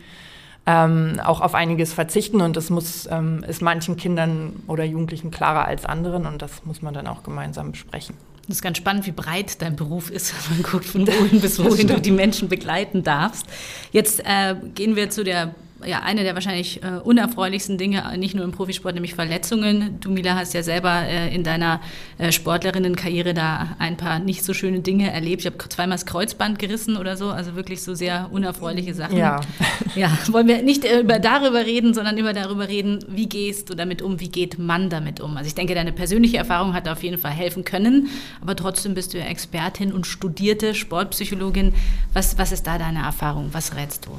ähm, 0.65 1.19
auch 1.23 1.41
auf 1.41 1.55
einiges 1.55 1.91
verzichten 1.91 2.39
und 2.39 2.55
das 2.55 2.69
muss 2.69 3.07
ähm, 3.12 3.43
ist 3.45 3.62
manchen 3.62 3.97
Kindern 3.97 4.63
oder 4.67 4.86
Jugendlichen 4.86 5.29
klarer 5.29 5.65
als 5.65 5.86
anderen 5.86 6.25
und 6.25 6.41
das 6.41 6.63
muss 6.63 6.81
man 6.81 6.93
dann 6.93 7.07
auch 7.07 7.23
gemeinsam 7.23 7.71
besprechen. 7.71 8.15
Das 8.47 8.57
ist 8.57 8.62
ganz 8.62 8.77
spannend, 8.77 9.05
wie 9.05 9.12
breit 9.12 9.62
dein 9.62 9.75
Beruf 9.75 10.09
ist, 10.09 10.33
wenn 10.49 10.62
man 10.62 10.71
guckt, 10.71 10.86
von 10.86 11.07
wohin 11.07 11.41
bis 11.41 11.62
wohin 11.62 11.88
du 11.88 11.99
die 11.99 12.12
Menschen 12.12 12.47
begleiten 12.47 13.03
darfst. 13.03 13.45
Jetzt 13.91 14.21
äh, 14.21 14.55
gehen 14.75 14.95
wir 14.95 15.09
zu 15.09 15.23
der 15.23 15.53
ja, 15.88 16.02
eine 16.02 16.24
der 16.24 16.34
wahrscheinlich 16.34 16.84
äh, 16.84 17.00
unerfreulichsten 17.04 17.78
Dinge, 17.78 18.04
nicht 18.17 18.36
nur 18.36 18.43
im 18.43 18.52
Profisport, 18.52 18.93
nämlich 18.93 19.15
Verletzungen. 19.15 20.00
Du, 20.00 20.10
Mila, 20.10 20.36
hast 20.36 20.54
ja 20.54 20.63
selber 20.63 21.04
äh, 21.04 21.34
in 21.34 21.43
deiner 21.43 21.82
äh, 22.17 22.32
Sportlerinnenkarriere 22.32 23.34
da 23.34 23.76
ein 23.80 23.98
paar 23.98 24.19
nicht 24.19 24.43
so 24.43 24.54
schöne 24.54 24.80
Dinge 24.80 25.12
erlebt. 25.12 25.41
Ich 25.41 25.46
habe 25.46 25.58
zweimal 25.69 25.96
das 25.96 26.06
Kreuzband 26.06 26.60
gerissen 26.60 26.98
oder 26.98 27.17
so, 27.17 27.30
also 27.30 27.56
wirklich 27.56 27.82
so 27.82 27.93
sehr 27.93 28.30
unerfreuliche 28.32 28.93
Sachen. 28.93 29.17
Ja. 29.17 29.41
Ja, 29.96 30.17
wollen 30.32 30.48
wir 30.48 30.63
nicht 30.63 30.86
äh, 30.86 31.02
über 31.02 31.19
darüber 31.19 31.65
reden, 31.65 31.93
sondern 31.93 32.17
über 32.17 32.34
darüber 32.34 32.67
reden, 32.67 33.00
wie 33.08 33.30
gehst 33.30 33.69
du 33.69 33.76
damit 33.76 34.02
um, 34.02 34.19
wie 34.19 34.30
geht 34.30 34.58
man 34.58 34.89
damit 34.89 35.19
um. 35.19 35.38
Also 35.38 35.48
ich 35.48 35.56
denke, 35.56 35.76
deine 35.76 35.91
persönliche 35.91 36.38
Erfahrung 36.38 36.74
hat 36.74 36.88
auf 36.88 37.04
jeden 37.04 37.19
Fall 37.19 37.32
helfen 37.32 37.63
können, 37.63 38.10
aber 38.41 38.56
trotzdem 38.56 38.96
bist 38.96 39.13
du 39.13 39.19
ja 39.19 39.26
Expertin 39.26 39.93
und 39.93 40.08
studierte 40.08 40.74
Sportpsychologin. 40.74 41.74
Was, 42.13 42.38
was 42.38 42.52
ist 42.52 42.65
da 42.65 42.80
deine 42.80 43.04
Erfahrung? 43.04 43.50
Was 43.52 43.76
rätst 43.76 44.08
du? 44.08 44.12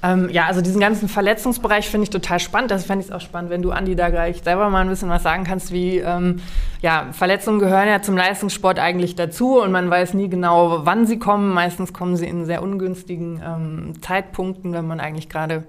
Ähm, 0.00 0.28
ja, 0.30 0.46
also 0.46 0.60
diesen 0.60 0.80
ganzen 0.80 1.08
Verletzungsbereich 1.08 1.88
finde 1.88 2.04
ich 2.04 2.10
total 2.10 2.38
spannend. 2.38 2.70
Das 2.70 2.84
fände 2.84 3.04
ich 3.04 3.12
auch 3.12 3.20
spannend, 3.20 3.50
wenn 3.50 3.62
du, 3.62 3.72
Andi, 3.72 3.96
da 3.96 4.10
gleich 4.10 4.42
selber 4.42 4.70
mal 4.70 4.82
ein 4.82 4.88
bisschen 4.88 5.08
was 5.08 5.24
sagen 5.24 5.42
kannst, 5.42 5.72
wie, 5.72 5.98
ähm, 5.98 6.40
ja, 6.82 7.08
Verletzungen 7.12 7.58
gehören 7.58 7.88
ja 7.88 8.00
zum 8.00 8.16
Leistungssport 8.16 8.78
eigentlich 8.78 9.16
dazu 9.16 9.60
und 9.60 9.72
man 9.72 9.90
weiß 9.90 10.14
nie 10.14 10.28
genau, 10.28 10.86
wann 10.86 11.06
sie 11.06 11.18
kommen. 11.18 11.52
Meistens 11.52 11.92
kommen 11.92 12.16
sie 12.16 12.26
in 12.26 12.46
sehr 12.46 12.62
ungünstigen 12.62 13.42
ähm, 13.44 14.00
Zeitpunkten, 14.00 14.72
wenn 14.72 14.86
man 14.86 15.00
eigentlich 15.00 15.28
gerade 15.28 15.64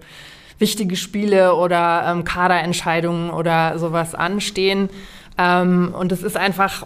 wichtige 0.60 0.96
Spiele 0.96 1.56
oder 1.56 2.04
ähm, 2.08 2.24
Kaderentscheidungen 2.24 3.32
oder 3.32 3.80
sowas 3.80 4.14
anstehen. 4.14 4.90
Ähm, 5.40 5.96
und 5.98 6.12
es 6.12 6.22
ist 6.22 6.38
einfach, 6.38 6.86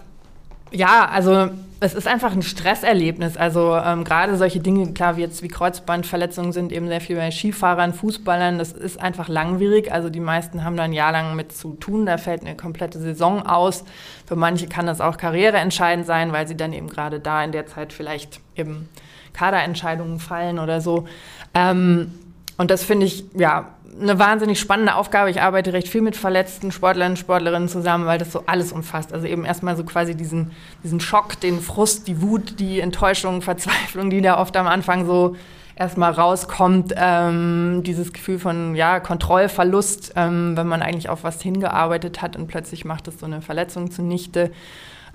ja, 0.71 1.09
also 1.11 1.49
es 1.83 1.93
ist 1.93 2.07
einfach 2.07 2.31
ein 2.31 2.41
Stresserlebnis. 2.41 3.35
Also 3.37 3.75
ähm, 3.75 4.03
gerade 4.03 4.37
solche 4.37 4.59
Dinge, 4.59 4.93
klar, 4.93 5.17
wie 5.17 5.21
jetzt 5.21 5.43
wie 5.43 5.49
Kreuzbandverletzungen 5.49 6.53
sind 6.53 6.71
eben 6.71 6.87
sehr 6.87 7.01
viel 7.01 7.17
bei 7.17 7.29
Skifahrern, 7.29 7.93
Fußballern. 7.93 8.57
Das 8.57 8.71
ist 8.71 8.99
einfach 8.99 9.27
langwierig. 9.27 9.91
Also 9.91 10.09
die 10.09 10.19
meisten 10.19 10.63
haben 10.63 10.77
da 10.77 10.83
ein 10.83 10.93
Jahr 10.93 11.11
lang 11.11 11.35
mit 11.35 11.51
zu 11.51 11.73
tun. 11.73 12.05
Da 12.05 12.17
fällt 12.17 12.41
eine 12.41 12.55
komplette 12.55 12.99
Saison 12.99 13.45
aus. 13.45 13.83
Für 14.25 14.35
manche 14.35 14.67
kann 14.67 14.85
das 14.85 15.01
auch 15.01 15.17
karriereentscheidend 15.17 16.05
sein, 16.05 16.31
weil 16.31 16.47
sie 16.47 16.55
dann 16.55 16.73
eben 16.73 16.87
gerade 16.87 17.19
da 17.19 17.43
in 17.43 17.51
der 17.51 17.67
Zeit 17.67 17.91
vielleicht 17.91 18.39
eben 18.55 18.87
Kaderentscheidungen 19.33 20.19
fallen 20.19 20.59
oder 20.59 20.79
so. 20.79 21.05
Ähm, 21.53 22.13
und 22.57 22.71
das 22.71 22.83
finde 22.83 23.07
ich, 23.07 23.25
ja, 23.35 23.71
eine 23.99 24.19
wahnsinnig 24.19 24.59
spannende 24.59 24.95
Aufgabe. 24.95 25.29
Ich 25.29 25.41
arbeite 25.41 25.73
recht 25.73 25.87
viel 25.87 26.01
mit 26.01 26.15
verletzten 26.15 26.71
Sportlern 26.71 27.11
und 27.11 27.17
Sportlerinnen 27.17 27.69
zusammen, 27.69 28.05
weil 28.05 28.17
das 28.17 28.31
so 28.31 28.43
alles 28.45 28.71
umfasst. 28.71 29.13
Also 29.13 29.27
eben 29.27 29.45
erstmal 29.45 29.75
so 29.75 29.83
quasi 29.83 30.15
diesen, 30.15 30.51
diesen 30.83 30.99
Schock, 30.99 31.39
den 31.39 31.59
Frust, 31.59 32.07
die 32.07 32.21
Wut, 32.21 32.59
die 32.59 32.79
Enttäuschung, 32.79 33.41
Verzweiflung, 33.41 34.09
die 34.09 34.21
da 34.21 34.39
oft 34.39 34.55
am 34.57 34.67
Anfang 34.67 35.05
so 35.05 35.35
erstmal 35.75 36.11
rauskommt. 36.11 36.93
Ähm, 36.95 37.81
dieses 37.85 38.13
Gefühl 38.13 38.39
von 38.39 38.75
ja, 38.75 38.99
Kontrollverlust, 38.99 40.13
ähm, 40.15 40.55
wenn 40.55 40.67
man 40.67 40.81
eigentlich 40.81 41.09
auf 41.09 41.23
was 41.23 41.41
hingearbeitet 41.41 42.21
hat 42.21 42.35
und 42.35 42.47
plötzlich 42.47 42.85
macht 42.85 43.07
es 43.07 43.19
so 43.19 43.25
eine 43.25 43.41
Verletzung 43.41 43.91
zunichte. 43.91 44.51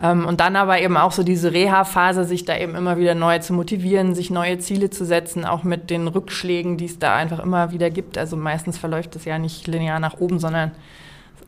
Ähm, 0.01 0.27
und 0.27 0.41
dann 0.41 0.57
aber 0.57 0.81
eben 0.81 0.97
auch 0.97 1.13
so 1.13 1.23
diese 1.23 1.53
Reha-Phase, 1.53 2.25
sich 2.25 2.45
da 2.45 2.57
eben 2.57 2.75
immer 2.75 2.99
wieder 2.99 3.15
neu 3.15 3.39
zu 3.41 3.53
motivieren, 3.53 4.15
sich 4.15 4.31
neue 4.31 4.59
Ziele 4.59 4.91
zu 4.91 5.05
setzen, 5.05 5.45
auch 5.45 5.65
mit 5.65 5.91
den 5.91 6.07
Rückschlägen, 6.07 6.77
die 6.77 6.87
es 6.87 6.99
da 6.99 7.17
einfach 7.17 7.41
immer 7.41 7.73
wieder 7.73 7.91
gibt. 7.91 8.17
Also 8.17 8.37
meistens 8.37 8.79
verläuft 8.79 9.17
es 9.17 9.25
ja 9.25 9.39
nicht 9.39 9.67
linear 9.67 9.99
nach 9.99 10.19
oben, 10.21 10.39
sondern 10.39 10.73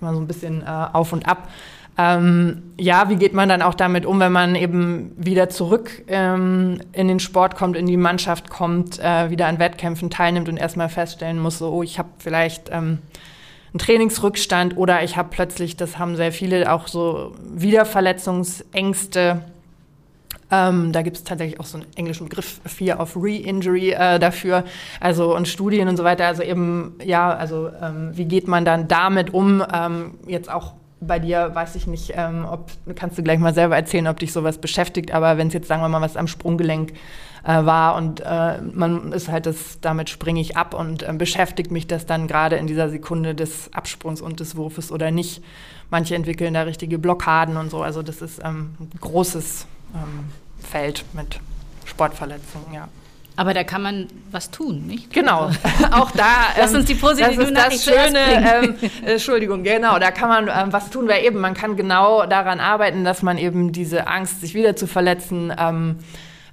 immer 0.01 0.15
so 0.15 0.21
ein 0.21 0.27
bisschen 0.27 0.63
äh, 0.63 0.87
auf 0.93 1.13
und 1.13 1.29
ab. 1.29 1.49
Ähm, 1.99 2.63
ja, 2.79 3.09
wie 3.11 3.17
geht 3.17 3.35
man 3.35 3.49
dann 3.49 3.63
auch 3.63 3.75
damit 3.75 4.07
um, 4.07 4.21
wenn 4.21 4.33
man 4.33 4.55
eben 4.55 5.13
wieder 5.17 5.49
zurück 5.49 6.03
ähm, 6.09 6.81
in 6.93 7.09
den 7.09 7.21
Sport 7.21 7.57
kommt, 7.57 7.77
in 7.77 7.87
die 7.87 7.97
Mannschaft 7.97 8.49
kommt, 8.49 8.99
äh, 9.01 9.31
wieder 9.31 9.47
an 9.47 9.59
Wettkämpfen 9.59 10.09
teilnimmt 10.09 10.49
und 10.49 10.57
erstmal 10.57 10.89
feststellen 10.89 11.39
muss, 11.39 11.59
so, 11.59 11.71
oh, 11.71 11.83
ich 11.83 11.99
habe 11.99 12.09
vielleicht 12.19 12.71
ähm, 12.73 12.99
einen 13.73 13.79
Trainingsrückstand 13.79 14.77
oder 14.77 15.03
ich 15.03 15.17
habe 15.17 15.29
plötzlich, 15.31 15.77
das 15.77 15.99
haben 15.99 16.17
sehr 16.17 16.33
viele 16.33 16.73
auch 16.73 16.89
so 16.89 17.33
Wiederverletzungsängste. 17.55 19.43
Ähm, 20.53 20.93
da 20.93 21.03
gibt 21.03 21.17
es 21.17 21.25
tatsächlich 21.25 21.61
auch 21.61 21.65
so 21.65 21.79
einen 21.79 21.87
englischen 21.95 22.29
Begriff, 22.29 22.61
Fear 22.67 22.99
of 22.99 23.17
Re-Injury 23.17 23.93
äh, 23.93 24.19
dafür, 24.19 24.65
also 24.99 25.37
und 25.37 25.47
Studien 25.47 25.87
und 25.89 25.97
so 25.97 26.03
weiter. 26.03 26.27
Also 26.27 26.43
eben, 26.43 26.97
ja, 27.05 27.33
also 27.33 27.71
ähm, 27.81 28.11
wie 28.15 28.25
geht 28.25 28.49
man 28.49 28.65
dann 28.65 28.89
damit 28.89 29.33
um? 29.33 29.63
Ähm, 29.73 30.15
jetzt 30.27 30.51
auch 30.51 30.75
bei 31.01 31.19
dir 31.19 31.55
weiß 31.55 31.77
ich 31.77 31.87
nicht, 31.87 32.13
ähm, 32.17 32.45
ob 32.51 32.71
kannst 32.97 33.17
du 33.17 33.23
gleich 33.23 33.39
mal 33.39 33.55
selber 33.55 33.77
erzählen, 33.77 34.07
ob 34.09 34.19
dich 34.19 34.33
sowas 34.33 34.59
beschäftigt, 34.59 35.13
aber 35.13 35.39
wenn 35.39 35.49
es 35.49 35.55
jetzt, 35.55 35.69
sagen 35.69 35.83
wir 35.83 35.89
mal, 35.89 36.01
was 36.01 36.17
am 36.17 36.27
Sprunggelenk 36.27 36.93
äh, 37.45 37.65
war 37.65 37.97
und 37.97 38.21
äh, 38.21 38.61
man 38.61 39.13
ist 39.13 39.29
halt 39.29 39.47
das, 39.47 39.81
damit 39.81 40.11
springe 40.11 40.41
ich 40.41 40.57
ab 40.57 40.75
und 40.75 41.03
äh, 41.03 41.13
beschäftigt 41.13 41.71
mich 41.71 41.87
das 41.87 42.07
dann 42.07 42.27
gerade 42.27 42.57
in 42.57 42.67
dieser 42.67 42.89
Sekunde 42.89 43.35
des 43.35 43.73
Absprungs 43.73 44.21
und 44.21 44.41
des 44.41 44.57
Wurfes 44.57 44.93
oder 44.93 45.11
nicht. 45.11 45.43
Manche 45.91 46.15
entwickeln 46.15 46.55
da 46.55 46.63
richtige 46.63 46.99
Blockaden 46.99 47.57
und 47.57 47.71
so, 47.71 47.83
also 47.83 48.03
das 48.03 48.23
ist 48.23 48.41
ähm, 48.45 48.75
ein 48.81 48.91
großes 49.01 49.67
ähm, 49.95 50.29
Feld 50.63 51.05
mit 51.13 51.41
Sportverletzungen, 51.85 52.73
ja. 52.73 52.89
Aber 53.37 53.55
da 53.55 53.65
kann 53.65 53.81
man 53.81 54.09
was 54.31 54.51
tun, 54.51 54.87
nicht? 54.87 55.15
Genau. 55.15 55.47
Also, 55.47 55.59
auch 55.93 56.11
da. 56.11 56.49
Lass 56.59 56.75
uns 56.75 56.85
die 56.85 56.95
positive 56.95 57.43
ähm, 57.43 57.55
das 57.55 57.75
ist 57.75 57.87
das 57.87 57.95
Schöne. 57.95 58.19
Ähm, 58.19 58.75
Entschuldigung, 59.07 59.63
genau. 59.63 59.99
Da 59.99 60.11
kann 60.11 60.29
man 60.29 60.49
ähm, 60.49 60.73
was 60.73 60.91
tun, 60.91 61.09
weil 61.09 61.25
eben 61.25 61.41
man 61.41 61.55
kann 61.55 61.77
genau 61.77 62.27
daran 62.27 62.61
arbeiten, 62.61 63.03
dass 63.03 63.23
man 63.23 63.39
eben 63.39 63.73
diese 63.73 64.07
Angst, 64.07 64.43
sich 64.43 64.53
wieder 64.53 64.77
zu 64.77 64.87
verletzen, 64.87 65.53
ähm, 65.59 65.97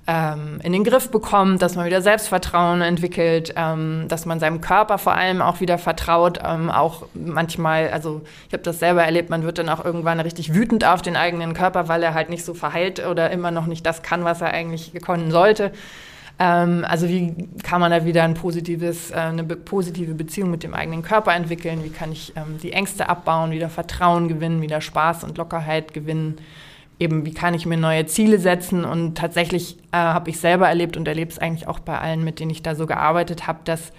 ähm, 0.08 0.62
in 0.64 0.72
den 0.72 0.86
Griff 0.86 1.12
bekommt, 1.12 1.62
dass 1.62 1.76
man 1.76 1.86
wieder 1.86 2.02
Selbstvertrauen 2.02 2.82
entwickelt, 2.82 3.54
ähm, 3.58 4.06
dass 4.08 4.26
man 4.26 4.40
seinem 4.40 4.62
Körper 4.62 4.98
vor 4.98 5.14
allem 5.14 5.42
auch 5.42 5.60
wieder 5.60 5.78
vertraut. 5.78 6.40
Ähm, 6.46 6.70
auch 6.70 7.04
manchmal, 7.14 7.90
also 7.90 8.22
ich 8.48 8.54
habe 8.54 8.64
das 8.64 8.80
selber 8.80 9.04
erlebt, 9.04 9.30
man 9.30 9.44
wird 9.44 9.58
dann 9.58 9.68
auch 9.68 9.84
irgendwann 9.84 10.22
richtig 10.22 10.54
wütend 10.54 10.86
auf 10.86 11.02
den 11.02 11.18
eigenen 11.18 11.54
Körper, 11.54 11.90
weil 11.90 12.02
er 12.04 12.14
halt 12.14 12.30
nicht 12.30 12.46
so 12.46 12.54
verheilt 12.54 13.06
oder 13.06 13.32
immer 13.32 13.52
noch 13.52 13.66
nicht 13.66 13.86
das 13.86 14.02
kann, 14.02 14.24
was 14.24 14.40
er 14.40 14.52
eigentlich 14.52 14.94
können 15.02 15.30
sollte. 15.30 15.74
Ähm, 16.40 16.86
also 16.88 17.10
wie 17.10 17.50
kann 17.64 17.82
man 17.82 17.92
da 17.92 18.06
wieder 18.06 18.24
ein 18.24 18.34
positives, 18.34 19.12
äh, 19.12 19.16
eine 19.16 19.44
positive 19.44 20.14
Beziehung 20.14 20.52
mit 20.52 20.64
dem 20.64 20.74
eigenen 20.74 21.02
Körper 21.02 21.34
entwickeln? 21.34 21.84
Wie 21.84 21.90
kann 21.90 22.14
ich 22.14 22.32
ähm, 22.38 22.60
die 22.64 22.72
Ängste 22.72 23.10
abbauen, 23.10 23.52
wieder 23.52 23.70
Vertrauen 23.70 24.30
gewinnen, 24.30 24.62
wieder 24.62 24.80
Spaß 24.80 25.26
und 25.26 25.38
Lockerheit 25.38 25.94
gewinnen? 25.94 26.38
Eben, 27.00 27.26
wie 27.26 27.34
kann 27.34 27.54
ich 27.54 27.66
mir 27.66 27.78
neue 27.78 28.06
Ziele 28.08 28.40
setzen? 28.40 28.84
Und 28.84 29.16
tatsächlich 29.16 29.78
äh, 29.92 29.98
habe 29.98 30.30
ich 30.30 30.40
selber 30.40 30.68
erlebt 30.68 30.98
und 30.98 31.08
erlebe 31.08 31.32
es 31.32 31.38
eigentlich 31.38 31.68
auch 31.68 31.80
bei 31.80 31.98
allen, 31.98 32.24
mit 32.24 32.40
denen 32.40 32.52
ich 32.52 32.64
da 32.64 32.74
so 32.74 32.88
gearbeitet 32.88 33.46
habe, 33.46 33.60
dass 33.66 33.92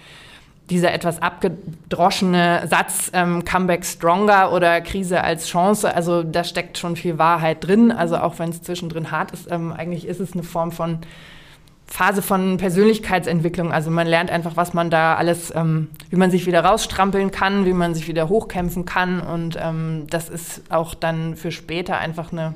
dieser 0.69 0.93
etwas 0.93 1.21
abgedroschene 1.21 2.67
Satz 2.69 3.09
ähm, 3.13 3.43
Comeback 3.43 3.85
stronger 3.85 4.51
oder 4.51 4.81
Krise 4.81 5.23
als 5.23 5.47
Chance, 5.47 5.93
also 5.93 6.23
da 6.23 6.43
steckt 6.43 6.77
schon 6.77 6.95
viel 6.95 7.17
Wahrheit 7.17 7.65
drin. 7.65 7.91
Also 7.91 8.17
auch 8.17 8.37
wenn 8.39 8.49
es 8.49 8.61
zwischendrin 8.61 9.11
hart 9.11 9.31
ist, 9.31 9.51
ähm, 9.51 9.73
eigentlich 9.73 10.05
ist 10.05 10.19
es 10.19 10.33
eine 10.33 10.43
Form 10.43 10.71
von 10.71 10.99
Phase 11.87 12.21
von 12.21 12.57
Persönlichkeitsentwicklung. 12.57 13.71
Also 13.71 13.89
man 13.89 14.05
lernt 14.05 14.29
einfach, 14.29 14.55
was 14.55 14.73
man 14.73 14.91
da 14.91 15.15
alles, 15.15 15.51
ähm, 15.55 15.89
wie 16.11 16.17
man 16.17 16.29
sich 16.29 16.45
wieder 16.45 16.63
rausstrampeln 16.63 17.31
kann, 17.31 17.65
wie 17.65 17.73
man 17.73 17.95
sich 17.95 18.07
wieder 18.07 18.29
hochkämpfen 18.29 18.85
kann. 18.85 19.21
Und 19.21 19.57
ähm, 19.59 20.05
das 20.07 20.29
ist 20.29 20.61
auch 20.69 20.93
dann 20.93 21.35
für 21.35 21.51
später 21.51 21.97
einfach 21.97 22.31
eine 22.31 22.53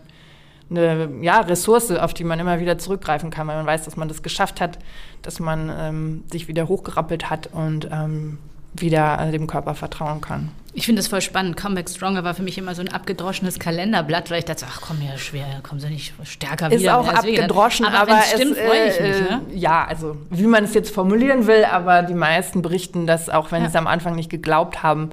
eine 0.78 1.10
ja, 1.22 1.40
Ressource, 1.40 1.92
auf 1.92 2.14
die 2.14 2.24
man 2.24 2.40
immer 2.40 2.60
wieder 2.60 2.78
zurückgreifen 2.78 3.30
kann, 3.30 3.48
weil 3.48 3.58
man 3.58 3.66
weiß, 3.66 3.86
dass 3.86 3.96
man 3.96 4.08
das 4.08 4.24
geschafft 4.24 4.62
hat, 4.62 4.80
dass 5.22 5.40
man 5.40 5.72
ähm, 5.78 6.24
sich 6.32 6.48
wieder 6.48 6.68
hochgerappelt 6.68 7.30
hat 7.30 7.50
und 7.52 7.88
ähm, 7.92 8.40
wieder 8.74 9.20
äh, 9.20 9.32
dem 9.32 9.48
Körper 9.48 9.76
vertrauen 9.76 10.22
kann. 10.22 10.50
Ich 10.76 10.88
finde 10.88 11.02
das 11.02 11.08
voll 11.08 11.22
spannend. 11.22 11.56
Comeback 11.56 11.88
Stronger 11.88 12.24
war 12.24 12.34
für 12.34 12.42
mich 12.42 12.58
immer 12.58 12.74
so 12.74 12.82
ein 12.82 12.90
abgedroschenes 12.90 13.60
Kalenderblatt, 13.60 14.32
weil 14.32 14.40
ich 14.40 14.46
dachte, 14.46 14.66
ach 14.68 14.82
komm 14.82 14.98
ja, 15.08 15.16
schwer, 15.20 15.46
kommen 15.62 15.80
sie 15.80 15.90
nicht 15.90 16.14
stärker 16.24 16.72
ist 16.72 16.80
wieder. 16.80 16.92
Ist 16.94 16.98
auch 16.98 17.14
abgedroschen, 17.14 17.86
aber, 17.86 18.14
aber 18.14 18.22
es 18.24 18.32
stimmt, 18.32 18.58
freue 18.58 18.90
ich 18.90 19.00
mich. 19.00 19.30
Ne? 19.30 19.42
Ja, 19.54 19.86
also 19.86 20.18
wie 20.32 20.48
man 20.48 20.64
es 20.64 20.74
jetzt 20.74 20.92
formulieren 20.94 21.46
will, 21.46 21.66
aber 21.66 22.02
die 22.02 22.16
meisten 22.16 22.64
berichten, 22.64 23.06
dass 23.06 23.30
auch 23.30 23.52
wenn 23.52 23.62
ja. 23.62 23.70
sie 23.70 23.74
es 23.74 23.76
am 23.76 23.86
Anfang 23.86 24.16
nicht 24.16 24.32
geglaubt 24.32 24.82
haben, 24.82 25.12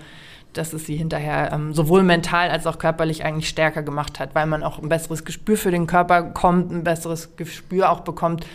dass 0.52 0.72
es 0.72 0.86
sie 0.86 0.96
hinterher 0.96 1.52
ähm, 1.52 1.72
sowohl 1.72 2.02
mental 2.02 2.50
als 2.50 2.66
auch 2.66 2.78
körperlich 2.78 3.24
eigentlich 3.24 3.48
stärker 3.48 3.82
gemacht 3.82 4.18
hat, 4.18 4.34
weil 4.34 4.46
man 4.46 4.62
auch 4.62 4.78
ein 4.78 4.88
besseres 4.88 5.24
Gespür 5.24 5.56
für 5.56 5.70
den 5.70 5.86
Körper 5.86 6.22
kommt, 6.22 6.70
ein 6.70 6.84
besseres 6.84 7.36
Gespür 7.36 7.90
auch 7.90 8.00
bekommt. 8.00 8.46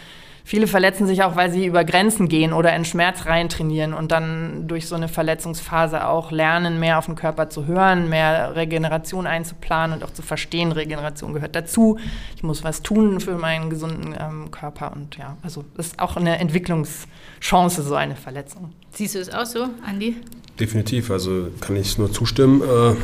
Viele 0.47 0.67
verletzen 0.67 1.07
sich 1.07 1.23
auch, 1.23 1.35
weil 1.35 1.51
sie 1.51 1.65
über 1.65 1.83
Grenzen 1.83 2.29
gehen 2.29 2.53
oder 2.53 2.75
in 2.75 2.85
Schmerz 2.85 3.25
rein 3.25 3.49
trainieren 3.49 3.95
und 3.95 4.11
dann 4.11 4.67
durch 4.67 4.87
so 4.87 4.93
eine 4.93 5.07
Verletzungsphase 5.07 6.05
auch 6.05 6.31
lernen, 6.31 6.79
mehr 6.79 6.99
auf 6.99 7.07
den 7.07 7.15
Körper 7.15 7.49
zu 7.49 7.65
hören, 7.65 8.09
mehr 8.09 8.55
Regeneration 8.55 9.25
einzuplanen 9.25 9.97
und 9.97 10.03
auch 10.03 10.13
zu 10.13 10.21
verstehen, 10.21 10.71
Regeneration 10.71 11.33
gehört 11.33 11.55
dazu. 11.55 11.97
Ich 12.35 12.43
muss 12.43 12.63
was 12.63 12.83
tun 12.83 13.19
für 13.21 13.39
meinen 13.39 13.71
gesunden 13.71 14.13
ähm, 14.19 14.51
Körper 14.51 14.93
und 14.95 15.17
ja, 15.17 15.35
also 15.41 15.65
das 15.75 15.87
ist 15.87 15.99
auch 15.99 16.15
eine 16.15 16.37
Entwicklungschance, 16.37 17.81
so 17.81 17.95
eine 17.95 18.15
Verletzung. 18.15 18.71
Siehst 18.91 19.15
du 19.15 19.19
es 19.19 19.33
auch 19.33 19.47
so, 19.47 19.67
Andi? 19.83 20.17
Definitiv, 20.59 21.09
also 21.09 21.47
kann 21.59 21.75
ich 21.75 21.97
nur 21.97 22.11
zustimmen. 22.11 22.61
Äh, 22.61 22.95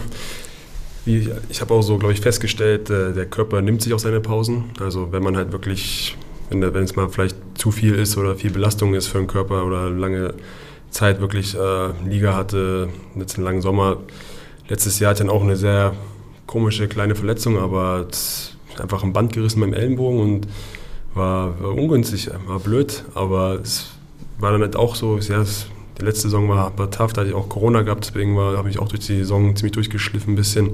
wie, 1.06 1.28
ich 1.50 1.62
habe 1.62 1.74
auch 1.74 1.82
so, 1.82 1.98
glaube 1.98 2.14
ich, 2.14 2.22
festgestellt, 2.22 2.92
äh, 2.92 3.14
der 3.14 3.26
Körper 3.26 3.64
nimmt 3.64 3.82
sich 3.82 3.96
auch 3.96 4.00
seine 4.00 4.20
Pausen. 4.20 4.66
Also 4.80 5.12
wenn 5.12 5.24
man 5.24 5.36
halt 5.36 5.52
wirklich, 5.52 6.16
wenn, 6.52 6.84
es 6.84 6.96
mal 6.96 7.10
vielleicht 7.10 7.36
zu 7.56 7.72
viel 7.72 7.96
ist 7.96 8.18
oder 8.18 8.36
viel 8.36 8.52
Belastung 8.52 8.94
ist 8.94 9.08
für 9.08 9.18
den 9.18 9.28
Körper 9.28 9.66
oder 9.66 9.90
lange 9.90 10.34
Zeit 10.90 11.22
wirklich 11.22 11.56
äh, 11.56 11.90
Liga 12.06 12.36
hatte, 12.36 12.90
jetzt 13.16 13.38
einen 13.38 13.46
langen 13.46 13.62
Sommer. 13.62 13.98
Letztes 14.68 15.00
Jahr 15.00 15.12
hatte 15.12 15.24
ich 15.24 15.28
dann 15.28 15.36
auch 15.36 15.44
eine 15.44 15.56
sehr 15.56 15.94
komische 16.48 16.88
kleine 16.88 17.16
Verletzung, 17.16 17.58
aber 17.58 18.08
einfach 18.80 19.04
ein 19.04 19.14
Band 19.14 19.34
gerissen 19.34 19.62
beim 19.62 19.74
Ellenbogen 19.74 20.20
und 20.20 20.48
war, 21.14 21.60
war 21.62 21.72
ungünstig, 21.72 22.30
war 22.46 22.60
blöd, 22.60 23.06
aber 23.14 23.60
es 23.62 23.92
war 24.40 24.52
dann 24.52 24.62
halt 24.62 24.76
auch 24.76 24.96
so, 24.96 25.18
ja, 25.18 25.42
es 25.42 25.68
die 26.00 26.06
letzte 26.06 26.24
Saison 26.24 26.50
war, 26.50 26.78
war 26.78 26.90
tough, 26.90 27.14
da 27.14 27.22
hatte 27.22 27.30
ich 27.30 27.36
auch 27.36 27.48
Corona 27.48 27.84
gehabt, 27.84 28.06
deswegen 28.06 28.38
habe 28.38 28.70
ich 28.70 28.80
auch 28.80 28.88
durch 28.88 29.06
die 29.06 29.18
Saison 29.20 29.56
ziemlich 29.56 29.74
durchgeschliffen 29.74 30.34
ein 30.34 30.36
bisschen. 30.36 30.72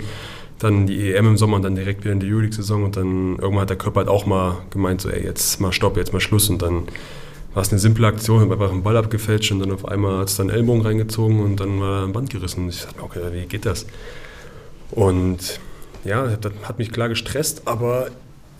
Dann 0.60 0.88
die 0.88 1.14
EM 1.14 1.28
im 1.28 1.38
Sommer 1.38 1.58
und 1.58 1.64
dann 1.64 1.76
direkt 1.76 2.04
wieder 2.04 2.14
in 2.14 2.20
die 2.20 2.32
Euroleague-Saison 2.32 2.84
und 2.84 2.96
dann 2.96 3.38
irgendwann 3.38 3.62
hat 3.62 3.70
der 3.70 3.78
Körper 3.78 4.00
halt 4.00 4.10
auch 4.10 4.26
mal 4.26 4.58
gemeint, 4.72 5.02
so 5.02 5.10
ey, 5.10 5.24
jetzt 5.24 5.62
mal 5.62 5.72
Stopp, 5.72 5.98
jetzt 5.98 6.14
mal 6.14 6.20
Schluss 6.20 6.50
und 6.50 6.62
dann 6.62 6.88
war 7.54 7.64
es 7.64 7.72
eine 7.72 7.80
simple 7.80 8.06
Aktion, 8.06 8.40
habe 8.40 8.54
einfach 8.54 8.72
einen 8.72 8.84
Ball 8.84 8.98
abgefälscht 8.98 9.52
und 9.52 9.60
dann 9.60 9.72
auf 9.72 9.88
einmal 9.88 10.20
hat 10.20 10.30
es 10.30 10.36
dann 10.36 10.50
Ellbogen 10.50 10.84
reingezogen 10.84 11.40
und 11.40 11.60
dann 11.60 11.80
war 11.80 12.06
ein 12.06 12.14
Band 12.14 12.30
gerissen. 12.30 12.66
Und 12.66 12.70
ich 12.70 12.82
dachte, 12.82 13.02
okay, 13.02 13.20
wie 13.32 13.46
geht 13.46 13.66
das? 13.66 13.88
Und 14.92 15.60
ja, 16.04 16.28
das 16.28 16.54
hat 16.64 16.78
mich 16.78 16.92
klar 16.92 17.10
gestresst, 17.10 17.64
aber 17.66 18.10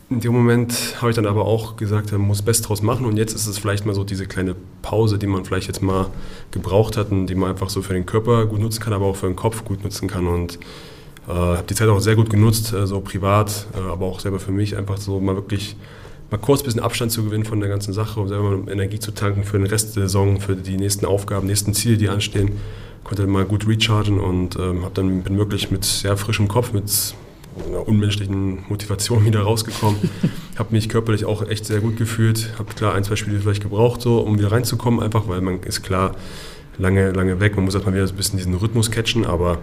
in 0.10 0.22
dem 0.22 0.34
Moment 0.34 0.96
habe 1.00 1.10
ich 1.12 1.16
dann 1.16 1.26
aber 1.26 1.46
auch 1.46 1.76
gesagt, 1.76 2.12
man 2.12 2.22
muss 2.22 2.42
Best 2.42 2.68
draus 2.68 2.82
machen 2.82 3.06
und 3.06 3.18
jetzt 3.18 3.34
ist 3.34 3.46
es 3.46 3.58
vielleicht 3.58 3.86
mal 3.86 3.94
so 3.94 4.04
diese 4.04 4.26
kleine 4.26 4.56
Pause, 4.82 5.18
die 5.18 5.28
man 5.28 5.46
vielleicht 5.46 5.68
jetzt 5.68 5.82
mal 5.82 6.08
gebraucht 6.52 6.96
hat 6.96 7.12
und 7.12 7.28
die 7.28 7.36
man 7.36 7.50
einfach 7.50 7.70
so 7.70 7.82
für 7.82 7.94
den 7.94 8.06
Körper 8.06 8.46
gut 8.46 8.62
nutzen 8.62 8.82
kann, 8.82 8.94
aber 8.94 9.06
auch 9.06 9.16
für 9.16 9.28
den 9.28 9.36
Kopf 9.36 9.66
gut 9.66 9.84
nutzen 9.84 10.08
kann 10.08 10.28
und 10.28 10.60
äh, 11.28 11.32
habe 11.32 11.64
die 11.70 11.76
Zeit 11.76 11.90
auch 11.90 12.00
sehr 12.00 12.16
gut 12.16 12.30
genutzt, 12.30 12.74
äh, 12.74 12.88
so 12.88 13.02
privat, 13.02 13.68
äh, 13.76 13.80
aber 13.80 14.06
auch 14.06 14.20
selber 14.20 14.40
für 14.40 14.52
mich, 14.52 14.78
einfach 14.78 14.98
so 14.98 15.20
mal 15.20 15.36
wirklich 15.36 15.76
mal 16.32 16.38
kurz 16.38 16.62
ein 16.62 16.66
bisschen 16.66 16.82
Abstand 16.82 17.12
zu 17.12 17.24
gewinnen 17.24 17.46
von 17.46 17.60
der 17.60 17.70
ganzen 17.70 17.94
Sache 17.94 18.20
und 18.20 18.28
selber 18.28 18.58
mal 18.58 18.72
Energie 18.72 19.00
zu 19.00 19.12
tanken 19.12 19.44
für 19.44 19.58
den 19.58 19.68
Rest 19.68 19.96
der 19.96 20.04
Saison, 20.04 20.40
für 20.40 20.56
die 20.56 20.78
nächsten 20.78 21.06
Aufgaben, 21.06 21.48
nächsten 21.48 21.74
Ziele, 21.74 21.98
die 21.98 22.10
anstehen. 22.10 22.52
Konnte 23.04 23.26
mal 23.28 23.46
gut 23.46 23.68
rechargen 23.68 24.20
und 24.20 24.58
ähm, 24.58 24.84
habe 24.84 24.94
dann 24.94 25.24
bin 25.24 25.38
wirklich 25.38 25.72
mit 25.72 25.86
sehr 25.86 26.18
frischem 26.18 26.50
Kopf, 26.50 26.74
mit 26.74 26.92
einer 27.66 27.88
unmenschlichen 27.88 28.66
Motivation 28.68 29.26
wieder 29.26 29.42
rausgekommen. 29.42 29.98
habe 30.58 30.74
mich 30.74 30.90
körperlich 30.90 31.26
auch 31.26 31.48
echt 31.48 31.66
sehr 31.66 31.80
gut 31.80 31.98
gefühlt. 31.98 32.54
Habe 32.60 32.74
klar 32.74 32.94
ein, 32.96 33.04
zwei 33.04 33.16
Spiele 33.16 33.40
vielleicht 33.40 33.64
gebraucht, 33.64 34.02
so, 34.02 34.20
um 34.20 34.38
wieder 34.38 34.52
reinzukommen, 34.52 35.02
einfach 35.02 35.28
weil 35.28 35.42
man 35.42 35.62
ist 35.62 35.84
klar 35.84 36.16
lange, 36.78 37.12
lange 37.12 37.40
weg. 37.40 37.56
Man 37.56 37.66
muss 37.66 37.74
erstmal 37.74 37.96
wieder 37.96 38.08
so 38.08 38.14
ein 38.14 38.18
bisschen 38.18 38.38
diesen 38.38 38.54
Rhythmus 38.54 38.92
catchen, 38.92 39.26
aber 39.26 39.60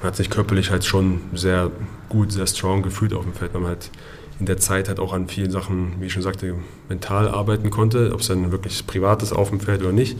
man 0.00 0.08
hat 0.08 0.16
sich 0.16 0.30
körperlich 0.30 0.70
halt 0.70 0.84
schon 0.84 1.20
sehr 1.34 1.70
gut, 2.08 2.32
sehr 2.32 2.46
strong 2.46 2.82
gefühlt 2.82 3.12
auf 3.12 3.24
dem 3.24 3.34
Feld, 3.34 3.54
man 3.54 3.66
halt 3.66 3.90
in 4.38 4.46
der 4.46 4.56
Zeit 4.56 4.88
halt 4.88 4.98
auch 4.98 5.12
an 5.12 5.28
vielen 5.28 5.50
Sachen, 5.50 6.00
wie 6.00 6.06
ich 6.06 6.12
schon 6.14 6.22
sagte, 6.22 6.54
mental 6.88 7.28
arbeiten 7.28 7.68
konnte, 7.68 8.12
ob 8.14 8.20
es 8.20 8.28
dann 8.28 8.50
wirklich 8.50 8.86
privat 8.86 9.22
ist 9.22 9.32
auf 9.32 9.50
dem 9.50 9.60
Feld 9.60 9.82
oder 9.82 9.92
nicht. 9.92 10.18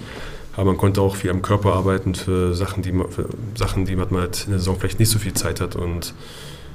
Aber 0.55 0.67
man 0.67 0.77
konnte 0.77 1.01
auch 1.01 1.17
viel 1.17 1.31
am 1.31 1.41
Körper 1.41 1.73
arbeiten 1.73 2.15
für 2.15 2.55
Sachen, 2.55 2.83
die 2.83 2.93
man, 2.93 3.07
Sachen, 3.55 3.87
die 3.87 3.97
man 3.97 4.11
halt 4.13 4.45
in 4.45 4.51
der 4.51 4.59
Saison 4.59 4.77
vielleicht 4.79 4.99
nicht 4.99 5.09
so 5.09 5.19
viel 5.19 5.33
Zeit 5.33 5.61
hat. 5.61 5.75
Und 5.75 6.13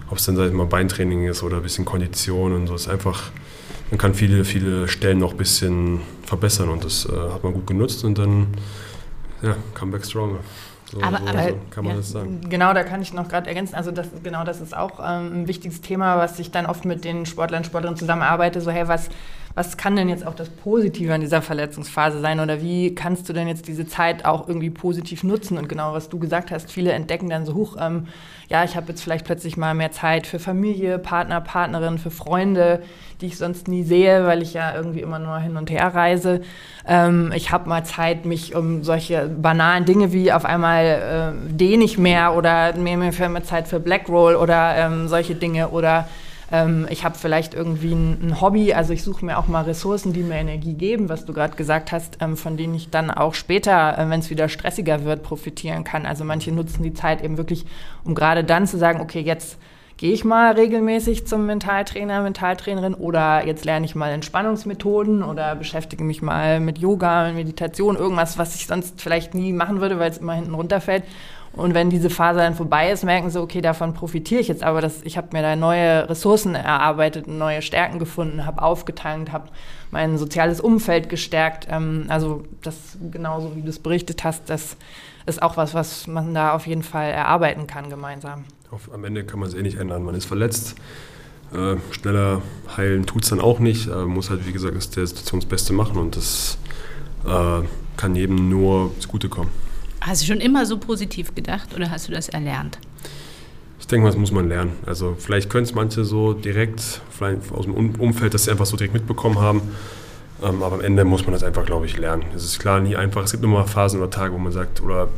ob 0.09 0.17
es 0.17 0.25
dann 0.25 0.39
ich 0.43 0.53
mal 0.53 0.65
Beintraining 0.65 1.27
ist 1.27 1.43
oder 1.43 1.57
ein 1.57 1.63
bisschen 1.63 1.85
Kondition 1.85 2.53
und 2.53 2.67
so, 2.67 2.73
ist 2.73 2.87
einfach, 2.87 3.31
man 3.91 3.99
kann 3.99 4.15
viele, 4.15 4.43
viele 4.43 4.87
Stellen 4.87 5.19
noch 5.19 5.31
ein 5.31 5.37
bisschen 5.37 5.99
verbessern 6.23 6.69
und 6.69 6.83
das 6.83 7.05
äh, 7.05 7.11
hat 7.11 7.43
man 7.43 7.53
gut 7.53 7.67
genutzt 7.67 8.03
und 8.03 8.17
dann, 8.17 8.47
ja, 9.43 9.55
Comeback 9.75 10.05
Stronger. 10.05 10.39
So, 10.91 11.01
aber, 11.01 11.17
so, 11.17 11.25
aber 11.25 11.53
kann 11.71 11.83
man 11.83 11.93
ja, 11.93 11.97
das 11.97 12.11
sagen. 12.11 12.41
Genau, 12.49 12.73
da 12.73 12.83
kann 12.83 13.01
ich 13.01 13.13
noch 13.13 13.27
gerade 13.27 13.47
ergänzen. 13.47 13.75
Also 13.75 13.91
das, 13.91 14.07
genau, 14.23 14.43
das 14.43 14.61
ist 14.61 14.75
auch 14.75 14.99
ähm, 14.99 15.41
ein 15.41 15.47
wichtiges 15.47 15.81
Thema, 15.81 16.17
was 16.17 16.37
ich 16.39 16.51
dann 16.51 16.65
oft 16.65 16.85
mit 16.85 17.03
den 17.03 17.25
Sportlern 17.25 17.59
und 17.59 17.65
Sportlerinnen 17.65 17.97
zusammenarbeite. 17.97 18.61
So, 18.61 18.71
hey, 18.71 18.87
was, 18.87 19.09
was 19.55 19.77
kann 19.77 19.95
denn 19.95 20.09
jetzt 20.09 20.27
auch 20.27 20.35
das 20.35 20.49
Positive 20.49 21.13
an 21.13 21.21
dieser 21.21 21.41
Verletzungsphase 21.41 22.19
sein 22.19 22.41
oder 22.41 22.61
wie 22.61 22.93
kannst 22.93 23.29
du 23.29 23.33
denn 23.33 23.47
jetzt 23.47 23.69
diese 23.69 23.87
Zeit 23.87 24.25
auch 24.25 24.49
irgendwie 24.49 24.69
positiv 24.69 25.23
nutzen? 25.23 25.57
Und 25.57 25.69
genau, 25.69 25.93
was 25.93 26.09
du 26.09 26.19
gesagt 26.19 26.51
hast, 26.51 26.69
viele 26.69 26.91
entdecken 26.91 27.29
dann 27.29 27.45
so 27.45 27.53
hoch, 27.53 27.77
ähm, 27.79 28.07
ja, 28.49 28.65
ich 28.65 28.75
habe 28.75 28.89
jetzt 28.89 29.01
vielleicht 29.01 29.25
plötzlich 29.25 29.55
mal 29.55 29.73
mehr 29.73 29.93
Zeit 29.93 30.27
für 30.27 30.39
Familie, 30.39 30.99
Partner, 30.99 31.39
Partnerin, 31.39 31.97
für 31.97 32.11
Freunde, 32.11 32.83
die 33.21 33.27
ich 33.27 33.37
sonst 33.37 33.69
nie 33.69 33.83
sehe, 33.83 34.25
weil 34.25 34.41
ich 34.41 34.53
ja 34.53 34.75
irgendwie 34.75 34.99
immer 34.99 35.19
nur 35.19 35.39
hin 35.39 35.55
und 35.55 35.71
her 35.71 35.87
reise. 35.87 36.41
Ähm, 36.85 37.31
ich 37.33 37.51
habe 37.51 37.69
mal 37.69 37.85
Zeit, 37.85 38.25
mich 38.25 38.55
um 38.55 38.83
solche 38.83 39.29
banalen 39.29 39.85
Dinge 39.85 40.11
wie 40.11 40.33
auf 40.33 40.43
einmal 40.43 40.83
äh, 40.83 41.53
dehne 41.53 41.85
ich 41.85 41.97
mehr 41.97 42.35
oder 42.35 42.75
mir, 42.75 42.97
mir 42.97 43.29
mehr 43.29 43.43
Zeit 43.45 43.69
für 43.69 43.79
Blackroll 43.79 44.35
oder 44.35 44.75
ähm, 44.75 45.07
solche 45.07 45.33
Dinge 45.33 45.69
oder 45.69 46.09
ähm, 46.51 46.87
ich 46.89 47.03
habe 47.03 47.17
vielleicht 47.17 47.53
irgendwie 47.53 47.93
ein, 47.93 48.19
ein, 48.21 48.41
Hobby, 48.41 48.73
also 48.73 48.93
ich 48.93 49.03
suche 49.03 49.25
mir 49.25 49.37
auch 49.37 49.47
mal 49.47 49.63
Ressourcen, 49.63 50.13
die 50.13 50.21
mir 50.21 50.35
Energie 50.35 50.73
geben, 50.73 51.09
was 51.09 51.25
du 51.25 51.33
gerade 51.33 51.55
gesagt 51.55 51.91
hast, 51.91 52.17
ähm, 52.21 52.37
von 52.37 52.57
denen 52.57 52.75
ich 52.75 52.89
dann 52.89 53.09
auch 53.11 53.33
später, 53.33 53.97
äh, 53.97 54.09
wenn 54.09 54.19
es 54.19 54.29
wieder 54.29 54.49
stressiger 54.49 55.03
wird, 55.05 55.23
profitieren 55.23 55.83
kann. 55.83 56.05
Also 56.05 56.23
manche 56.23 56.51
nutzen 56.51 56.83
die 56.83 56.93
Zeit 56.93 57.23
eben 57.23 57.37
wirklich, 57.37 57.65
um 58.03 58.15
gerade 58.15 58.43
dann 58.43 58.67
zu 58.67 58.77
sagen, 58.77 59.01
okay, 59.01 59.21
jetzt 59.21 59.57
gehe 59.97 60.11
ich 60.11 60.25
mal 60.25 60.51
regelmäßig 60.53 61.25
zum 61.25 61.45
Mentaltrainer, 61.45 62.21
Mentaltrainerin 62.21 62.93
oder 62.93 63.45
jetzt 63.45 63.63
lerne 63.63 63.85
ich 63.85 63.95
mal 63.95 64.11
Entspannungsmethoden 64.11 65.23
oder 65.23 65.55
beschäftige 65.55 66.03
mich 66.03 66.21
mal 66.21 66.59
mit 66.59 66.77
Yoga, 66.77 67.31
Meditation, 67.31 67.95
irgendwas, 67.95 68.37
was 68.37 68.55
ich 68.55 68.67
sonst 68.67 69.01
vielleicht 69.01 69.33
nie 69.33 69.53
machen 69.53 69.79
würde, 69.79 69.97
weil 69.97 70.11
es 70.11 70.17
immer 70.17 70.33
hinten 70.33 70.53
runterfällt. 70.53 71.03
Und 71.55 71.73
wenn 71.73 71.89
diese 71.89 72.09
Phase 72.09 72.39
dann 72.39 72.53
vorbei 72.53 72.91
ist, 72.91 73.03
merken 73.03 73.29
sie, 73.29 73.39
okay, 73.39 73.61
davon 73.61 73.93
profitiere 73.93 74.41
ich 74.41 74.47
jetzt, 74.49 74.63
aber 74.63 74.81
das, 74.81 75.01
ich 75.03 75.17
habe 75.17 75.29
mir 75.31 75.41
da 75.41 75.55
neue 75.55 76.09
Ressourcen 76.09 76.53
erarbeitet, 76.53 77.27
neue 77.27 77.61
Stärken 77.61 77.97
gefunden, 77.97 78.45
habe 78.45 78.61
aufgetankt, 78.61 79.31
habe 79.31 79.49
mein 79.91 80.17
soziales 80.17 80.59
Umfeld 80.59 81.07
gestärkt. 81.07 81.67
Ähm, 81.69 82.05
also 82.09 82.43
das 82.61 82.97
genauso 83.11 83.55
wie 83.55 83.61
du 83.61 83.69
es 83.69 83.79
berichtet 83.79 84.23
hast, 84.23 84.49
das 84.49 84.75
ist 85.25 85.41
auch 85.41 85.55
was, 85.57 85.73
was 85.73 86.07
man 86.07 86.33
da 86.33 86.53
auf 86.53 86.67
jeden 86.67 86.83
Fall 86.83 87.11
erarbeiten 87.11 87.67
kann 87.67 87.89
gemeinsam. 87.89 88.43
Auf, 88.71 88.93
am 88.93 89.05
Ende 89.05 89.23
kann 89.23 89.39
man 89.39 89.47
es 89.47 89.55
eh 89.55 89.61
nicht 89.61 89.77
ändern. 89.77 90.03
Man 90.03 90.15
ist 90.15 90.25
verletzt, 90.25 90.75
Äh, 91.53 91.77
schneller 91.91 92.41
heilen 92.75 93.05
tut 93.05 93.23
es 93.23 93.29
dann 93.29 93.39
auch 93.39 93.59
nicht. 93.59 93.87
Äh, 93.87 94.05
muss 94.05 94.29
halt, 94.29 94.45
wie 94.47 94.51
gesagt, 94.51 94.75
das 94.75 94.89
der 94.89 95.05
Situation 95.07 95.39
das 95.39 95.47
Beste 95.47 95.73
machen 95.73 95.97
und 95.97 96.17
das 96.17 96.57
äh, 97.25 97.61
kann 97.95 98.15
jedem 98.15 98.49
nur 98.49 98.91
zugutekommen. 98.99 99.51
Hast 100.05 100.21
du 100.21 100.27
schon 100.27 100.39
immer 100.39 100.67
so 100.67 100.77
positiv 100.77 101.33
gedacht 101.33 101.73
oder 101.75 101.89
hast 101.89 102.07
du 102.07 102.11
das 102.11 102.29
erlernt? 102.29 102.77
Ich 103.79 103.87
denke 103.87 104.03
mal, 104.03 104.11
das 104.11 104.19
muss 104.19 104.31
man 104.31 104.47
lernen. 104.47 104.73
Also 104.85 105.15
vielleicht 105.17 105.49
können 105.49 105.63
es 105.63 105.73
manche 105.73 106.05
so 106.05 106.33
direkt, 106.33 107.01
vielleicht 107.09 107.51
aus 107.51 107.65
dem 107.65 107.73
Umfeld, 107.73 108.35
dass 108.35 108.43
sie 108.43 108.51
einfach 108.51 108.67
so 108.67 108.77
direkt 108.77 108.93
mitbekommen 108.93 109.39
haben. 109.39 109.63
Ähm, 110.43 110.61
aber 110.61 110.75
am 110.75 110.81
Ende 110.81 111.05
muss 111.05 111.23
man 111.23 111.33
das 111.33 111.41
einfach, 111.41 111.65
glaube 111.65 111.87
ich, 111.87 111.97
lernen. 111.97 112.23
Es 112.35 112.43
ist 112.43 112.59
klar 112.59 112.81
nie 112.81 112.95
einfach. 112.95 113.23
Es 113.23 113.31
gibt 113.31 113.43
immer 113.43 113.65
Phasen 113.65 113.99
oder 113.99 114.11
Tage, 114.11 114.31
wo 114.31 114.37
man 114.37 114.51
sagt, 114.51 114.79
oder 114.79 115.09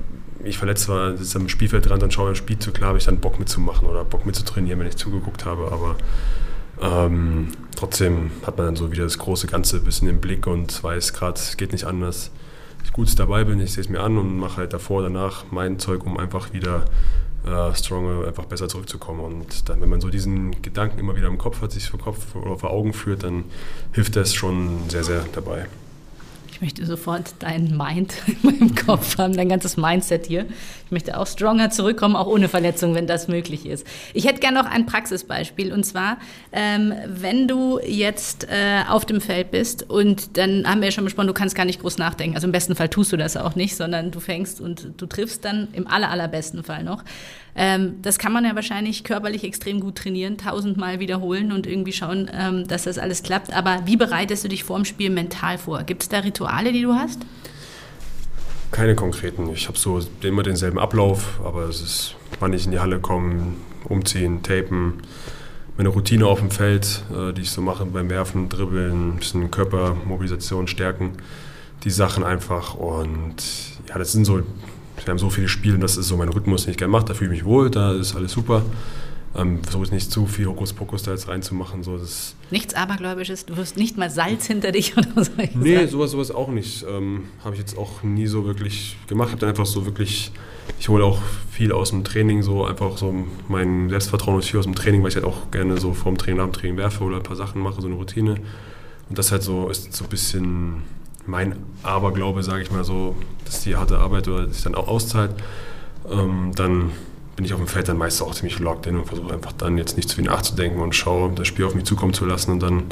ich 0.46 0.58
verletzt 0.58 0.88
war, 0.88 1.18
sitze 1.18 1.38
am 1.38 1.50
Spielfeld 1.50 1.90
dran, 1.90 2.00
dann 2.00 2.12
schaue 2.12 2.32
ich 2.32 2.38
das 2.38 2.46
Spiel 2.46 2.58
zu, 2.58 2.72
klar 2.72 2.90
habe 2.90 2.98
ich 2.98 3.06
dann 3.06 3.20
Bock 3.20 3.40
mitzumachen 3.40 3.90
oder 3.90 4.06
Bock 4.06 4.26
mitzutrainieren, 4.26 4.80
wenn 4.80 4.88
ich 4.88 4.96
zugeguckt 4.96 5.44
habe. 5.44 5.70
Aber 5.70 5.98
ähm, 6.82 7.50
trotzdem 7.76 8.32
hat 8.46 8.58
man 8.58 8.68
dann 8.68 8.76
so 8.78 8.90
wieder 8.90 9.04
das 9.04 9.18
große 9.18 9.48
Ganze 9.48 9.78
ein 9.78 9.84
bisschen 9.84 10.08
im 10.08 10.22
Blick 10.22 10.48
und 10.48 10.82
weiß 10.82 11.12
gerade, 11.12 11.38
es 11.38 11.58
geht 11.58 11.74
nicht 11.74 11.84
anders. 11.84 12.32
Ich 12.88 12.94
gut 12.94 13.20
dabei 13.20 13.44
bin, 13.44 13.60
ich 13.60 13.74
sehe 13.74 13.84
es 13.84 13.90
mir 13.90 14.00
an 14.00 14.18
und 14.18 14.40
mache 14.40 14.58
halt 14.58 14.72
davor, 14.72 15.04
danach 15.04 15.44
mein 15.52 15.78
Zeug, 15.78 16.06
um 16.06 16.18
einfach 16.18 16.54
wieder 16.54 16.86
äh, 17.46 17.76
stronger, 17.76 18.26
einfach 18.26 18.46
besser 18.46 18.70
zurückzukommen. 18.70 19.20
Und 19.20 19.68
dann, 19.68 19.82
wenn 19.82 19.90
man 19.90 20.00
so 20.00 20.10
diesen 20.10 20.62
Gedanken 20.62 20.98
immer 20.98 21.14
wieder 21.18 21.28
im 21.28 21.38
Kopf 21.38 21.62
hat, 21.62 21.74
sich 21.74 21.90
vor 21.90 22.00
Kopf 22.00 22.34
oder 22.34 22.58
vor 22.58 22.72
Augen 22.72 22.94
führt, 22.94 23.24
dann 23.24 23.44
hilft 23.92 24.16
das 24.16 24.34
schon 24.34 24.90
sehr, 24.90 25.04
sehr 25.04 25.26
dabei. 25.34 25.68
Ich 26.58 26.62
möchte 26.62 26.88
sofort 26.88 27.36
dein 27.38 27.78
Mind 27.78 28.16
in 28.26 28.38
meinem 28.42 28.74
Kopf 28.74 29.20
haben, 29.20 29.38
dein 29.38 29.48
ganzes 29.48 29.78
Mindset 29.78 30.26
hier. 30.26 30.48
Ich 30.86 30.92
möchte 30.92 31.20
auch 31.20 31.28
stronger 31.28 31.70
zurückkommen, 31.70 32.16
auch 32.16 32.26
ohne 32.26 32.50
Verletzung, 32.50 32.96
wenn 32.96 33.06
das 33.06 33.28
möglich 33.28 33.68
ist. 33.68 33.86
Ich 34.16 34.26
hätte 34.26 34.40
gerne 34.40 34.64
noch 34.64 34.66
ein 34.66 34.88
Praxisbeispiel 34.88 35.72
und 35.72 35.84
zwar, 35.84 36.18
ähm, 36.52 36.94
wenn 37.06 37.48
du 37.48 37.80
jetzt 37.86 38.46
äh, 38.46 38.82
auf 38.90 39.06
dem 39.06 39.22
Feld 39.22 39.52
bist 39.52 39.88
und 39.88 40.36
dann 40.38 40.68
haben 40.68 40.82
wir 40.82 40.88
ja 40.88 40.92
schon 40.92 41.04
besprochen, 41.04 41.28
du 41.28 41.34
kannst 41.34 41.54
gar 41.54 41.66
nicht 41.66 41.82
groß 41.82 42.00
nachdenken. 42.00 42.36
Also 42.36 42.48
im 42.48 42.52
besten 42.52 42.76
Fall 42.76 42.90
tust 42.90 43.12
du 43.12 43.18
das 43.18 43.38
auch 43.38 43.54
nicht, 43.54 43.76
sondern 43.76 44.10
du 44.10 44.20
fängst 44.20 44.60
und 44.60 44.94
du 44.98 45.06
triffst 45.06 45.46
dann 45.46 45.68
im 45.74 45.86
aller, 45.86 46.10
allerbesten 46.10 46.64
Fall 46.64 46.84
noch. 46.84 47.04
Ähm, 47.60 47.96
das 48.04 48.20
kann 48.20 48.32
man 48.32 48.46
ja 48.46 48.54
wahrscheinlich 48.54 49.04
körperlich 49.04 49.44
extrem 49.44 49.80
gut 49.80 49.96
trainieren, 49.96 50.38
tausendmal 50.38 51.00
wiederholen 51.00 51.52
und 51.52 51.66
irgendwie 51.66 51.92
schauen, 51.92 52.30
ähm, 52.32 52.68
dass 52.68 52.84
das 52.84 53.00
alles 53.00 53.24
klappt. 53.24 53.52
Aber 53.52 53.82
wie 53.86 53.98
bereitest 53.98 54.44
du 54.44 54.48
dich 54.48 54.64
vorm 54.64 54.86
Spiel 54.86 55.10
mental 55.10 55.58
vor? 55.58 55.82
Gibt 55.82 56.04
es 56.04 56.10
da 56.10 56.20
Rituale, 56.20 56.47
die 56.74 56.82
du 56.82 56.94
hast? 56.94 57.20
Keine 58.72 58.96
konkreten. 58.96 59.50
Ich 59.54 59.68
habe 59.68 59.78
so 59.78 60.00
immer 60.22 60.44
denselben 60.44 60.80
Ablauf, 60.80 61.40
aber 61.44 61.64
es 61.64 61.82
ist, 61.82 62.16
wann 62.40 62.54
ich 62.54 62.66
in 62.66 62.72
die 62.72 62.80
Halle 62.80 63.00
komme, 63.00 63.54
umziehen, 63.86 64.44
tapen, 64.44 65.02
meine 65.78 65.90
Routine 65.90 66.26
auf 66.26 66.40
dem 66.40 66.52
Feld, 66.52 67.04
äh, 67.16 67.34
die 67.34 67.42
ich 67.42 67.52
so 67.52 67.62
mache 67.62 67.86
beim 67.86 68.10
Werfen, 68.10 68.50
Dribbeln, 68.50 69.14
ein 69.14 69.18
bisschen 69.18 69.52
Körpermobilisation 69.52 70.68
stärken, 70.68 71.14
die 71.84 71.92
Sachen 71.92 72.24
einfach. 72.24 72.74
Und 72.74 73.36
ja, 73.88 73.98
das 73.98 74.12
sind 74.12 74.26
so 74.26 74.44
wir 75.06 75.12
haben 75.12 75.20
so 75.20 75.30
viele 75.30 75.48
Spiele, 75.48 75.78
das 75.78 75.98
ist 75.98 76.08
so 76.08 76.18
mein 76.18 76.30
Rhythmus, 76.30 76.64
den 76.64 76.72
ich 76.72 76.78
gerne 76.78 76.92
mache, 76.92 77.06
da 77.06 77.14
fühle 77.14 77.34
ich 77.34 77.44
mich 77.44 77.46
wohl, 77.46 77.70
da 77.70 77.94
ist 77.94 78.16
alles 78.16 78.32
super. 78.32 78.64
Ähm, 79.38 79.64
versuche 79.64 79.84
ich 79.84 79.92
nicht 79.92 80.12
zu 80.12 80.26
viel 80.26 80.48
Hokuspokus 80.48 81.04
da 81.04 81.12
jetzt 81.12 81.28
reinzumachen. 81.28 81.84
So, 81.84 81.98
das 81.98 82.36
Nichts 82.50 82.74
Abergläubisches, 82.74 83.46
du 83.46 83.56
wirst 83.56 83.78
nicht 83.78 83.96
mal 83.96 84.10
Salz 84.10 84.48
hinter 84.48 84.72
dich 84.72 84.98
oder 84.98 85.24
so. 85.24 85.32
Nee, 85.54 85.86
sowas, 85.86 86.12
sowas 86.12 86.32
auch 86.32 86.48
nicht. 86.48 86.86
Ähm, 86.90 87.26
habe 87.44 87.54
ich 87.54 87.60
jetzt 87.60 87.78
auch 87.78 88.02
nie 88.02 88.26
so 88.26 88.46
wirklich 88.46 88.98
gemacht. 89.08 89.28
Ich 89.28 89.32
habe 89.34 89.42
dann 89.42 89.50
einfach 89.50 89.68
so 89.68 89.86
wirklich, 89.86 90.32
ich 90.80 90.90
hole 90.90 91.04
auch 91.04 91.22
viel 91.52 91.72
aus 91.72 91.92
dem 91.92 92.04
Training, 92.04 92.42
so 92.42 92.66
einfach 92.66 92.98
so 92.98 93.14
mein 93.48 93.90
Selbstvertrauen 93.90 94.40
ist 94.40 94.50
viel 94.50 94.60
aus 94.60 94.66
dem 94.66 94.76
Training, 94.76 95.04
weil 95.04 95.10
ich 95.10 95.16
halt 95.16 95.26
auch 95.26 95.52
gerne 95.52 95.78
so 95.78 95.94
vorm 95.94 96.18
Training, 96.18 96.38
nach 96.38 96.46
dem 96.46 96.54
Training 96.54 96.78
werfe 96.78 97.04
oder 97.04 97.18
ein 97.18 97.24
paar 97.24 97.36
Sachen 97.36 97.62
mache, 97.62 97.80
so 97.80 97.88
eine 97.88 97.96
Routine. 97.96 98.38
Und 99.10 99.18
das 99.20 99.32
halt 99.32 99.44
so 99.44 99.70
ist 99.70 99.94
so 99.94 100.06
ein 100.06 100.10
bisschen 100.10 100.84
mein 101.28 101.56
Aberglaube, 101.84 102.42
sage 102.42 102.64
ich 102.64 102.72
mal 102.72 102.84
so, 102.84 103.16
dass 103.46 103.62
die 103.62 103.76
harte 103.76 104.00
Arbeit 104.00 104.28
oder 104.28 104.48
sich 104.48 104.64
dann 104.64 104.76
auch 104.76 104.88
auszahlt, 104.88 105.32
ähm, 106.10 106.52
dann 106.56 106.92
bin 107.38 107.46
ich 107.46 107.54
auf 107.54 107.60
dem 107.60 107.68
Feld 107.68 107.88
dann 107.88 107.98
meistens 107.98 108.28
auch 108.28 108.34
ziemlich 108.34 108.60
locked 108.60 108.88
in 108.88 108.98
und 108.98 109.06
versuche 109.06 109.32
einfach 109.32 109.54
dann 109.54 109.78
jetzt 109.78 109.96
nicht 109.96 110.10
zu 110.10 110.16
viel 110.16 110.26
nachzudenken 110.26 110.82
und 110.82 110.96
schaue, 110.96 111.32
das 111.34 111.48
Spiel 111.48 111.66
auf 111.66 111.76
mich 111.76 111.86
zukommen 111.86 112.14
zu 112.14 112.26
lassen 112.26 112.52
und 112.52 112.62
dann 112.62 112.84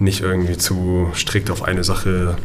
nicht 0.00 0.20
irgendwie 0.20 0.58
zu 0.58 1.08
strikt 1.14 1.50
auf 1.50 1.62
eine 1.62 1.84
Sache 1.84 2.36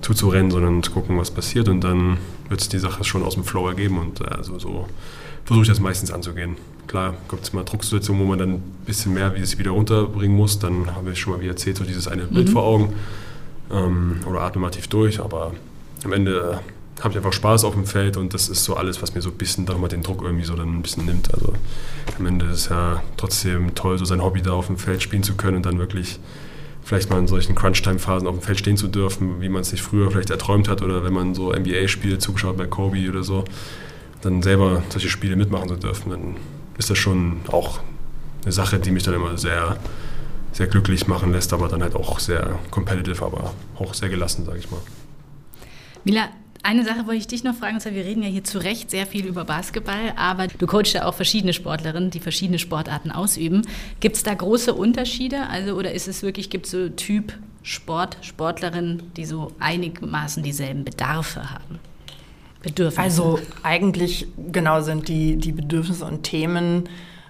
zuzurennen, 0.00 0.50
sondern 0.50 0.82
zu 0.82 0.90
gucken, 0.90 1.16
was 1.16 1.30
passiert 1.30 1.68
und 1.68 1.82
dann 1.82 2.18
wird 2.48 2.60
es 2.60 2.68
die 2.68 2.80
Sache 2.80 3.04
schon 3.04 3.22
aus 3.22 3.34
dem 3.34 3.44
Flow 3.44 3.68
ergeben 3.68 3.98
und 3.98 4.20
also 4.32 4.58
so 4.58 4.86
versuche 5.44 5.62
ich 5.62 5.68
das 5.68 5.78
meistens 5.78 6.10
anzugehen. 6.10 6.56
Klar 6.88 7.14
gibt 7.28 7.44
es 7.44 7.52
mal 7.52 7.64
Drucksituationen, 7.64 8.20
wo 8.20 8.26
man 8.26 8.38
dann 8.40 8.50
ein 8.54 8.62
bisschen 8.84 9.14
mehr 9.14 9.34
wie 9.36 9.40
es 9.40 9.58
wieder 9.58 9.70
runterbringen 9.70 10.36
muss, 10.36 10.58
dann 10.58 10.92
habe 10.96 11.12
ich 11.12 11.20
schon 11.20 11.34
mal 11.34 11.40
wie 11.40 11.48
erzählt, 11.48 11.76
so 11.76 11.84
dieses 11.84 12.08
eine 12.08 12.24
Bild 12.24 12.48
mhm. 12.48 12.52
vor 12.52 12.64
Augen 12.64 12.92
ähm, 13.70 14.20
oder 14.26 14.40
atme 14.40 14.62
mal 14.62 14.70
tief 14.70 14.88
durch, 14.88 15.20
aber 15.20 15.52
am 16.02 16.12
Ende 16.12 16.60
habe 17.02 17.12
ich 17.12 17.16
einfach 17.16 17.32
Spaß 17.32 17.64
auf 17.64 17.74
dem 17.74 17.86
Feld 17.86 18.16
und 18.16 18.34
das 18.34 18.48
ist 18.48 18.64
so 18.64 18.76
alles, 18.76 19.02
was 19.02 19.14
mir 19.14 19.20
so 19.20 19.30
ein 19.30 19.36
bisschen 19.36 19.64
mal 19.64 19.88
den 19.88 20.02
Druck 20.02 20.22
irgendwie 20.22 20.44
so 20.44 20.54
dann 20.54 20.68
ein 20.68 20.82
bisschen 20.82 21.06
nimmt. 21.06 21.32
Also 21.32 21.52
am 22.18 22.26
Ende 22.26 22.46
ist 22.46 22.52
es 22.52 22.68
ja 22.68 23.02
trotzdem 23.16 23.74
toll, 23.74 23.98
so 23.98 24.04
sein 24.04 24.22
Hobby 24.22 24.42
da 24.42 24.52
auf 24.52 24.66
dem 24.66 24.76
Feld 24.76 25.02
spielen 25.02 25.22
zu 25.22 25.34
können 25.34 25.58
und 25.58 25.66
dann 25.66 25.78
wirklich 25.78 26.18
vielleicht 26.82 27.10
mal 27.10 27.18
in 27.18 27.26
solchen 27.26 27.54
Crunch-Time-Phasen 27.54 28.26
auf 28.26 28.34
dem 28.34 28.42
Feld 28.42 28.58
stehen 28.58 28.76
zu 28.76 28.88
dürfen, 28.88 29.40
wie 29.40 29.48
man 29.48 29.62
es 29.62 29.70
sich 29.70 29.82
früher 29.82 30.10
vielleicht 30.10 30.30
erträumt 30.30 30.68
hat 30.68 30.82
oder 30.82 31.04
wenn 31.04 31.12
man 31.12 31.34
so 31.34 31.52
NBA-Spiele 31.52 32.18
zugeschaut 32.18 32.56
bei 32.56 32.66
Kobe 32.66 33.08
oder 33.08 33.22
so, 33.22 33.44
dann 34.22 34.42
selber 34.42 34.82
solche 34.88 35.08
Spiele 35.08 35.36
mitmachen 35.36 35.68
zu 35.68 35.76
dürfen, 35.76 36.10
dann 36.10 36.36
ist 36.78 36.90
das 36.90 36.98
schon 36.98 37.40
auch 37.52 37.80
eine 38.42 38.52
Sache, 38.52 38.78
die 38.78 38.90
mich 38.90 39.02
dann 39.02 39.14
immer 39.14 39.36
sehr 39.36 39.76
sehr 40.52 40.66
glücklich 40.66 41.06
machen 41.06 41.32
lässt, 41.32 41.52
aber 41.52 41.68
dann 41.68 41.82
halt 41.82 41.94
auch 41.94 42.18
sehr 42.18 42.58
competitive, 42.70 43.24
aber 43.24 43.54
auch 43.76 43.94
sehr 43.94 44.08
gelassen, 44.08 44.44
sage 44.44 44.58
ich 44.58 44.70
mal. 44.70 44.80
Mila, 46.04 46.28
eine 46.62 46.84
Sache 46.84 47.06
wollte 47.06 47.16
ich 47.16 47.26
dich 47.26 47.44
noch 47.44 47.54
fragen, 47.54 47.82
wir 47.82 48.04
reden 48.04 48.22
ja 48.22 48.28
hier 48.28 48.44
zu 48.44 48.58
Recht 48.58 48.90
sehr 48.90 49.06
viel 49.06 49.26
über 49.26 49.44
Basketball, 49.44 50.12
aber 50.16 50.46
du 50.46 50.66
coachst 50.66 50.92
ja 50.92 51.06
auch 51.06 51.14
verschiedene 51.14 51.52
Sportlerinnen, 51.52 52.10
die 52.10 52.20
verschiedene 52.20 52.58
Sportarten 52.58 53.10
ausüben. 53.10 53.62
Gibt 54.00 54.16
es 54.16 54.22
da 54.22 54.34
große 54.34 54.74
Unterschiede? 54.74 55.48
Also, 55.48 55.74
oder 55.74 55.92
ist 55.92 56.08
es 56.08 56.22
wirklich, 56.22 56.50
gibt 56.50 56.66
es 56.66 56.72
so 56.72 56.88
Typ 56.88 57.32
Sport, 57.62 58.18
Sportlerinnen, 58.22 59.12
die 59.16 59.24
so 59.24 59.52
einigermaßen 59.58 60.42
dieselben 60.42 60.84
Bedarfe 60.84 61.50
haben? 61.50 61.78
Bedürfnisse? 62.62 63.00
Also 63.00 63.38
eigentlich 63.62 64.26
genau 64.52 64.82
sind 64.82 65.08
die, 65.08 65.36
die 65.36 65.52
Bedürfnisse 65.52 66.04
und 66.04 66.22
Themen 66.22 66.88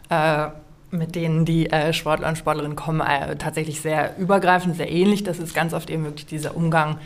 äh, 0.09 0.49
mit 0.91 1.15
denen 1.15 1.45
die 1.45 1.71
äh, 1.71 1.93
Sportler 1.93 2.29
und 2.29 2.37
Sportlerinnen 2.37 2.77
kommen, 2.77 3.01
äh, 3.01 3.37
tatsächlich 3.37 3.81
sehr 3.81 4.17
übergreifend, 4.19 4.77
sehr 4.77 4.91
ähnlich. 4.91 5.23
Das 5.23 5.39
ist 5.39 5.55
ganz 5.55 5.73
oft 5.73 5.89
eben 5.89 6.05
wirklich 6.05 6.27
dieser 6.27 6.57
Umgang 6.57 6.99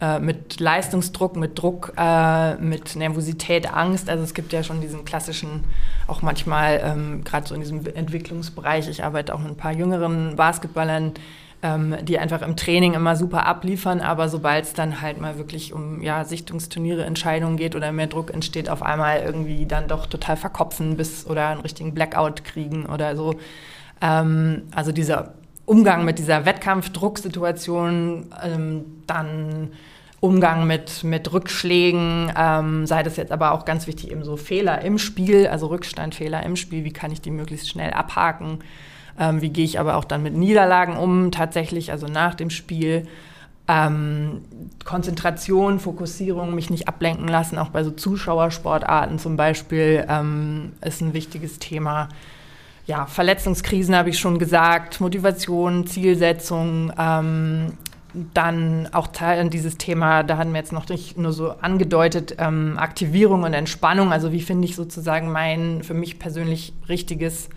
äh, 0.00 0.18
mit 0.18 0.60
Leistungsdruck, 0.60 1.36
mit 1.36 1.58
Druck, 1.58 1.92
äh, 1.96 2.54
mit 2.56 2.96
Nervosität, 2.96 3.72
Angst. 3.72 4.08
Also 4.08 4.24
es 4.24 4.34
gibt 4.34 4.52
ja 4.52 4.62
schon 4.62 4.80
diesen 4.80 5.04
klassischen, 5.04 5.64
auch 6.06 6.22
manchmal 6.22 6.80
ähm, 6.82 7.22
gerade 7.24 7.46
so 7.46 7.54
in 7.54 7.60
diesem 7.60 7.84
Entwicklungsbereich, 7.86 8.88
ich 8.88 9.04
arbeite 9.04 9.34
auch 9.34 9.40
mit 9.40 9.50
ein 9.50 9.56
paar 9.56 9.72
jüngeren 9.72 10.36
Basketballern, 10.36 11.12
ähm, 11.62 11.96
die 12.02 12.18
einfach 12.18 12.40
im 12.40 12.56
Training 12.56 12.94
immer 12.94 13.16
super 13.16 13.46
abliefern, 13.46 14.00
aber 14.00 14.30
sobald 14.30 14.64
es 14.64 14.72
dann 14.72 15.02
halt 15.02 15.20
mal 15.20 15.36
wirklich 15.36 15.74
um 15.74 16.00
ja, 16.00 16.24
Sichtungsturniere, 16.24 17.04
Entscheidungen 17.04 17.58
geht 17.58 17.76
oder 17.76 17.92
mehr 17.92 18.06
Druck 18.06 18.32
entsteht, 18.32 18.70
auf 18.70 18.82
einmal 18.82 19.20
irgendwie 19.20 19.66
dann 19.66 19.86
doch 19.86 20.06
total 20.06 20.38
verkopfen 20.38 20.96
bis 20.96 21.26
oder 21.26 21.48
einen 21.48 21.60
richtigen 21.60 21.92
Blackout 21.92 22.44
kriegen 22.44 22.86
oder 22.86 23.14
so. 23.16 23.34
Ähm, 24.00 24.62
also 24.74 24.92
dieser 24.92 25.34
Umgang 25.70 26.04
mit 26.04 26.18
dieser 26.18 26.46
Wettkampfdrucksituation, 26.46 28.26
ähm, 28.42 28.84
dann 29.06 29.70
Umgang 30.18 30.66
mit, 30.66 31.04
mit 31.04 31.32
Rückschlägen, 31.32 32.32
ähm, 32.36 32.86
sei 32.86 33.04
das 33.04 33.16
jetzt 33.16 33.30
aber 33.30 33.52
auch 33.52 33.64
ganz 33.64 33.86
wichtig, 33.86 34.10
eben 34.10 34.24
so 34.24 34.36
Fehler 34.36 34.82
im 34.82 34.98
Spiel, 34.98 35.46
also 35.46 35.68
Rückstandfehler 35.68 36.42
im 36.42 36.56
Spiel, 36.56 36.82
wie 36.82 36.92
kann 36.92 37.12
ich 37.12 37.20
die 37.20 37.30
möglichst 37.30 37.68
schnell 37.68 37.92
abhaken. 37.92 38.58
Ähm, 39.16 39.42
wie 39.42 39.50
gehe 39.50 39.64
ich 39.64 39.78
aber 39.78 39.94
auch 39.94 40.02
dann 40.02 40.24
mit 40.24 40.34
Niederlagen 40.34 40.96
um, 40.96 41.30
tatsächlich, 41.30 41.92
also 41.92 42.08
nach 42.08 42.34
dem 42.34 42.50
Spiel. 42.50 43.06
Ähm, 43.68 44.40
Konzentration, 44.84 45.78
Fokussierung, 45.78 46.52
mich 46.52 46.70
nicht 46.70 46.88
ablenken 46.88 47.28
lassen, 47.28 47.58
auch 47.58 47.68
bei 47.68 47.84
so 47.84 47.92
Zuschauersportarten 47.92 49.20
zum 49.20 49.36
Beispiel, 49.36 50.04
ähm, 50.08 50.72
ist 50.84 51.00
ein 51.00 51.14
wichtiges 51.14 51.60
Thema. 51.60 52.08
Ja, 52.86 53.06
Verletzungskrisen 53.06 53.94
habe 53.94 54.10
ich 54.10 54.18
schon 54.18 54.38
gesagt, 54.38 55.00
Motivation, 55.00 55.86
Zielsetzung, 55.86 56.92
ähm, 56.98 57.72
dann 58.34 58.88
auch 58.92 59.08
dieses 59.52 59.78
Thema, 59.78 60.24
da 60.24 60.36
hatten 60.36 60.52
wir 60.52 60.58
jetzt 60.58 60.72
noch 60.72 60.88
nicht 60.88 61.16
nur 61.16 61.32
so 61.32 61.50
angedeutet, 61.60 62.34
ähm, 62.38 62.76
Aktivierung 62.78 63.44
und 63.44 63.54
Entspannung. 63.54 64.12
Also 64.12 64.32
wie 64.32 64.40
finde 64.40 64.66
ich 64.66 64.74
sozusagen 64.74 65.30
mein 65.30 65.82
für 65.84 65.94
mich 65.94 66.18
persönlich 66.18 66.72
richtiges 66.88 67.50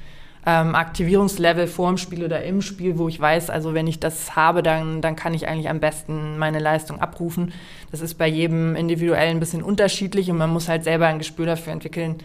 ähm, 0.45 0.75
Aktivierungslevel 0.75 1.67
vor 1.67 1.89
dem 1.89 1.97
Spiel 1.97 2.23
oder 2.23 2.43
im 2.43 2.61
Spiel, 2.61 2.97
wo 2.97 3.07
ich 3.07 3.19
weiß, 3.19 3.49
also 3.49 3.73
wenn 3.73 3.87
ich 3.87 3.99
das 3.99 4.35
habe, 4.35 4.61
dann, 4.61 5.01
dann 5.01 5.15
kann 5.15 5.33
ich 5.33 5.47
eigentlich 5.47 5.69
am 5.69 5.79
besten 5.79 6.37
meine 6.37 6.59
Leistung 6.59 6.99
abrufen. 6.99 7.53
Das 7.91 8.01
ist 8.01 8.15
bei 8.15 8.27
jedem 8.27 8.75
individuell 8.75 9.29
ein 9.29 9.39
bisschen 9.39 9.63
unterschiedlich 9.63 10.29
und 10.29 10.37
man 10.37 10.49
muss 10.49 10.67
halt 10.67 10.83
selber 10.83 11.07
ein 11.07 11.17
Gespür 11.17 11.45
dafür 11.45 11.73
entwickeln, 11.73 12.17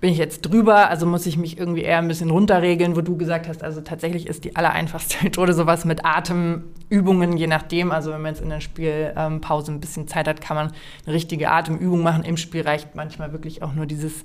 bin 0.00 0.10
ich 0.10 0.18
jetzt 0.18 0.42
drüber, 0.42 0.88
also 0.88 1.04
muss 1.04 1.26
ich 1.26 1.36
mich 1.36 1.58
irgendwie 1.58 1.82
eher 1.82 1.98
ein 1.98 2.08
bisschen 2.08 2.30
runterregeln, 2.30 2.96
wo 2.96 3.02
du 3.02 3.18
gesagt 3.18 3.48
hast, 3.48 3.62
also 3.62 3.82
tatsächlich 3.82 4.26
ist 4.26 4.44
die 4.44 4.56
allereinfachste 4.56 5.16
Methode 5.24 5.52
sowas 5.52 5.84
mit 5.84 6.04
Atemübungen, 6.04 7.36
je 7.36 7.46
nachdem. 7.46 7.92
Also 7.92 8.10
wenn 8.10 8.22
man 8.22 8.34
jetzt 8.34 8.42
in 8.42 8.48
der 8.48 8.60
Spielpause 8.60 9.72
ein 9.72 9.80
bisschen 9.80 10.08
Zeit 10.08 10.26
hat, 10.26 10.40
kann 10.40 10.56
man 10.56 10.72
eine 11.04 11.14
richtige 11.14 11.50
Atemübung 11.50 12.02
machen. 12.02 12.24
Im 12.24 12.38
Spiel 12.38 12.62
reicht 12.62 12.94
manchmal 12.94 13.32
wirklich 13.32 13.62
auch 13.62 13.74
nur 13.74 13.84
dieses 13.84 14.24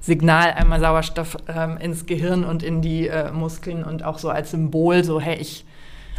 Signal, 0.00 0.52
einmal 0.52 0.80
Sauerstoff 0.80 1.38
ähm, 1.48 1.78
ins 1.78 2.04
Gehirn 2.04 2.44
und 2.44 2.62
in 2.62 2.82
die 2.82 3.08
äh, 3.08 3.32
Muskeln 3.32 3.82
und 3.82 4.04
auch 4.04 4.18
so 4.18 4.28
als 4.28 4.50
Symbol, 4.50 5.02
so 5.02 5.18
hey, 5.18 5.36
ich 5.36 5.64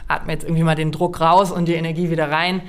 atme 0.08 0.34
jetzt 0.34 0.44
irgendwie 0.44 0.64
mal 0.64 0.76
den 0.76 0.92
Druck 0.92 1.22
raus 1.22 1.52
und 1.52 1.68
die 1.68 1.74
Energie 1.74 2.10
wieder 2.10 2.32
rein. 2.32 2.64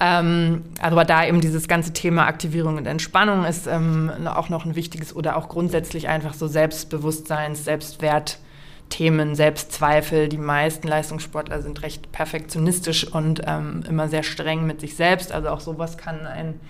Ähm, 0.00 0.64
aber 0.80 1.04
da 1.04 1.26
eben 1.26 1.40
dieses 1.40 1.66
ganze 1.66 1.92
Thema 1.92 2.26
Aktivierung 2.26 2.76
und 2.76 2.86
Entspannung 2.86 3.44
ist 3.44 3.66
ähm, 3.66 4.12
auch 4.26 4.48
noch 4.48 4.64
ein 4.64 4.76
wichtiges 4.76 5.14
oder 5.14 5.36
auch 5.36 5.48
grundsätzlich 5.48 6.08
einfach 6.08 6.34
so 6.34 6.46
Selbstbewusstseins, 6.46 7.64
Selbstwertthemen, 7.64 9.34
Selbstzweifel. 9.34 10.28
Die 10.28 10.38
meisten 10.38 10.86
Leistungssportler 10.86 11.62
sind 11.62 11.82
recht 11.82 12.12
perfektionistisch 12.12 13.12
und 13.12 13.42
ähm, 13.44 13.82
immer 13.88 14.08
sehr 14.08 14.22
streng 14.22 14.66
mit 14.66 14.80
sich 14.80 14.94
selbst. 14.94 15.32
Also 15.32 15.48
auch 15.48 15.60
sowas 15.60 15.98
kann 15.98 16.26
ein 16.26 16.60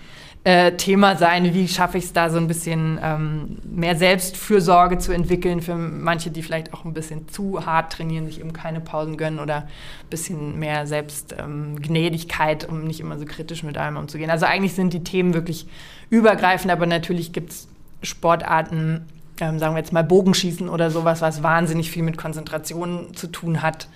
äh, 0.49 0.75
Thema 0.77 1.15
sein, 1.15 1.53
wie 1.53 1.67
schaffe 1.67 1.99
ich 1.99 2.05
es 2.05 2.13
da 2.13 2.31
so 2.31 2.37
ein 2.37 2.47
bisschen 2.47 2.99
ähm, 3.03 3.59
mehr 3.63 3.95
Selbstfürsorge 3.95 4.97
zu 4.97 5.11
entwickeln 5.11 5.61
für 5.61 5.75
manche, 5.75 6.31
die 6.31 6.41
vielleicht 6.41 6.73
auch 6.73 6.85
ein 6.85 6.93
bisschen 6.93 7.29
zu 7.29 7.67
hart 7.67 7.93
trainieren, 7.93 8.25
sich 8.25 8.39
eben 8.39 8.51
keine 8.51 8.81
Pausen 8.81 9.15
gönnen 9.15 9.39
oder 9.39 9.57
ein 9.57 10.09
bisschen 10.09 10.57
mehr 10.57 10.87
Selbstgnädigkeit, 10.87 12.63
ähm, 12.63 12.69
um 12.69 12.83
nicht 12.83 12.99
immer 12.99 13.19
so 13.19 13.25
kritisch 13.25 13.61
mit 13.61 13.77
allem 13.77 13.97
umzugehen. 13.97 14.31
Also 14.31 14.47
eigentlich 14.47 14.73
sind 14.73 14.91
die 14.91 15.03
Themen 15.03 15.35
wirklich 15.35 15.67
übergreifend, 16.09 16.71
aber 16.71 16.87
natürlich 16.87 17.31
gibt 17.31 17.51
es 17.51 17.67
Sportarten, 18.01 19.05
ähm, 19.39 19.59
sagen 19.59 19.75
wir 19.75 19.79
jetzt 19.79 19.93
mal 19.93 20.03
Bogenschießen 20.03 20.67
oder 20.67 20.89
sowas, 20.89 21.21
was 21.21 21.43
wahnsinnig 21.43 21.91
viel 21.91 22.01
mit 22.01 22.17
Konzentration 22.17 23.13
zu 23.13 23.27
tun 23.27 23.61
hat, 23.61 23.87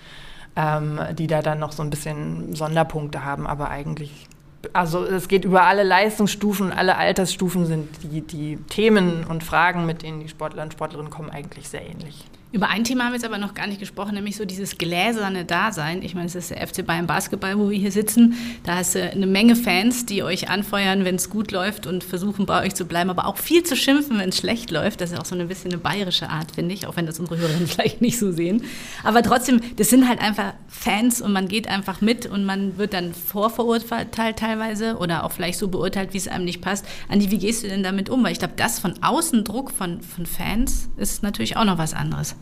ähm, 0.54 1.00
die 1.18 1.26
da 1.26 1.42
dann 1.42 1.58
noch 1.58 1.72
so 1.72 1.82
ein 1.82 1.90
bisschen 1.90 2.54
Sonderpunkte 2.54 3.24
haben, 3.24 3.44
aber 3.44 3.70
eigentlich 3.70 4.28
also 4.72 5.04
es 5.04 5.28
geht 5.28 5.44
über 5.44 5.62
alle 5.64 5.82
Leistungsstufen, 5.82 6.72
alle 6.72 6.96
Altersstufen 6.96 7.66
sind 7.66 7.88
die, 8.02 8.20
die 8.20 8.56
Themen 8.68 9.24
und 9.24 9.44
Fragen, 9.44 9.86
mit 9.86 10.02
denen 10.02 10.20
die 10.20 10.28
Sportler 10.28 10.62
und 10.62 10.72
Sportlerinnen 10.72 11.10
kommen, 11.10 11.30
eigentlich 11.30 11.68
sehr 11.68 11.82
ähnlich. 11.82 12.24
Über 12.54 12.68
ein 12.68 12.84
Thema 12.84 13.06
haben 13.06 13.10
wir 13.10 13.16
jetzt 13.16 13.24
aber 13.24 13.38
noch 13.38 13.54
gar 13.54 13.66
nicht 13.66 13.80
gesprochen, 13.80 14.14
nämlich 14.14 14.36
so 14.36 14.44
dieses 14.44 14.78
gläserne 14.78 15.44
Dasein. 15.44 16.02
Ich 16.02 16.14
meine, 16.14 16.26
es 16.26 16.36
ist 16.36 16.50
der 16.50 16.64
FC 16.64 16.86
Bayern 16.86 17.08
Basketball, 17.08 17.58
wo 17.58 17.68
wir 17.68 17.76
hier 17.76 17.90
sitzen. 17.90 18.36
Da 18.62 18.76
hast 18.76 18.94
du 18.94 19.02
eine 19.02 19.26
Menge 19.26 19.56
Fans, 19.56 20.06
die 20.06 20.22
euch 20.22 20.48
anfeuern, 20.48 21.04
wenn 21.04 21.16
es 21.16 21.30
gut 21.30 21.50
läuft 21.50 21.88
und 21.88 22.04
versuchen, 22.04 22.46
bei 22.46 22.64
euch 22.64 22.76
zu 22.76 22.84
bleiben, 22.84 23.10
aber 23.10 23.26
auch 23.26 23.38
viel 23.38 23.64
zu 23.64 23.74
schimpfen, 23.74 24.20
wenn 24.20 24.28
es 24.28 24.38
schlecht 24.38 24.70
läuft. 24.70 25.00
Das 25.00 25.10
ist 25.10 25.18
auch 25.18 25.24
so 25.24 25.34
ein 25.34 25.48
bisschen 25.48 25.72
eine 25.72 25.80
bayerische 25.80 26.28
Art, 26.28 26.52
finde 26.52 26.74
ich, 26.74 26.86
auch 26.86 26.94
wenn 26.94 27.06
das 27.06 27.18
unsere 27.18 27.38
Hörerinnen 27.38 27.66
vielleicht 27.66 28.00
nicht 28.00 28.20
so 28.20 28.30
sehen. 28.30 28.62
Aber 29.02 29.24
trotzdem, 29.24 29.60
das 29.74 29.90
sind 29.90 30.08
halt 30.08 30.20
einfach 30.20 30.54
Fans 30.68 31.20
und 31.20 31.32
man 31.32 31.48
geht 31.48 31.66
einfach 31.66 32.02
mit 32.02 32.24
und 32.24 32.44
man 32.44 32.78
wird 32.78 32.92
dann 32.92 33.14
vorverurteilt 33.14 34.36
teilweise 34.38 34.98
oder 34.98 35.24
auch 35.24 35.32
vielleicht 35.32 35.58
so 35.58 35.66
beurteilt, 35.66 36.12
wie 36.12 36.18
es 36.18 36.28
einem 36.28 36.44
nicht 36.44 36.60
passt. 36.60 36.86
Andi, 37.08 37.32
wie 37.32 37.38
gehst 37.38 37.64
du 37.64 37.68
denn 37.68 37.82
damit 37.82 38.10
um? 38.10 38.22
Weil 38.22 38.30
ich 38.30 38.38
glaube, 38.38 38.54
das 38.56 38.78
von 38.78 38.94
außen 39.02 39.42
Druck 39.42 39.72
von, 39.72 40.02
von 40.02 40.24
Fans 40.24 40.88
ist 40.96 41.24
natürlich 41.24 41.56
auch 41.56 41.64
noch 41.64 41.78
was 41.78 41.94
anderes. 41.94 42.36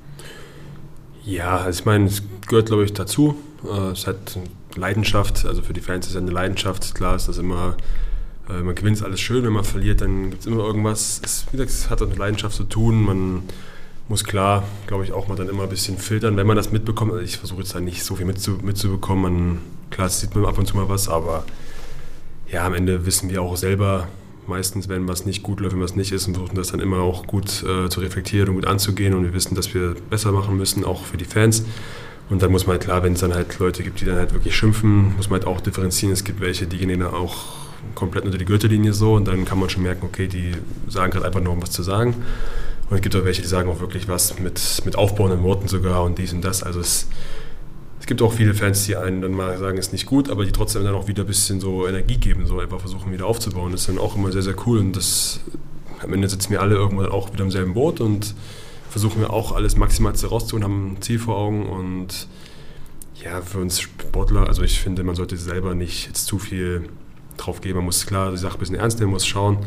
Ja, 1.24 1.58
also 1.58 1.80
ich 1.80 1.84
meine, 1.84 2.06
es 2.06 2.22
gehört, 2.46 2.66
glaube 2.66 2.84
ich, 2.84 2.92
dazu. 2.92 3.36
Äh, 3.64 3.90
es 3.90 4.06
hat 4.06 4.38
Leidenschaft, 4.74 5.44
also 5.46 5.62
für 5.62 5.72
die 5.72 5.80
Fans 5.80 6.06
ist 6.06 6.12
es 6.12 6.18
eine 6.18 6.30
Leidenschaft. 6.30 6.94
Klar 6.94 7.16
ist 7.16 7.28
das 7.28 7.38
immer, 7.38 7.76
äh, 8.48 8.60
man 8.62 8.74
gewinnt 8.74 8.96
es 8.96 9.02
alles 9.02 9.20
schön, 9.20 9.44
wenn 9.44 9.52
man 9.52 9.64
verliert, 9.64 10.00
dann 10.00 10.30
gibt 10.30 10.42
es 10.42 10.46
immer 10.46 10.64
irgendwas. 10.64 11.20
Es, 11.24 11.46
wie 11.52 11.56
gesagt, 11.56 11.70
es 11.70 11.90
hat 11.90 12.02
auch 12.02 12.08
mit 12.08 12.18
Leidenschaft 12.18 12.56
zu 12.56 12.64
tun. 12.64 13.04
Man 13.04 13.42
muss 14.08 14.24
klar, 14.24 14.64
glaube 14.86 15.04
ich, 15.04 15.12
auch 15.12 15.28
mal 15.28 15.36
dann 15.36 15.48
immer 15.48 15.64
ein 15.64 15.68
bisschen 15.68 15.96
filtern, 15.96 16.36
wenn 16.36 16.46
man 16.46 16.56
das 16.56 16.72
mitbekommt. 16.72 17.12
Also 17.12 17.24
ich 17.24 17.38
versuche 17.38 17.60
jetzt 17.60 17.74
da 17.74 17.80
nicht 17.80 18.02
so 18.02 18.16
viel 18.16 18.26
mitzu, 18.26 18.58
mitzubekommen. 18.62 19.22
Man, 19.22 19.58
klar, 19.90 20.08
sieht 20.08 20.34
man 20.34 20.44
ab 20.44 20.58
und 20.58 20.66
zu 20.66 20.76
mal 20.76 20.88
was, 20.88 21.08
aber 21.08 21.44
ja, 22.50 22.66
am 22.66 22.74
Ende 22.74 23.06
wissen 23.06 23.30
wir 23.30 23.42
auch 23.42 23.56
selber, 23.56 24.08
meistens, 24.46 24.88
wenn 24.88 25.08
was 25.08 25.26
nicht 25.26 25.42
gut 25.42 25.60
läuft, 25.60 25.74
wenn 25.74 25.82
was 25.82 25.96
nicht 25.96 26.12
ist, 26.12 26.26
und 26.26 26.34
versuchen 26.34 26.56
das 26.56 26.68
dann 26.68 26.80
immer 26.80 26.98
auch 26.98 27.26
gut 27.26 27.62
äh, 27.62 27.88
zu 27.88 28.00
reflektieren 28.00 28.48
und 28.48 28.54
gut 28.56 28.66
anzugehen. 28.66 29.14
Und 29.14 29.24
wir 29.24 29.32
wissen, 29.32 29.54
dass 29.54 29.72
wir 29.74 29.94
besser 30.10 30.32
machen 30.32 30.56
müssen, 30.56 30.84
auch 30.84 31.04
für 31.04 31.16
die 31.16 31.24
Fans. 31.24 31.64
Und 32.30 32.42
dann 32.42 32.50
muss 32.50 32.66
man 32.66 32.74
halt 32.74 32.84
klar, 32.84 33.02
wenn 33.02 33.12
es 33.12 33.20
dann 33.20 33.34
halt 33.34 33.58
Leute 33.58 33.82
gibt, 33.82 34.00
die 34.00 34.04
dann 34.04 34.16
halt 34.16 34.32
wirklich 34.32 34.56
schimpfen, 34.56 35.14
muss 35.16 35.28
man 35.28 35.40
halt 35.40 35.46
auch 35.46 35.60
differenzieren. 35.60 36.12
Es 36.12 36.24
gibt 36.24 36.40
welche, 36.40 36.66
die 36.66 36.78
gehen 36.78 36.88
dann 37.00 37.12
auch 37.12 37.62
komplett 37.94 38.24
unter 38.24 38.38
die 38.38 38.44
Gürtellinie 38.44 38.92
so 38.92 39.14
und 39.14 39.26
dann 39.26 39.44
kann 39.44 39.58
man 39.58 39.68
schon 39.68 39.82
merken, 39.82 40.06
okay, 40.06 40.28
die 40.28 40.52
sagen 40.88 41.12
gerade 41.12 41.26
einfach 41.26 41.40
nur, 41.40 41.52
um 41.52 41.62
was 41.62 41.70
zu 41.72 41.82
sagen. 41.82 42.14
Und 42.88 42.96
es 42.96 43.02
gibt 43.02 43.16
auch 43.16 43.24
welche, 43.24 43.42
die 43.42 43.48
sagen 43.48 43.68
auch 43.68 43.80
wirklich 43.80 44.08
was 44.08 44.38
mit, 44.38 44.82
mit 44.84 44.96
aufbauenden 44.96 45.42
Worten 45.42 45.68
sogar 45.68 46.04
und 46.04 46.18
dies 46.18 46.32
und 46.32 46.42
das. 46.42 46.62
Also 46.62 46.80
es 46.80 47.08
es 48.02 48.06
gibt 48.06 48.20
auch 48.20 48.32
viele 48.32 48.52
Fans, 48.52 48.84
die 48.86 48.96
einen 48.96 49.22
dann 49.22 49.30
mal 49.30 49.56
sagen, 49.58 49.78
ist 49.78 49.92
nicht 49.92 50.06
gut, 50.06 50.28
aber 50.28 50.44
die 50.44 50.50
trotzdem 50.50 50.82
dann 50.82 50.92
auch 50.92 51.06
wieder 51.06 51.22
ein 51.22 51.26
bisschen 51.28 51.60
so 51.60 51.86
Energie 51.86 52.16
geben, 52.16 52.48
so 52.48 52.58
einfach 52.58 52.80
versuchen 52.80 53.12
wieder 53.12 53.26
aufzubauen. 53.26 53.70
Das 53.70 53.82
ist 53.82 53.90
dann 53.90 53.98
auch 53.98 54.16
immer 54.16 54.32
sehr, 54.32 54.42
sehr 54.42 54.56
cool 54.66 54.80
und 54.80 54.96
das 54.96 55.38
am 56.02 56.12
Ende 56.12 56.28
sitzen 56.28 56.50
wir 56.50 56.60
alle 56.60 56.74
irgendwann 56.74 57.06
auch 57.06 57.32
wieder 57.32 57.44
im 57.44 57.52
selben 57.52 57.74
Boot 57.74 58.00
und 58.00 58.34
versuchen 58.90 59.20
wir 59.20 59.32
auch 59.32 59.52
alles 59.52 59.76
maximal 59.76 60.16
zu 60.16 60.26
rauszuholen, 60.26 60.64
haben 60.64 60.94
ein 60.94 61.00
Ziel 61.00 61.20
vor 61.20 61.36
Augen 61.36 61.68
und 61.68 62.26
ja, 63.22 63.40
für 63.40 63.58
uns 63.58 63.80
Sportler, 63.80 64.48
also 64.48 64.64
ich 64.64 64.80
finde, 64.80 65.04
man 65.04 65.14
sollte 65.14 65.36
selber 65.36 65.76
nicht 65.76 66.08
jetzt 66.08 66.26
zu 66.26 66.40
viel 66.40 66.88
drauf 67.36 67.60
geben. 67.60 67.76
Man 67.76 67.84
muss 67.84 68.04
klar 68.04 68.32
die 68.32 68.36
Sache 68.36 68.54
ein 68.54 68.58
bisschen 68.58 68.74
ernst 68.74 68.98
nehmen, 68.98 69.12
muss 69.12 69.28
schauen, 69.28 69.58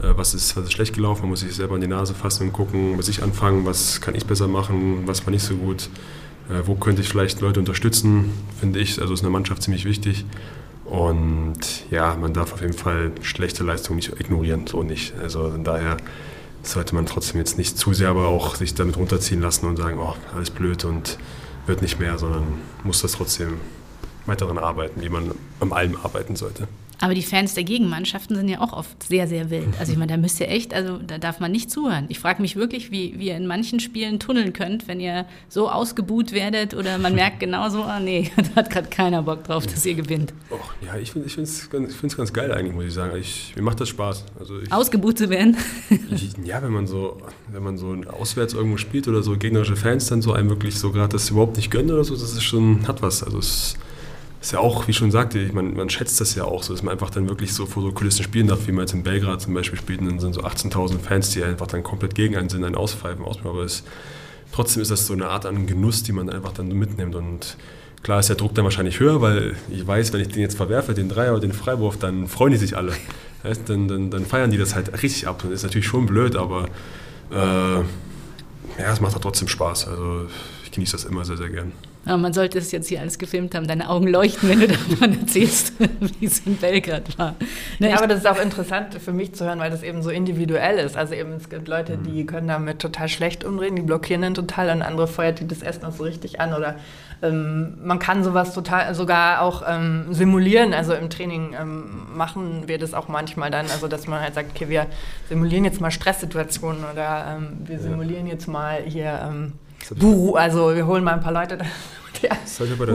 äh, 0.00 0.16
was 0.16 0.32
ist, 0.32 0.56
was 0.56 0.64
ist 0.64 0.72
schlecht 0.72 0.94
gelaufen, 0.94 1.20
man 1.20 1.30
muss 1.32 1.40
sich 1.40 1.54
selber 1.54 1.74
in 1.74 1.82
die 1.82 1.86
Nase 1.86 2.14
fassen 2.14 2.46
und 2.46 2.54
gucken, 2.54 2.96
was 2.96 3.08
ich 3.08 3.22
anfangen, 3.22 3.66
was 3.66 4.00
kann 4.00 4.14
ich 4.14 4.24
besser 4.24 4.48
machen, 4.48 5.02
was 5.04 5.26
war 5.26 5.32
nicht 5.32 5.44
so 5.44 5.54
gut. 5.56 5.90
Äh, 6.48 6.66
wo 6.66 6.74
könnte 6.74 7.02
ich 7.02 7.08
vielleicht 7.08 7.40
Leute 7.40 7.60
unterstützen, 7.60 8.32
finde 8.60 8.80
ich. 8.80 9.00
Also 9.00 9.14
ist 9.14 9.22
eine 9.22 9.30
Mannschaft 9.30 9.62
ziemlich 9.62 9.84
wichtig. 9.84 10.24
Und 10.84 11.90
ja, 11.90 12.14
man 12.14 12.34
darf 12.34 12.52
auf 12.52 12.60
jeden 12.60 12.74
Fall 12.74 13.12
schlechte 13.22 13.64
Leistungen 13.64 13.96
nicht 13.96 14.20
ignorieren, 14.20 14.66
so 14.66 14.82
nicht. 14.82 15.14
Also 15.20 15.50
von 15.50 15.64
daher 15.64 15.96
sollte 16.62 16.94
man 16.94 17.06
trotzdem 17.06 17.38
jetzt 17.38 17.58
nicht 17.58 17.78
zu 17.78 17.94
sehr 17.94 18.08
aber 18.08 18.28
auch 18.28 18.56
sich 18.56 18.74
damit 18.74 18.96
runterziehen 18.96 19.40
lassen 19.40 19.66
und 19.66 19.76
sagen, 19.76 19.98
oh, 19.98 20.14
alles 20.34 20.50
blöd 20.50 20.84
und 20.84 21.18
wird 21.66 21.82
nicht 21.82 21.98
mehr, 21.98 22.18
sondern 22.18 22.44
muss 22.82 23.00
das 23.00 23.12
trotzdem 23.12 23.58
weiter 24.26 24.46
daran 24.46 24.62
arbeiten, 24.62 25.00
wie 25.00 25.08
man 25.08 25.32
am 25.60 25.72
allem 25.72 25.96
arbeiten 26.02 26.36
sollte. 26.36 26.68
Aber 27.04 27.12
die 27.12 27.22
Fans 27.22 27.52
der 27.52 27.64
Gegenmannschaften 27.64 28.34
sind 28.34 28.48
ja 28.48 28.62
auch 28.62 28.72
oft 28.72 29.02
sehr, 29.02 29.28
sehr 29.28 29.50
wild. 29.50 29.68
Also 29.78 29.92
ich 29.92 29.98
meine, 29.98 30.12
da 30.12 30.16
müsst 30.16 30.40
ihr 30.40 30.48
echt, 30.48 30.72
also 30.72 30.96
da 30.96 31.18
darf 31.18 31.38
man 31.38 31.52
nicht 31.52 31.70
zuhören. 31.70 32.06
Ich 32.08 32.18
frage 32.18 32.40
mich 32.40 32.56
wirklich, 32.56 32.90
wie, 32.90 33.18
wie 33.18 33.26
ihr 33.26 33.36
in 33.36 33.46
manchen 33.46 33.78
Spielen 33.78 34.18
tunneln 34.18 34.54
könnt, 34.54 34.88
wenn 34.88 35.00
ihr 35.00 35.26
so 35.50 35.68
ausgebuht 35.68 36.32
werdet 36.32 36.72
oder 36.72 36.96
man 36.96 37.14
merkt 37.14 37.40
genauso, 37.40 37.82
ah 37.82 38.00
nee, 38.00 38.30
da 38.36 38.62
hat 38.62 38.70
gerade 38.70 38.88
keiner 38.88 39.22
Bock 39.22 39.44
drauf, 39.44 39.66
dass 39.66 39.84
ihr 39.84 39.96
gewinnt. 39.96 40.32
Och, 40.48 40.72
ja, 40.80 40.96
ich 40.96 41.12
finde 41.12 41.28
es 41.28 41.68
ganz, 41.68 42.16
ganz 42.16 42.32
geil 42.32 42.50
eigentlich, 42.50 42.74
muss 42.74 42.86
ich 42.86 42.94
sagen. 42.94 43.18
Ich, 43.20 43.52
mir 43.54 43.60
macht 43.60 43.82
das 43.82 43.90
Spaß. 43.90 44.24
Also 44.40 44.60
ich, 44.60 44.72
Ausgebuht 44.72 45.18
zu 45.18 45.28
werden? 45.28 45.58
ich, 46.10 46.32
ja, 46.42 46.62
wenn 46.62 46.72
man 46.72 46.86
so, 46.86 47.20
wenn 47.52 47.62
man 47.62 47.76
so 47.76 47.94
auswärts 48.18 48.54
irgendwo 48.54 48.78
spielt 48.78 49.08
oder 49.08 49.22
so 49.22 49.36
gegnerische 49.36 49.76
Fans 49.76 50.06
dann 50.06 50.22
so 50.22 50.32
einem 50.32 50.48
wirklich 50.48 50.78
so 50.78 50.90
gerade 50.90 51.10
das 51.10 51.28
überhaupt 51.28 51.58
nicht 51.58 51.70
gönnen 51.70 51.90
oder 51.90 52.04
so, 52.04 52.14
das 52.14 52.32
ist 52.32 52.44
schon, 52.44 52.88
hat 52.88 53.02
was. 53.02 53.22
Also 53.22 53.36
es 53.36 53.76
ist 54.44 54.52
ja 54.52 54.58
auch, 54.58 54.86
wie 54.86 54.92
schon 54.92 55.10
sagte, 55.10 55.38
ich 55.38 55.54
meine, 55.54 55.70
man 55.70 55.88
schätzt 55.88 56.20
das 56.20 56.34
ja 56.34 56.44
auch 56.44 56.62
so, 56.62 56.74
dass 56.74 56.82
man 56.82 56.92
einfach 56.92 57.08
dann 57.08 57.30
wirklich 57.30 57.54
so 57.54 57.64
vor 57.64 57.82
so 57.82 57.92
Kulissen 57.92 58.22
spielen 58.22 58.46
darf, 58.46 58.66
wie 58.66 58.72
man 58.72 58.82
jetzt 58.82 58.92
in 58.92 59.02
Belgrad 59.02 59.40
zum 59.40 59.54
Beispiel 59.54 59.78
spielt, 59.78 60.00
und 60.00 60.06
dann 60.06 60.20
sind 60.20 60.34
so 60.34 60.42
18.000 60.42 60.98
Fans, 60.98 61.30
die 61.30 61.42
einfach 61.42 61.66
dann 61.66 61.82
komplett 61.82 62.14
gegen 62.14 62.36
einen 62.36 62.50
sind, 62.50 62.62
einen 62.62 62.74
auspfeifen, 62.74 63.24
aber 63.24 63.62
es, 63.62 63.84
trotzdem 64.52 64.82
ist 64.82 64.90
das 64.90 65.06
so 65.06 65.14
eine 65.14 65.28
Art 65.28 65.46
an 65.46 65.66
Genuss, 65.66 66.02
die 66.02 66.12
man 66.12 66.28
einfach 66.28 66.52
dann 66.52 66.68
mitnimmt 66.68 67.14
und 67.14 67.56
klar 68.02 68.20
ist 68.20 68.28
der 68.28 68.36
Druck 68.36 68.54
dann 68.54 68.64
wahrscheinlich 68.64 69.00
höher, 69.00 69.22
weil 69.22 69.56
ich 69.70 69.86
weiß, 69.86 70.12
wenn 70.12 70.20
ich 70.20 70.28
den 70.28 70.42
jetzt 70.42 70.58
verwerfe, 70.58 70.92
den 70.92 71.08
Dreier 71.08 71.32
oder 71.32 71.40
den 71.40 71.54
Freiwurf, 71.54 71.96
dann 71.96 72.28
freuen 72.28 72.52
die 72.52 72.58
sich 72.58 72.76
alle. 72.76 72.92
Dann, 73.66 73.88
dann, 73.88 74.10
dann 74.10 74.24
feiern 74.24 74.50
die 74.50 74.56
das 74.56 74.74
halt 74.74 75.02
richtig 75.02 75.28
ab. 75.28 75.40
Das 75.42 75.50
ist 75.52 75.62
natürlich 75.64 75.86
schon 75.86 76.06
blöd, 76.06 76.34
aber 76.34 76.64
äh, 77.30 77.34
ja, 77.76 77.82
es 78.90 79.02
macht 79.02 79.14
auch 79.16 79.20
trotzdem 79.20 79.48
Spaß. 79.48 79.88
Also 79.88 80.26
ich 80.64 80.70
genieße 80.70 80.92
das 80.92 81.04
immer 81.04 81.26
sehr, 81.26 81.36
sehr 81.36 81.50
gern. 81.50 81.72
Aber 82.06 82.18
man 82.18 82.32
sollte 82.32 82.58
es 82.58 82.70
jetzt 82.72 82.88
hier 82.88 83.00
alles 83.00 83.18
gefilmt 83.18 83.54
haben. 83.54 83.66
Deine 83.66 83.88
Augen 83.88 84.06
leuchten, 84.06 84.48
wenn 84.48 84.60
du 84.60 84.68
davon 84.68 85.18
erzählst, 85.20 85.72
wie 86.20 86.26
es 86.26 86.40
in 86.40 86.56
Belgrad 86.56 87.18
war. 87.18 87.34
Ne, 87.78 87.90
ja, 87.90 87.96
aber 87.96 88.06
das 88.06 88.18
ist 88.18 88.26
auch 88.26 88.40
interessant 88.40 88.94
für 88.94 89.12
mich 89.12 89.34
zu 89.34 89.44
hören, 89.44 89.58
weil 89.58 89.70
das 89.70 89.82
eben 89.82 90.02
so 90.02 90.10
individuell 90.10 90.78
ist. 90.78 90.96
Also 90.96 91.14
eben, 91.14 91.32
es 91.32 91.48
gibt 91.48 91.68
Leute, 91.68 91.96
die 91.96 92.22
mhm. 92.22 92.26
können 92.26 92.48
damit 92.48 92.78
total 92.80 93.08
schlecht 93.08 93.44
umreden, 93.44 93.76
die 93.76 93.82
blockieren 93.82 94.22
dann 94.22 94.34
total 94.34 94.70
und 94.70 94.82
andere 94.82 95.06
feuert 95.06 95.40
die 95.40 95.46
das 95.46 95.62
erst 95.62 95.82
noch 95.82 95.92
so 95.92 96.04
richtig 96.04 96.40
an. 96.40 96.52
Oder 96.52 96.76
ähm, 97.22 97.78
man 97.82 97.98
kann 97.98 98.22
sowas 98.22 98.52
total 98.54 98.94
sogar 98.94 99.40
auch 99.40 99.62
ähm, 99.66 100.06
simulieren. 100.10 100.74
Also 100.74 100.94
im 100.94 101.08
Training 101.08 101.54
ähm, 101.58 102.06
machen 102.14 102.64
wir 102.66 102.78
das 102.78 102.92
auch 102.92 103.08
manchmal 103.08 103.50
dann, 103.50 103.66
also 103.70 103.88
dass 103.88 104.06
man 104.06 104.20
halt 104.20 104.34
sagt, 104.34 104.50
okay, 104.54 104.68
wir 104.68 104.86
simulieren 105.28 105.64
jetzt 105.64 105.80
mal 105.80 105.90
Stresssituationen 105.90 106.84
oder 106.92 107.36
ähm, 107.36 107.58
wir 107.64 107.78
simulieren 107.78 108.26
jetzt 108.26 108.46
mal 108.46 108.82
hier 108.82 109.52
Buh, 109.90 110.34
also 110.36 110.74
wir 110.74 110.86
holen 110.86 111.04
mal 111.04 111.14
ein 111.14 111.20
paar 111.20 111.32
Leute, 111.32 111.58
die 112.22 112.28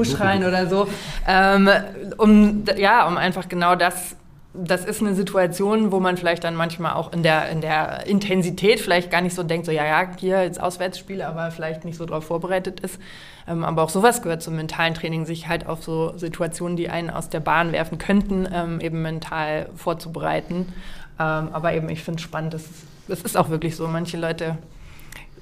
schreien 0.06 0.44
oder 0.44 0.68
so, 0.68 0.88
ähm, 1.28 1.70
um, 2.18 2.64
ja, 2.78 3.08
um 3.08 3.18
einfach 3.18 3.48
genau 3.48 3.76
das 3.76 4.16
das 4.54 4.84
ist 4.84 5.02
eine 5.02 5.14
Situation, 5.14 5.92
wo 5.92 6.00
man 6.00 6.18
vielleicht 6.18 6.44
dann 6.44 6.56
manchmal 6.56 6.94
auch 6.94 7.14
in 7.14 7.22
der, 7.22 7.50
in 7.50 7.62
der 7.62 8.08
Intensität 8.08 8.80
vielleicht 8.80 9.12
gar 9.12 9.22
nicht 9.22 9.36
so 9.36 9.44
denkt, 9.44 9.66
so 9.68 9.72
ja, 9.72 9.86
ja, 9.86 10.10
hier 10.18 10.44
jetzt 10.44 10.60
Auswärtsspiele, 10.60 11.28
aber 11.28 11.52
vielleicht 11.52 11.86
nicht 11.86 11.98
so 11.98 12.06
darauf 12.06 12.26
vorbereitet 12.26 12.80
ist. 12.80 13.00
Ähm, 13.48 13.64
aber 13.64 13.84
auch 13.84 13.90
sowas 13.90 14.22
gehört 14.24 14.42
zum 14.42 14.56
mentalen 14.56 14.96
Training, 14.96 15.26
sich 15.26 15.48
halt 15.48 15.68
auf 15.68 15.84
so 15.84 16.18
Situationen, 16.18 16.78
die 16.78 16.90
einen 16.90 17.12
aus 17.12 17.30
der 17.30 17.42
Bahn 17.42 17.72
werfen 17.72 18.00
könnten, 18.00 18.48
ähm, 18.52 18.80
eben 18.82 19.02
mental 19.04 19.70
vorzubereiten. 19.76 20.74
Ähm, 21.20 21.50
aber 21.52 21.74
eben, 21.74 21.88
ich 21.90 22.04
finde 22.04 22.18
es 22.18 22.24
spannend, 22.24 22.56
das 22.56 23.22
ist 23.22 23.38
auch 23.38 23.50
wirklich 23.50 23.76
so. 23.76 23.88
Manche 23.88 24.18
Leute 24.18 24.58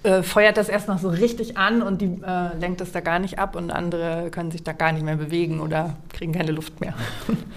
äh, 0.07 0.23
feuert 0.23 0.57
das 0.57 0.69
erst 0.69 0.87
noch 0.87 0.99
so 0.99 1.09
richtig 1.09 1.57
an 1.57 1.81
und 1.81 2.01
die 2.01 2.05
äh, 2.25 2.57
lenkt 2.59 2.81
das 2.81 2.91
da 2.91 3.01
gar 3.01 3.19
nicht 3.19 3.39
ab 3.39 3.55
und 3.55 3.71
andere 3.71 4.29
können 4.31 4.51
sich 4.51 4.63
da 4.63 4.71
gar 4.71 4.93
nicht 4.93 5.03
mehr 5.03 5.17
bewegen 5.17 5.59
oder 5.59 5.97
kriegen 6.13 6.31
keine 6.31 6.51
Luft 6.51 6.79
mehr. 6.79 6.93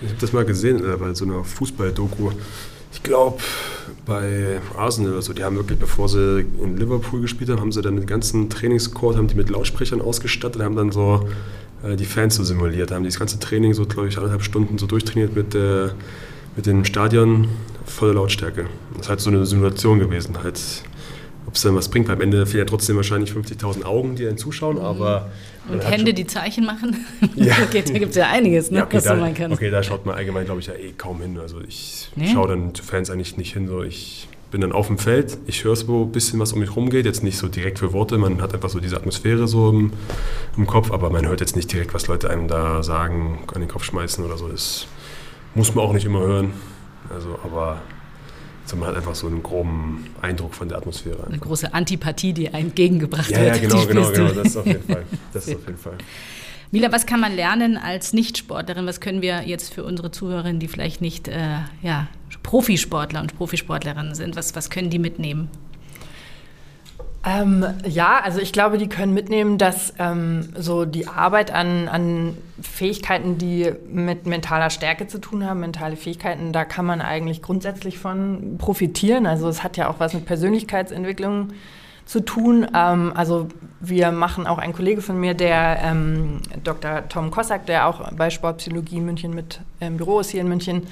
Ich 0.02 0.08
habe 0.08 0.20
das 0.20 0.32
mal 0.32 0.44
gesehen 0.44 0.78
äh, 0.78 0.96
bei 0.96 1.14
so 1.14 1.24
einer 1.24 1.44
Fußball-Doku. 1.44 2.32
Ich 2.92 3.02
glaube, 3.04 3.38
bei 4.04 4.60
Arsenal 4.76 5.12
oder 5.12 5.22
so, 5.22 5.32
die 5.32 5.44
haben 5.44 5.56
wirklich, 5.56 5.78
bevor 5.78 6.08
sie 6.08 6.44
in 6.60 6.76
Liverpool 6.76 7.20
gespielt 7.20 7.48
haben, 7.50 7.60
haben 7.60 7.70
sie 7.70 7.82
dann 7.82 7.96
den 7.96 8.06
ganzen 8.06 8.50
Trainingscourt, 8.50 9.16
haben 9.16 9.28
die 9.28 9.36
mit 9.36 9.48
Lautsprechern 9.48 10.00
ausgestattet, 10.00 10.60
haben 10.60 10.74
dann 10.74 10.90
so 10.90 11.28
äh, 11.84 11.94
die 11.94 12.04
Fans 12.04 12.34
so 12.34 12.42
simuliert, 12.42 12.90
haben 12.90 13.04
das 13.04 13.18
ganze 13.18 13.38
Training 13.38 13.74
so, 13.74 13.86
glaube 13.86 14.08
ich, 14.08 14.16
anderthalb 14.16 14.42
Stunden 14.42 14.76
so 14.76 14.86
durchtrainiert 14.86 15.36
mit, 15.36 15.54
äh, 15.54 15.90
mit 16.56 16.66
dem 16.66 16.84
Stadion 16.84 17.48
voller 17.86 18.14
Lautstärke. 18.14 18.66
Das 18.94 19.02
ist 19.02 19.08
halt 19.08 19.20
so 19.20 19.30
eine 19.30 19.46
Simulation 19.46 20.00
gewesen, 20.00 20.42
halt 20.42 20.60
ob 21.46 21.54
es 21.54 21.62
dann 21.62 21.74
was 21.74 21.88
bringt. 21.88 22.08
Weil 22.08 22.16
am 22.16 22.20
Ende 22.20 22.46
fehlen 22.46 22.60
ja 22.60 22.64
trotzdem 22.64 22.96
wahrscheinlich 22.96 23.32
50.000 23.32 23.84
Augen, 23.84 24.16
die 24.16 24.26
einen 24.26 24.38
zuschauen, 24.38 24.76
mhm. 24.76 24.84
aber... 24.84 25.30
Und 25.68 25.88
Hände, 25.88 26.14
die 26.14 26.26
Zeichen 26.26 26.64
machen. 26.64 26.96
Ja. 27.36 27.54
okay, 27.62 27.82
da 27.86 27.98
gibt 27.98 28.10
es 28.10 28.16
ja 28.16 28.28
einiges, 28.28 28.70
ne, 28.70 28.78
ja, 28.78 28.84
okay, 28.84 28.96
was 28.96 29.04
da, 29.04 29.14
man 29.14 29.34
kann. 29.34 29.52
Okay, 29.52 29.70
da 29.70 29.82
schaut 29.82 30.04
man 30.04 30.14
allgemein, 30.14 30.44
glaube 30.44 30.60
ich, 30.60 30.66
ja 30.66 30.74
eh 30.74 30.92
kaum 30.92 31.20
hin. 31.22 31.38
Also 31.38 31.60
ich 31.60 32.10
nee. 32.16 32.32
schaue 32.32 32.48
dann 32.48 32.74
zu 32.74 32.82
Fans 32.82 33.10
eigentlich 33.10 33.36
nicht 33.36 33.52
hin. 33.54 33.68
So 33.68 33.82
ich 33.82 34.28
bin 34.50 34.60
dann 34.60 34.72
auf 34.72 34.88
dem 34.88 34.98
Feld, 34.98 35.38
ich 35.46 35.64
höre 35.64 35.76
so 35.76 36.04
ein 36.04 36.12
bisschen, 36.12 36.40
was 36.40 36.52
um 36.52 36.60
mich 36.60 36.74
rumgeht. 36.74 37.06
Jetzt 37.06 37.22
nicht 37.22 37.38
so 37.38 37.48
direkt 37.48 37.78
für 37.78 37.92
Worte, 37.92 38.18
man 38.18 38.42
hat 38.42 38.54
einfach 38.54 38.68
so 38.68 38.80
diese 38.80 38.96
Atmosphäre 38.96 39.46
so 39.46 39.70
im, 39.70 39.92
im 40.56 40.66
Kopf, 40.66 40.90
aber 40.90 41.10
man 41.10 41.26
hört 41.26 41.40
jetzt 41.40 41.56
nicht 41.56 41.72
direkt, 41.72 41.94
was 41.94 42.08
Leute 42.08 42.30
einem 42.30 42.48
da 42.48 42.82
sagen, 42.82 43.40
an 43.54 43.60
den 43.60 43.68
Kopf 43.68 43.84
schmeißen 43.84 44.24
oder 44.24 44.36
so. 44.36 44.48
Das 44.48 44.86
muss 45.54 45.74
man 45.74 45.84
auch 45.84 45.92
nicht 45.92 46.04
immer 46.04 46.20
hören. 46.20 46.52
Also, 47.12 47.38
aber 47.44 47.80
man 48.76 48.88
hat 48.88 48.96
einfach 48.96 49.14
so 49.14 49.26
einen 49.26 49.42
groben 49.42 50.06
Eindruck 50.20 50.54
von 50.54 50.68
der 50.68 50.78
Atmosphäre. 50.78 51.16
Einfach. 51.16 51.28
Eine 51.28 51.38
große 51.38 51.74
Antipathie, 51.74 52.32
die 52.32 52.46
entgegengebracht 52.46 53.30
ja, 53.30 53.40
wird. 53.40 53.56
Ja, 53.56 53.62
genau, 53.62 53.86
genau, 53.86 54.10
genau, 54.10 54.32
das 54.32 54.48
ist 54.48 54.56
auf 54.56 54.66
jeden 54.66 54.84
Fall. 54.84 55.04
Das 55.32 55.48
ist 55.48 55.56
auf 55.56 55.66
jeden 55.66 55.78
Fall. 55.78 55.98
Mila, 56.72 56.92
was 56.92 57.04
kann 57.04 57.18
man 57.18 57.34
lernen 57.34 57.76
als 57.76 58.12
Nichtsportlerin? 58.12 58.86
Was 58.86 59.00
können 59.00 59.22
wir 59.22 59.42
jetzt 59.42 59.74
für 59.74 59.82
unsere 59.82 60.12
Zuhörerinnen, 60.12 60.60
die 60.60 60.68
vielleicht 60.68 61.00
nicht 61.00 61.26
äh, 61.26 61.58
ja, 61.82 62.06
Profisportler 62.42 63.20
und 63.20 63.36
Profisportlerinnen 63.36 64.14
sind, 64.14 64.36
was, 64.36 64.54
was 64.54 64.70
können 64.70 64.90
die 64.90 64.98
mitnehmen? 64.98 65.48
Ähm, 67.22 67.66
ja, 67.86 68.20
also 68.24 68.40
ich 68.40 68.52
glaube, 68.52 68.78
die 68.78 68.88
können 68.88 69.12
mitnehmen, 69.12 69.58
dass 69.58 69.92
ähm, 69.98 70.48
so 70.56 70.86
die 70.86 71.06
Arbeit 71.06 71.52
an, 71.52 71.86
an 71.88 72.36
Fähigkeiten, 72.62 73.36
die 73.36 73.72
mit 73.92 74.24
mentaler 74.24 74.70
Stärke 74.70 75.06
zu 75.06 75.18
tun 75.18 75.44
haben, 75.44 75.60
mentale 75.60 75.96
Fähigkeiten, 75.96 76.52
da 76.52 76.64
kann 76.64 76.86
man 76.86 77.02
eigentlich 77.02 77.42
grundsätzlich 77.42 77.98
von 77.98 78.56
profitieren. 78.56 79.26
Also 79.26 79.48
es 79.48 79.62
hat 79.62 79.76
ja 79.76 79.90
auch 79.90 80.00
was 80.00 80.14
mit 80.14 80.24
Persönlichkeitsentwicklung 80.24 81.48
zu 82.06 82.20
tun. 82.20 82.66
Ähm, 82.74 83.12
also 83.14 83.48
wir 83.80 84.12
machen 84.12 84.46
auch 84.46 84.58
ein 84.58 84.72
Kollege 84.72 85.02
von 85.02 85.20
mir, 85.20 85.34
der 85.34 85.78
ähm, 85.82 86.40
Dr. 86.64 87.06
Tom 87.10 87.30
Kossack, 87.30 87.66
der 87.66 87.86
auch 87.86 88.12
bei 88.12 88.30
Sportpsychologie 88.30 89.00
München 89.00 89.34
mit 89.34 89.60
im 89.80 89.98
Büro 89.98 90.20
ist 90.20 90.30
hier 90.30 90.40
in 90.40 90.48
München, 90.48 90.86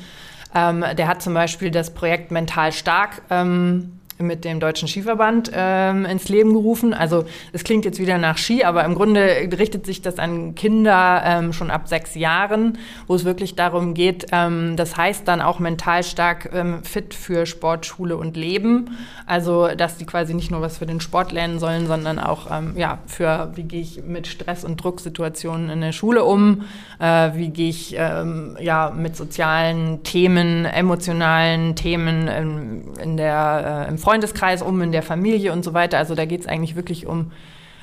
ähm, 0.54 0.84
der 0.96 1.08
hat 1.08 1.22
zum 1.22 1.32
Beispiel 1.34 1.70
das 1.70 1.92
Projekt 1.92 2.30
Mental 2.30 2.72
Stark 2.72 3.22
ähm, 3.30 3.97
mit 4.18 4.44
dem 4.44 4.60
Deutschen 4.60 4.88
Skiverband 4.88 5.50
ähm, 5.54 6.04
ins 6.04 6.28
Leben 6.28 6.52
gerufen. 6.52 6.94
Also 6.94 7.24
es 7.52 7.64
klingt 7.64 7.84
jetzt 7.84 7.98
wieder 7.98 8.18
nach 8.18 8.38
Ski, 8.38 8.64
aber 8.64 8.84
im 8.84 8.94
Grunde 8.94 9.48
richtet 9.58 9.86
sich 9.86 10.02
das 10.02 10.18
an 10.18 10.54
Kinder 10.54 11.22
ähm, 11.24 11.52
schon 11.52 11.70
ab 11.70 11.88
sechs 11.88 12.14
Jahren, 12.14 12.78
wo 13.06 13.14
es 13.14 13.24
wirklich 13.24 13.54
darum 13.54 13.94
geht, 13.94 14.26
ähm, 14.32 14.76
das 14.76 14.96
heißt 14.96 15.26
dann 15.26 15.40
auch 15.40 15.58
mental 15.58 16.02
stark 16.02 16.50
ähm, 16.52 16.82
fit 16.82 17.14
für 17.14 17.46
Sport, 17.46 17.86
Schule 17.86 18.16
und 18.16 18.36
Leben. 18.36 18.96
Also 19.26 19.68
dass 19.68 19.96
die 19.96 20.06
quasi 20.06 20.34
nicht 20.34 20.50
nur 20.50 20.60
was 20.60 20.78
für 20.78 20.86
den 20.86 21.00
Sport 21.00 21.32
lernen 21.32 21.58
sollen, 21.58 21.86
sondern 21.86 22.18
auch 22.18 22.48
ähm, 22.50 22.74
ja, 22.76 22.98
für 23.06 23.52
wie 23.54 23.64
gehe 23.64 23.80
ich 23.80 24.02
mit 24.04 24.26
Stress- 24.26 24.64
und 24.64 24.82
Drucksituationen 24.82 25.70
in 25.70 25.80
der 25.80 25.92
Schule 25.92 26.24
um, 26.24 26.64
äh, 26.98 27.30
wie 27.34 27.50
gehe 27.50 27.68
ich 27.68 27.94
ähm, 27.96 28.56
ja, 28.60 28.92
mit 28.94 29.16
sozialen 29.16 30.02
Themen, 30.02 30.64
emotionalen 30.64 31.74
Themen 31.76 32.28
in, 32.28 33.16
der, 33.16 33.86
äh, 33.86 33.90
im 33.90 33.98
Freundeskreis 34.08 34.62
um, 34.62 34.80
in 34.80 34.90
der 34.90 35.02
Familie 35.02 35.52
und 35.52 35.62
so 35.62 35.74
weiter. 35.74 35.98
Also 35.98 36.14
da 36.14 36.24
geht 36.24 36.40
es 36.40 36.46
eigentlich 36.46 36.76
wirklich 36.76 37.06
um 37.06 37.30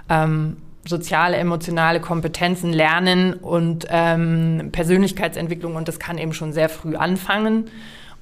ähm, 0.09 0.57
soziale, 0.83 1.37
emotionale 1.37 1.99
Kompetenzen, 1.99 2.73
Lernen 2.73 3.35
und 3.35 3.85
ähm, 3.91 4.69
Persönlichkeitsentwicklung 4.71 5.75
und 5.75 5.87
das 5.87 5.99
kann 5.99 6.17
eben 6.17 6.33
schon 6.33 6.51
sehr 6.51 6.67
früh 6.67 6.95
anfangen. 6.95 7.69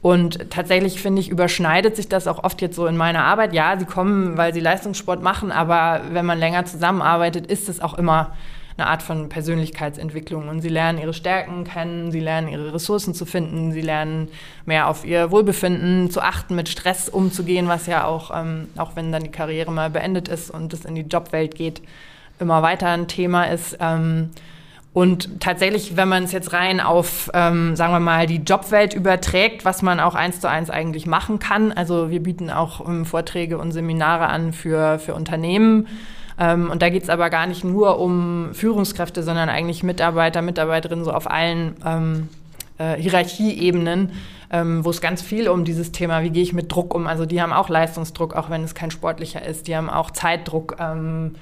Und 0.01 0.49
tatsächlich 0.49 1.01
finde 1.01 1.21
ich, 1.21 1.29
überschneidet 1.29 1.95
sich 1.95 2.09
das 2.09 2.27
auch 2.27 2.43
oft 2.43 2.61
jetzt 2.61 2.75
so 2.75 2.87
in 2.87 2.97
meiner 2.97 3.23
Arbeit. 3.23 3.53
Ja, 3.53 3.79
sie 3.79 3.85
kommen, 3.85 4.35
weil 4.35 4.53
sie 4.53 4.59
Leistungssport 4.59 5.23
machen, 5.23 5.53
aber 5.53 6.01
wenn 6.11 6.25
man 6.25 6.39
länger 6.39 6.65
zusammenarbeitet, 6.65 7.47
ist 7.47 7.69
es 7.69 7.79
auch 7.79 7.93
immer 7.93 8.35
eine 8.77 8.87
Art 8.87 9.03
von 9.03 9.29
Persönlichkeitsentwicklung. 9.29 10.49
Und 10.49 10.61
sie 10.61 10.69
lernen 10.69 10.99
ihre 10.99 11.13
Stärken 11.13 11.63
kennen, 11.63 12.11
sie 12.11 12.19
lernen 12.19 12.47
ihre 12.47 12.73
Ressourcen 12.73 13.13
zu 13.13 13.25
finden, 13.25 13.71
sie 13.71 13.81
lernen 13.81 14.29
mehr 14.65 14.87
auf 14.87 15.05
ihr 15.05 15.31
Wohlbefinden 15.31 16.09
zu 16.09 16.21
achten, 16.21 16.55
mit 16.55 16.69
Stress 16.69 17.09
umzugehen, 17.09 17.67
was 17.67 17.87
ja 17.87 18.05
auch, 18.05 18.31
ähm, 18.33 18.69
auch 18.77 18.95
wenn 18.95 19.11
dann 19.11 19.23
die 19.23 19.31
Karriere 19.31 19.71
mal 19.71 19.89
beendet 19.89 20.27
ist 20.27 20.49
und 20.49 20.73
es 20.73 20.85
in 20.85 20.95
die 20.95 21.01
Jobwelt 21.01 21.55
geht, 21.55 21.81
immer 22.39 22.61
weiter 22.61 22.89
ein 22.89 23.07
Thema 23.07 23.45
ist. 23.45 23.77
Ähm, 23.79 24.31
und 24.93 25.41
tatsächlich, 25.41 25.97
wenn 25.97 26.07
man 26.07 26.23
es 26.23 26.31
jetzt 26.31 26.53
rein 26.53 26.79
auf, 26.79 27.31
ähm, 27.33 27.75
sagen 27.75 27.93
wir 27.93 27.99
mal, 27.99 28.27
die 28.27 28.37
Jobwelt 28.37 28.93
überträgt, 28.93 29.65
was 29.65 29.81
man 29.81 29.99
auch 29.99 30.13
eins 30.13 30.39
zu 30.39 30.47
eins 30.47 30.69
eigentlich 30.69 31.07
machen 31.07 31.39
kann. 31.39 31.71
Also 31.71 32.11
wir 32.11 32.21
bieten 32.21 32.51
auch 32.51 32.87
ähm, 32.87 33.03
Vorträge 33.05 33.57
und 33.57 33.71
Seminare 33.71 34.27
an 34.27 34.53
für, 34.53 34.99
für 34.99 35.15
Unternehmen. 35.15 35.87
Ähm, 36.39 36.69
und 36.69 36.81
da 36.81 36.89
geht 36.89 37.03
es 37.03 37.09
aber 37.09 37.29
gar 37.29 37.47
nicht 37.47 37.63
nur 37.63 37.99
um 37.99 38.49
Führungskräfte, 38.53 39.23
sondern 39.23 39.49
eigentlich 39.49 39.83
Mitarbeiter, 39.83 40.41
Mitarbeiterinnen 40.41 41.05
so 41.05 41.11
auf 41.11 41.29
allen 41.29 41.75
ähm, 41.85 42.29
äh, 42.77 42.95
Hierarchieebenen, 42.95 44.11
ähm, 44.51 44.85
wo 44.85 44.89
es 44.89 45.01
ganz 45.01 45.21
viel 45.21 45.47
um 45.47 45.65
dieses 45.65 45.91
Thema, 45.91 46.23
wie 46.23 46.29
gehe 46.29 46.43
ich 46.43 46.53
mit 46.53 46.71
Druck 46.71 46.93
um. 46.93 47.07
Also 47.07 47.25
die 47.25 47.41
haben 47.41 47.53
auch 47.53 47.69
Leistungsdruck, 47.69 48.35
auch 48.35 48.49
wenn 48.49 48.63
es 48.63 48.75
kein 48.75 48.91
sportlicher 48.91 49.45
ist. 49.45 49.67
Die 49.67 49.75
haben 49.75 49.89
auch 49.89 50.11
Zeitdruck. 50.11 50.77
Ähm, 50.79 51.35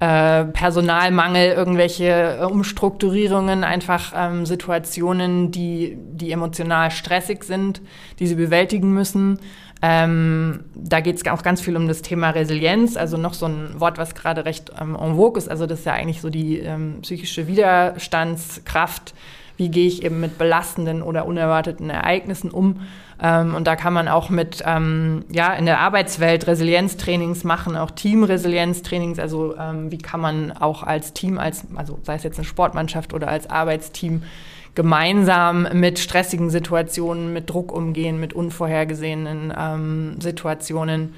äh, 0.00 0.44
Personalmangel, 0.44 1.50
irgendwelche 1.50 2.46
Umstrukturierungen, 2.48 3.64
einfach 3.64 4.12
ähm, 4.14 4.46
Situationen, 4.46 5.50
die, 5.50 5.98
die 6.12 6.30
emotional 6.30 6.92
stressig 6.92 7.42
sind, 7.42 7.80
die 8.20 8.28
sie 8.28 8.36
bewältigen 8.36 8.94
müssen. 8.94 9.40
Ähm, 9.80 10.64
da 10.74 11.00
geht 11.00 11.16
es 11.16 11.26
auch 11.26 11.42
ganz 11.42 11.60
viel 11.60 11.76
um 11.76 11.86
das 11.86 12.02
Thema 12.02 12.30
Resilienz, 12.30 12.96
also 12.96 13.16
noch 13.16 13.34
so 13.34 13.46
ein 13.46 13.80
Wort, 13.80 13.96
was 13.98 14.14
gerade 14.14 14.44
recht 14.44 14.72
ähm, 14.80 14.96
en 14.96 15.14
vogue 15.14 15.38
ist. 15.38 15.48
Also 15.48 15.66
das 15.66 15.80
ist 15.80 15.84
ja 15.84 15.92
eigentlich 15.92 16.20
so 16.20 16.30
die 16.30 16.58
ähm, 16.58 16.98
psychische 17.02 17.46
Widerstandskraft. 17.46 19.14
Wie 19.56 19.70
gehe 19.70 19.88
ich 19.88 20.04
eben 20.04 20.20
mit 20.20 20.38
belastenden 20.38 21.02
oder 21.02 21.26
unerwarteten 21.26 21.90
Ereignissen 21.90 22.50
um? 22.50 22.80
Ähm, 23.20 23.54
und 23.54 23.66
da 23.66 23.74
kann 23.74 23.92
man 23.92 24.06
auch 24.06 24.30
mit 24.30 24.62
ähm, 24.64 25.24
ja, 25.30 25.52
in 25.54 25.66
der 25.66 25.80
Arbeitswelt 25.80 26.46
Resilienztrainings 26.46 27.42
machen, 27.42 27.76
auch 27.76 27.90
Teamresilienztrainings. 27.90 29.18
Also 29.18 29.56
ähm, 29.56 29.90
wie 29.90 29.98
kann 29.98 30.20
man 30.20 30.52
auch 30.52 30.84
als 30.84 31.12
Team, 31.12 31.38
als, 31.38 31.66
also 31.74 31.98
sei 32.02 32.14
es 32.14 32.22
jetzt 32.22 32.38
eine 32.38 32.44
Sportmannschaft 32.44 33.14
oder 33.14 33.28
als 33.28 33.50
Arbeitsteam, 33.50 34.22
gemeinsam 34.78 35.66
mit 35.72 35.98
stressigen 35.98 36.50
Situationen, 36.50 37.32
mit 37.32 37.50
Druck 37.50 37.72
umgehen, 37.72 38.20
mit 38.20 38.32
unvorhergesehenen 38.32 39.52
ähm, 39.58 40.20
Situationen. 40.20 41.16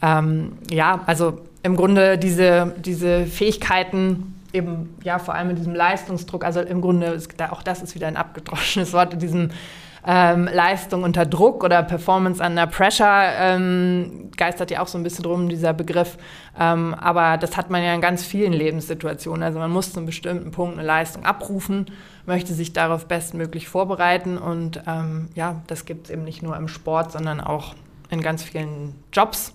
Ähm, 0.00 0.52
ja, 0.70 1.02
also 1.04 1.40
im 1.62 1.76
Grunde 1.76 2.16
diese, 2.16 2.74
diese 2.82 3.26
Fähigkeiten, 3.26 4.40
eben 4.54 4.96
ja 5.04 5.18
vor 5.18 5.34
allem 5.34 5.50
in 5.50 5.56
diesem 5.56 5.74
Leistungsdruck, 5.74 6.42
also 6.42 6.60
im 6.60 6.80
Grunde, 6.80 7.20
auch 7.50 7.62
das 7.62 7.82
ist 7.82 7.94
wieder 7.94 8.06
ein 8.06 8.16
abgedroschenes 8.16 8.94
Wort, 8.94 9.12
in 9.12 9.18
diesem 9.18 9.50
ähm, 10.06 10.48
Leistung 10.50 11.02
unter 11.02 11.26
Druck 11.26 11.64
oder 11.64 11.82
Performance 11.82 12.42
under 12.42 12.66
Pressure 12.66 13.24
ähm, 13.38 14.30
geistert 14.38 14.70
ja 14.70 14.80
auch 14.80 14.88
so 14.88 14.96
ein 14.96 15.04
bisschen 15.04 15.24
drum, 15.24 15.50
dieser 15.50 15.74
Begriff. 15.74 16.16
Ähm, 16.58 16.94
aber 16.94 17.36
das 17.36 17.58
hat 17.58 17.68
man 17.68 17.82
ja 17.82 17.94
in 17.94 18.00
ganz 18.00 18.24
vielen 18.24 18.54
Lebenssituationen. 18.54 19.42
Also 19.42 19.58
man 19.58 19.70
muss 19.70 19.92
zu 19.92 19.98
einem 19.98 20.06
bestimmten 20.06 20.50
Punkt 20.50 20.78
eine 20.78 20.86
Leistung 20.86 21.26
abrufen, 21.26 21.86
möchte 22.26 22.54
sich 22.54 22.72
darauf 22.72 23.06
bestmöglich 23.06 23.68
vorbereiten. 23.68 24.38
Und 24.38 24.82
ähm, 24.86 25.28
ja, 25.34 25.62
das 25.66 25.84
gibt 25.84 26.06
es 26.06 26.10
eben 26.10 26.24
nicht 26.24 26.42
nur 26.42 26.56
im 26.56 26.68
Sport, 26.68 27.12
sondern 27.12 27.40
auch 27.40 27.74
in 28.10 28.20
ganz 28.20 28.42
vielen 28.42 28.94
Jobs. 29.12 29.54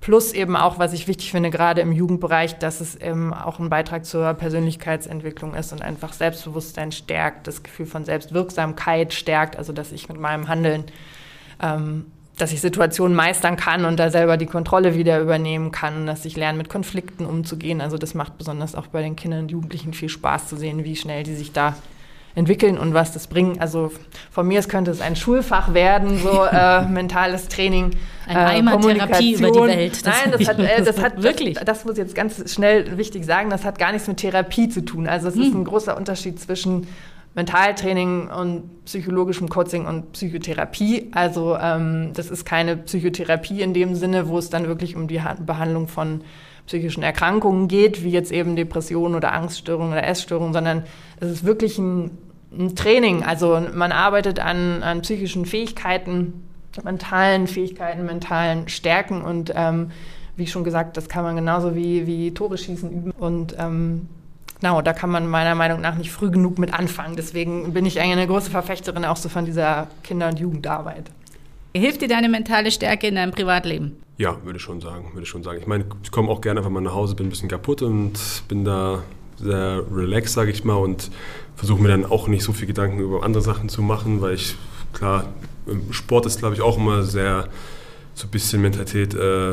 Plus 0.00 0.32
eben 0.32 0.54
auch, 0.54 0.78
was 0.78 0.92
ich 0.92 1.08
wichtig 1.08 1.32
finde, 1.32 1.50
gerade 1.50 1.80
im 1.80 1.90
Jugendbereich, 1.90 2.56
dass 2.58 2.80
es 2.80 2.94
eben 2.94 3.34
auch 3.34 3.58
ein 3.58 3.68
Beitrag 3.68 4.06
zur 4.06 4.32
Persönlichkeitsentwicklung 4.34 5.54
ist 5.54 5.72
und 5.72 5.82
einfach 5.82 6.12
Selbstbewusstsein 6.12 6.92
stärkt, 6.92 7.48
das 7.48 7.64
Gefühl 7.64 7.86
von 7.86 8.04
Selbstwirksamkeit 8.04 9.12
stärkt, 9.12 9.56
also 9.56 9.72
dass 9.72 9.90
ich 9.90 10.08
mit 10.08 10.20
meinem 10.20 10.46
Handeln, 10.46 10.84
ähm, 11.60 12.06
dass 12.38 12.52
ich 12.52 12.60
Situationen 12.60 13.16
meistern 13.16 13.56
kann 13.56 13.84
und 13.84 13.98
da 13.98 14.10
selber 14.10 14.36
die 14.36 14.46
Kontrolle 14.46 14.94
wieder 14.94 15.20
übernehmen 15.20 15.72
kann, 15.72 16.06
dass 16.06 16.24
ich 16.24 16.36
lerne, 16.36 16.56
mit 16.56 16.68
Konflikten 16.68 17.26
umzugehen. 17.26 17.80
Also 17.80 17.98
das 17.98 18.14
macht 18.14 18.38
besonders 18.38 18.74
auch 18.74 18.86
bei 18.86 19.02
den 19.02 19.16
Kindern 19.16 19.40
und 19.40 19.50
Jugendlichen 19.50 19.92
viel 19.92 20.08
Spaß 20.08 20.48
zu 20.48 20.56
sehen, 20.56 20.84
wie 20.84 20.96
schnell 20.96 21.24
die 21.24 21.34
sich 21.34 21.52
da 21.52 21.74
entwickeln 22.34 22.78
und 22.78 22.94
was 22.94 23.12
das 23.12 23.26
bringt. 23.26 23.60
Also 23.60 23.90
von 24.30 24.46
mir 24.46 24.60
es 24.60 24.68
könnte 24.68 24.90
es 24.90 25.00
ein 25.00 25.16
Schulfach 25.16 25.74
werden, 25.74 26.18
so 26.18 26.44
äh, 26.52 26.86
mentales 26.86 27.48
Training. 27.48 27.90
Eine 28.26 28.38
äh, 28.38 28.44
Eimertherapie 28.44 29.34
über 29.34 29.50
die 29.50 29.60
Welt. 29.60 30.06
Das 30.06 30.14
Nein, 30.22 30.32
das 30.32 30.48
hat, 30.48 30.58
äh, 30.58 30.82
das 30.82 31.00
hat 31.00 31.22
wirklich. 31.22 31.54
Das, 31.54 31.64
das, 31.64 31.84
muss 31.84 31.94
ich 31.94 31.98
jetzt 31.98 32.14
ganz 32.14 32.52
schnell 32.52 32.96
wichtig 32.96 33.24
sagen. 33.24 33.50
Das 33.50 33.64
hat 33.64 33.78
gar 33.78 33.92
nichts 33.92 34.06
mit 34.06 34.18
Therapie 34.18 34.68
zu 34.68 34.84
tun. 34.84 35.08
Also 35.08 35.28
es 35.28 35.34
hm. 35.34 35.42
ist 35.42 35.54
ein 35.54 35.64
großer 35.64 35.96
Unterschied 35.96 36.40
zwischen 36.40 36.86
Mentaltraining 37.38 38.28
und 38.28 38.84
psychologischem 38.84 39.48
Coaching 39.48 39.86
und 39.86 40.12
Psychotherapie. 40.12 41.10
Also 41.12 41.56
ähm, 41.56 42.10
das 42.14 42.30
ist 42.30 42.44
keine 42.44 42.76
Psychotherapie 42.76 43.62
in 43.62 43.74
dem 43.74 43.94
Sinne, 43.94 44.28
wo 44.28 44.38
es 44.38 44.50
dann 44.50 44.66
wirklich 44.66 44.96
um 44.96 45.06
die 45.06 45.20
Behandlung 45.46 45.86
von 45.86 46.22
psychischen 46.66 47.02
Erkrankungen 47.02 47.68
geht, 47.68 48.02
wie 48.02 48.10
jetzt 48.10 48.32
eben 48.32 48.56
Depressionen 48.56 49.14
oder 49.14 49.32
Angststörungen 49.32 49.92
oder 49.92 50.04
Essstörungen, 50.04 50.52
sondern 50.52 50.82
es 51.20 51.30
ist 51.30 51.44
wirklich 51.44 51.78
ein 51.78 52.10
ein 52.52 52.74
Training. 52.74 53.22
Also 53.24 53.60
man 53.74 53.92
arbeitet 53.92 54.40
an, 54.40 54.82
an 54.82 55.02
psychischen 55.02 55.44
Fähigkeiten, 55.46 56.44
mentalen 56.82 57.46
Fähigkeiten, 57.46 58.04
mentalen 58.06 58.68
Stärken 58.68 59.22
und 59.22 59.52
ähm, 59.54 59.90
wie 60.36 60.46
schon 60.46 60.64
gesagt, 60.64 60.96
das 60.96 61.08
kann 61.08 61.24
man 61.24 61.36
genauso 61.36 61.74
wie, 61.74 62.06
wie 62.06 62.32
Tore 62.32 62.56
schießen 62.56 62.90
üben. 62.90 63.10
Und 63.10 63.56
ähm, 63.58 64.08
genau, 64.60 64.82
da 64.82 64.92
kann 64.92 65.10
man 65.10 65.28
meiner 65.28 65.54
Meinung 65.54 65.80
nach 65.80 65.94
nicht 65.96 66.10
früh 66.10 66.30
genug 66.30 66.58
mit 66.58 66.72
anfangen. 66.74 67.16
Deswegen 67.16 67.72
bin 67.72 67.86
ich 67.86 68.00
eigentlich 68.00 68.12
eine 68.12 68.26
große 68.26 68.50
Verfechterin 68.50 69.04
auch 69.04 69.16
so 69.16 69.28
von 69.28 69.44
dieser 69.44 69.88
Kinder- 70.02 70.28
und 70.28 70.38
Jugendarbeit. 70.38 71.10
Hilft 71.74 72.00
dir 72.02 72.08
deine 72.08 72.28
mentale 72.28 72.70
Stärke 72.70 73.06
in 73.06 73.14
deinem 73.14 73.32
Privatleben? 73.32 73.96
Ja, 74.16 74.36
würde 74.44 74.56
ich 74.56 74.62
schon 74.62 74.80
sagen, 74.80 75.10
würde 75.12 75.22
ich 75.22 75.28
schon 75.28 75.44
sagen. 75.44 75.58
Ich 75.60 75.66
meine, 75.66 75.84
ich 76.02 76.10
komme 76.10 76.28
auch 76.28 76.40
gerne, 76.40 76.64
wenn 76.64 76.72
man 76.72 76.82
nach 76.82 76.94
Hause 76.94 77.14
bin, 77.14 77.26
ein 77.26 77.30
bisschen 77.30 77.48
kaputt 77.48 77.82
und 77.82 78.18
bin 78.48 78.64
da 78.64 79.02
sehr 79.36 79.84
relaxed, 79.92 80.34
sage 80.34 80.50
ich 80.50 80.64
mal, 80.64 80.74
und 80.74 81.10
versuche 81.54 81.80
mir 81.80 81.88
dann 81.88 82.04
auch 82.04 82.26
nicht 82.26 82.42
so 82.42 82.52
viel 82.52 82.66
Gedanken 82.66 82.98
über 82.98 83.22
andere 83.22 83.42
Sachen 83.42 83.68
zu 83.68 83.82
machen, 83.82 84.20
weil 84.20 84.34
ich, 84.34 84.56
klar, 84.92 85.26
Sport 85.90 86.26
ist, 86.26 86.40
glaube 86.40 86.54
ich, 86.54 86.62
auch 86.62 86.78
immer 86.78 87.04
sehr 87.04 87.48
so 88.14 88.26
ein 88.26 88.30
bisschen 88.30 88.60
Mentalität 88.60 89.14
äh, 89.14 89.52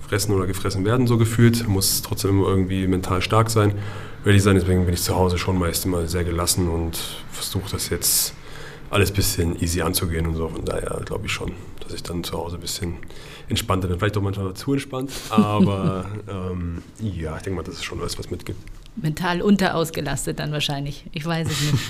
fressen 0.00 0.34
oder 0.34 0.46
gefressen 0.46 0.84
werden, 0.84 1.06
so 1.06 1.18
gefühlt. 1.18 1.68
Muss 1.68 2.00
trotzdem 2.00 2.30
immer 2.30 2.48
irgendwie 2.48 2.86
mental 2.86 3.20
stark 3.20 3.50
sein, 3.50 3.74
ready 4.24 4.40
sein. 4.40 4.54
Deswegen 4.56 4.84
bin 4.84 4.94
ich 4.94 5.02
zu 5.02 5.14
Hause 5.14 5.38
schon 5.38 5.58
meist 5.58 5.84
immer 5.84 6.06
sehr 6.06 6.24
gelassen 6.24 6.68
und 6.68 6.98
versuche 7.30 7.70
das 7.70 7.88
jetzt 7.90 8.34
alles 8.90 9.10
ein 9.10 9.16
bisschen 9.16 9.62
easy 9.62 9.82
anzugehen 9.82 10.26
und 10.26 10.34
so. 10.34 10.48
Von 10.48 10.64
daher 10.64 11.00
glaube 11.04 11.26
ich 11.26 11.32
schon, 11.32 11.52
dass 11.80 11.92
ich 11.92 12.02
dann 12.02 12.24
zu 12.24 12.36
Hause 12.38 12.56
ein 12.56 12.60
bisschen 12.60 12.96
entspannter 13.48 13.88
bin. 13.88 13.98
Vielleicht 13.98 14.16
auch 14.16 14.22
manchmal 14.22 14.54
zu 14.54 14.72
entspannt, 14.72 15.12
aber 15.30 16.06
ähm, 16.28 16.82
ja, 17.00 17.36
ich 17.36 17.42
denke 17.42 17.56
mal, 17.56 17.62
das 17.62 17.74
ist 17.74 17.84
schon 17.84 18.00
alles, 18.00 18.18
was 18.18 18.30
mitgibt 18.30 18.58
mental 19.02 19.42
unterausgelastet 19.42 20.38
dann 20.38 20.52
wahrscheinlich. 20.52 21.04
Ich 21.12 21.24
weiß 21.24 21.48
es 21.48 21.72
nicht. 21.72 21.84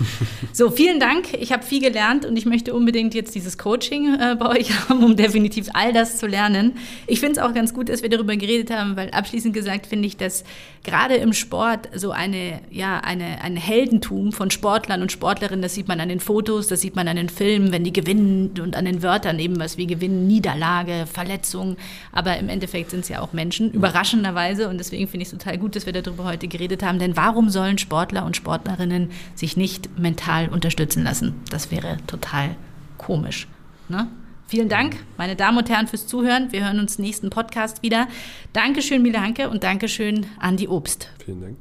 so, 0.53 0.71
vielen 0.71 1.01
Dank. 1.01 1.35
Ich 1.35 1.53
habe 1.53 1.63
viel 1.63 1.81
gelernt 1.81 2.25
und 2.25 2.37
ich 2.37 2.47
möchte 2.47 2.75
unbedingt 2.75 3.15
jetzt 3.15 3.35
dieses 3.35 3.59
Coaching 3.59 4.15
äh, 4.15 4.37
bei 4.39 4.59
euch 4.59 4.71
haben, 4.89 5.03
um 5.03 5.17
definitiv 5.17 5.69
all 5.73 5.93
das 5.93 6.19
zu 6.19 6.27
lernen. 6.27 6.77
Ich 7.07 7.21
finde 7.21 7.33
es 7.33 7.39
auch 7.39 7.55
ganz 7.55 7.75
gut, 7.75 7.89
dass 7.89 8.03
wir 8.03 8.09
darüber 8.09 8.37
geredet 8.37 8.71
haben, 8.71 8.97
weil 8.97 9.11
abschließend 9.11 9.55
gesagt 9.55 9.87
finde 9.87 10.07
ich, 10.07 10.17
dass 10.17 10.45
gerade 10.85 11.17
im 11.17 11.33
Sport 11.33 11.89
so 11.95 12.13
eine, 12.13 12.61
ja, 12.71 12.99
eine, 13.01 13.43
ein 13.43 13.57
Heldentum 13.57 14.33
von 14.33 14.51
Sportlern 14.51 15.03
und 15.03 15.13
Sportlerinnen, 15.13 15.63
das 15.63 15.75
sieht 15.75 15.89
man 15.89 16.01
an 16.01 16.09
den 16.09 16.21
Fotos, 16.21 16.69
das 16.69 16.81
sieht 16.81 16.97
man 16.97 17.09
an 17.09 17.17
den 17.17 17.29
Filmen, 17.29 17.73
wenn 17.73 17.85
die 17.85 17.93
gewinnen 17.93 18.53
und 18.61 18.77
an 18.77 18.85
den 18.85 19.03
Wörtern 19.03 19.39
eben 19.39 19.59
was 19.59 19.77
wie 19.77 19.87
Gewinnen, 19.87 20.27
Niederlage, 20.27 21.07
Verletzung. 21.07 21.77
Aber 22.13 22.37
im 22.37 22.49
Endeffekt 22.49 22.91
sind 22.91 23.01
es 23.01 23.09
ja 23.09 23.21
auch 23.21 23.33
Menschen, 23.33 23.73
überraschenderweise. 23.73 24.69
Und 24.69 24.79
deswegen 24.79 25.09
finde 25.09 25.23
ich 25.23 25.33
es 25.33 25.39
total 25.39 25.59
gut, 25.59 25.77
dass 25.77 25.87
wir 25.87 25.93
darüber 25.93 26.25
heute 26.25 26.49
geredet 26.49 26.83
haben 26.83 26.98
haben. 26.99 27.13
Denn 27.13 27.17
warum 27.17 27.51
sollen 27.51 27.79
Sportler 27.79 28.25
und 28.25 28.37
Sportlerinnen 28.37 29.11
sich 29.35 29.57
nicht 29.57 29.99
mental 29.99 30.49
unterstützen 30.49 31.05
lassen? 31.05 31.35
Das 31.51 31.71
wäre 31.71 31.99
total 32.07 32.57
komisch. 32.97 33.49
Ne? 33.89 34.09
Vielen 34.47 34.69
Dank, 34.69 34.97
meine 35.19 35.37
Damen 35.37 35.59
und 35.59 35.69
Herren, 35.69 35.87
fürs 35.87 36.07
Zuhören. 36.07 36.53
Wir 36.53 36.65
hören 36.65 36.81
uns 36.81 36.99
nächsten 36.99 37.29
Podcast 37.29 37.83
wieder. 37.83 38.09
Dankeschön, 38.55 39.03
Mila 39.03 39.21
Hanke, 39.21 39.51
und 39.51 39.63
Dankeschön, 39.63 40.27
Andi 40.39 40.69
Obst. 40.69 41.11
Vielen 41.25 41.41
Dank. 41.41 41.57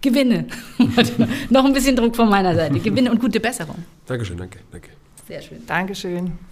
Gewinne. 0.00 0.46
Noch 1.50 1.64
ein 1.64 1.72
bisschen 1.72 1.96
Druck 1.96 2.16
von 2.16 2.28
meiner 2.28 2.54
Seite. 2.54 2.78
Gewinne 2.78 3.10
und 3.10 3.20
gute 3.20 3.40
Besserung. 3.40 3.84
Dankeschön, 4.06 4.38
danke, 4.38 4.60
danke. 4.70 4.90
Sehr 5.26 5.42
schön. 5.42 5.66
Dankeschön. 5.66 6.49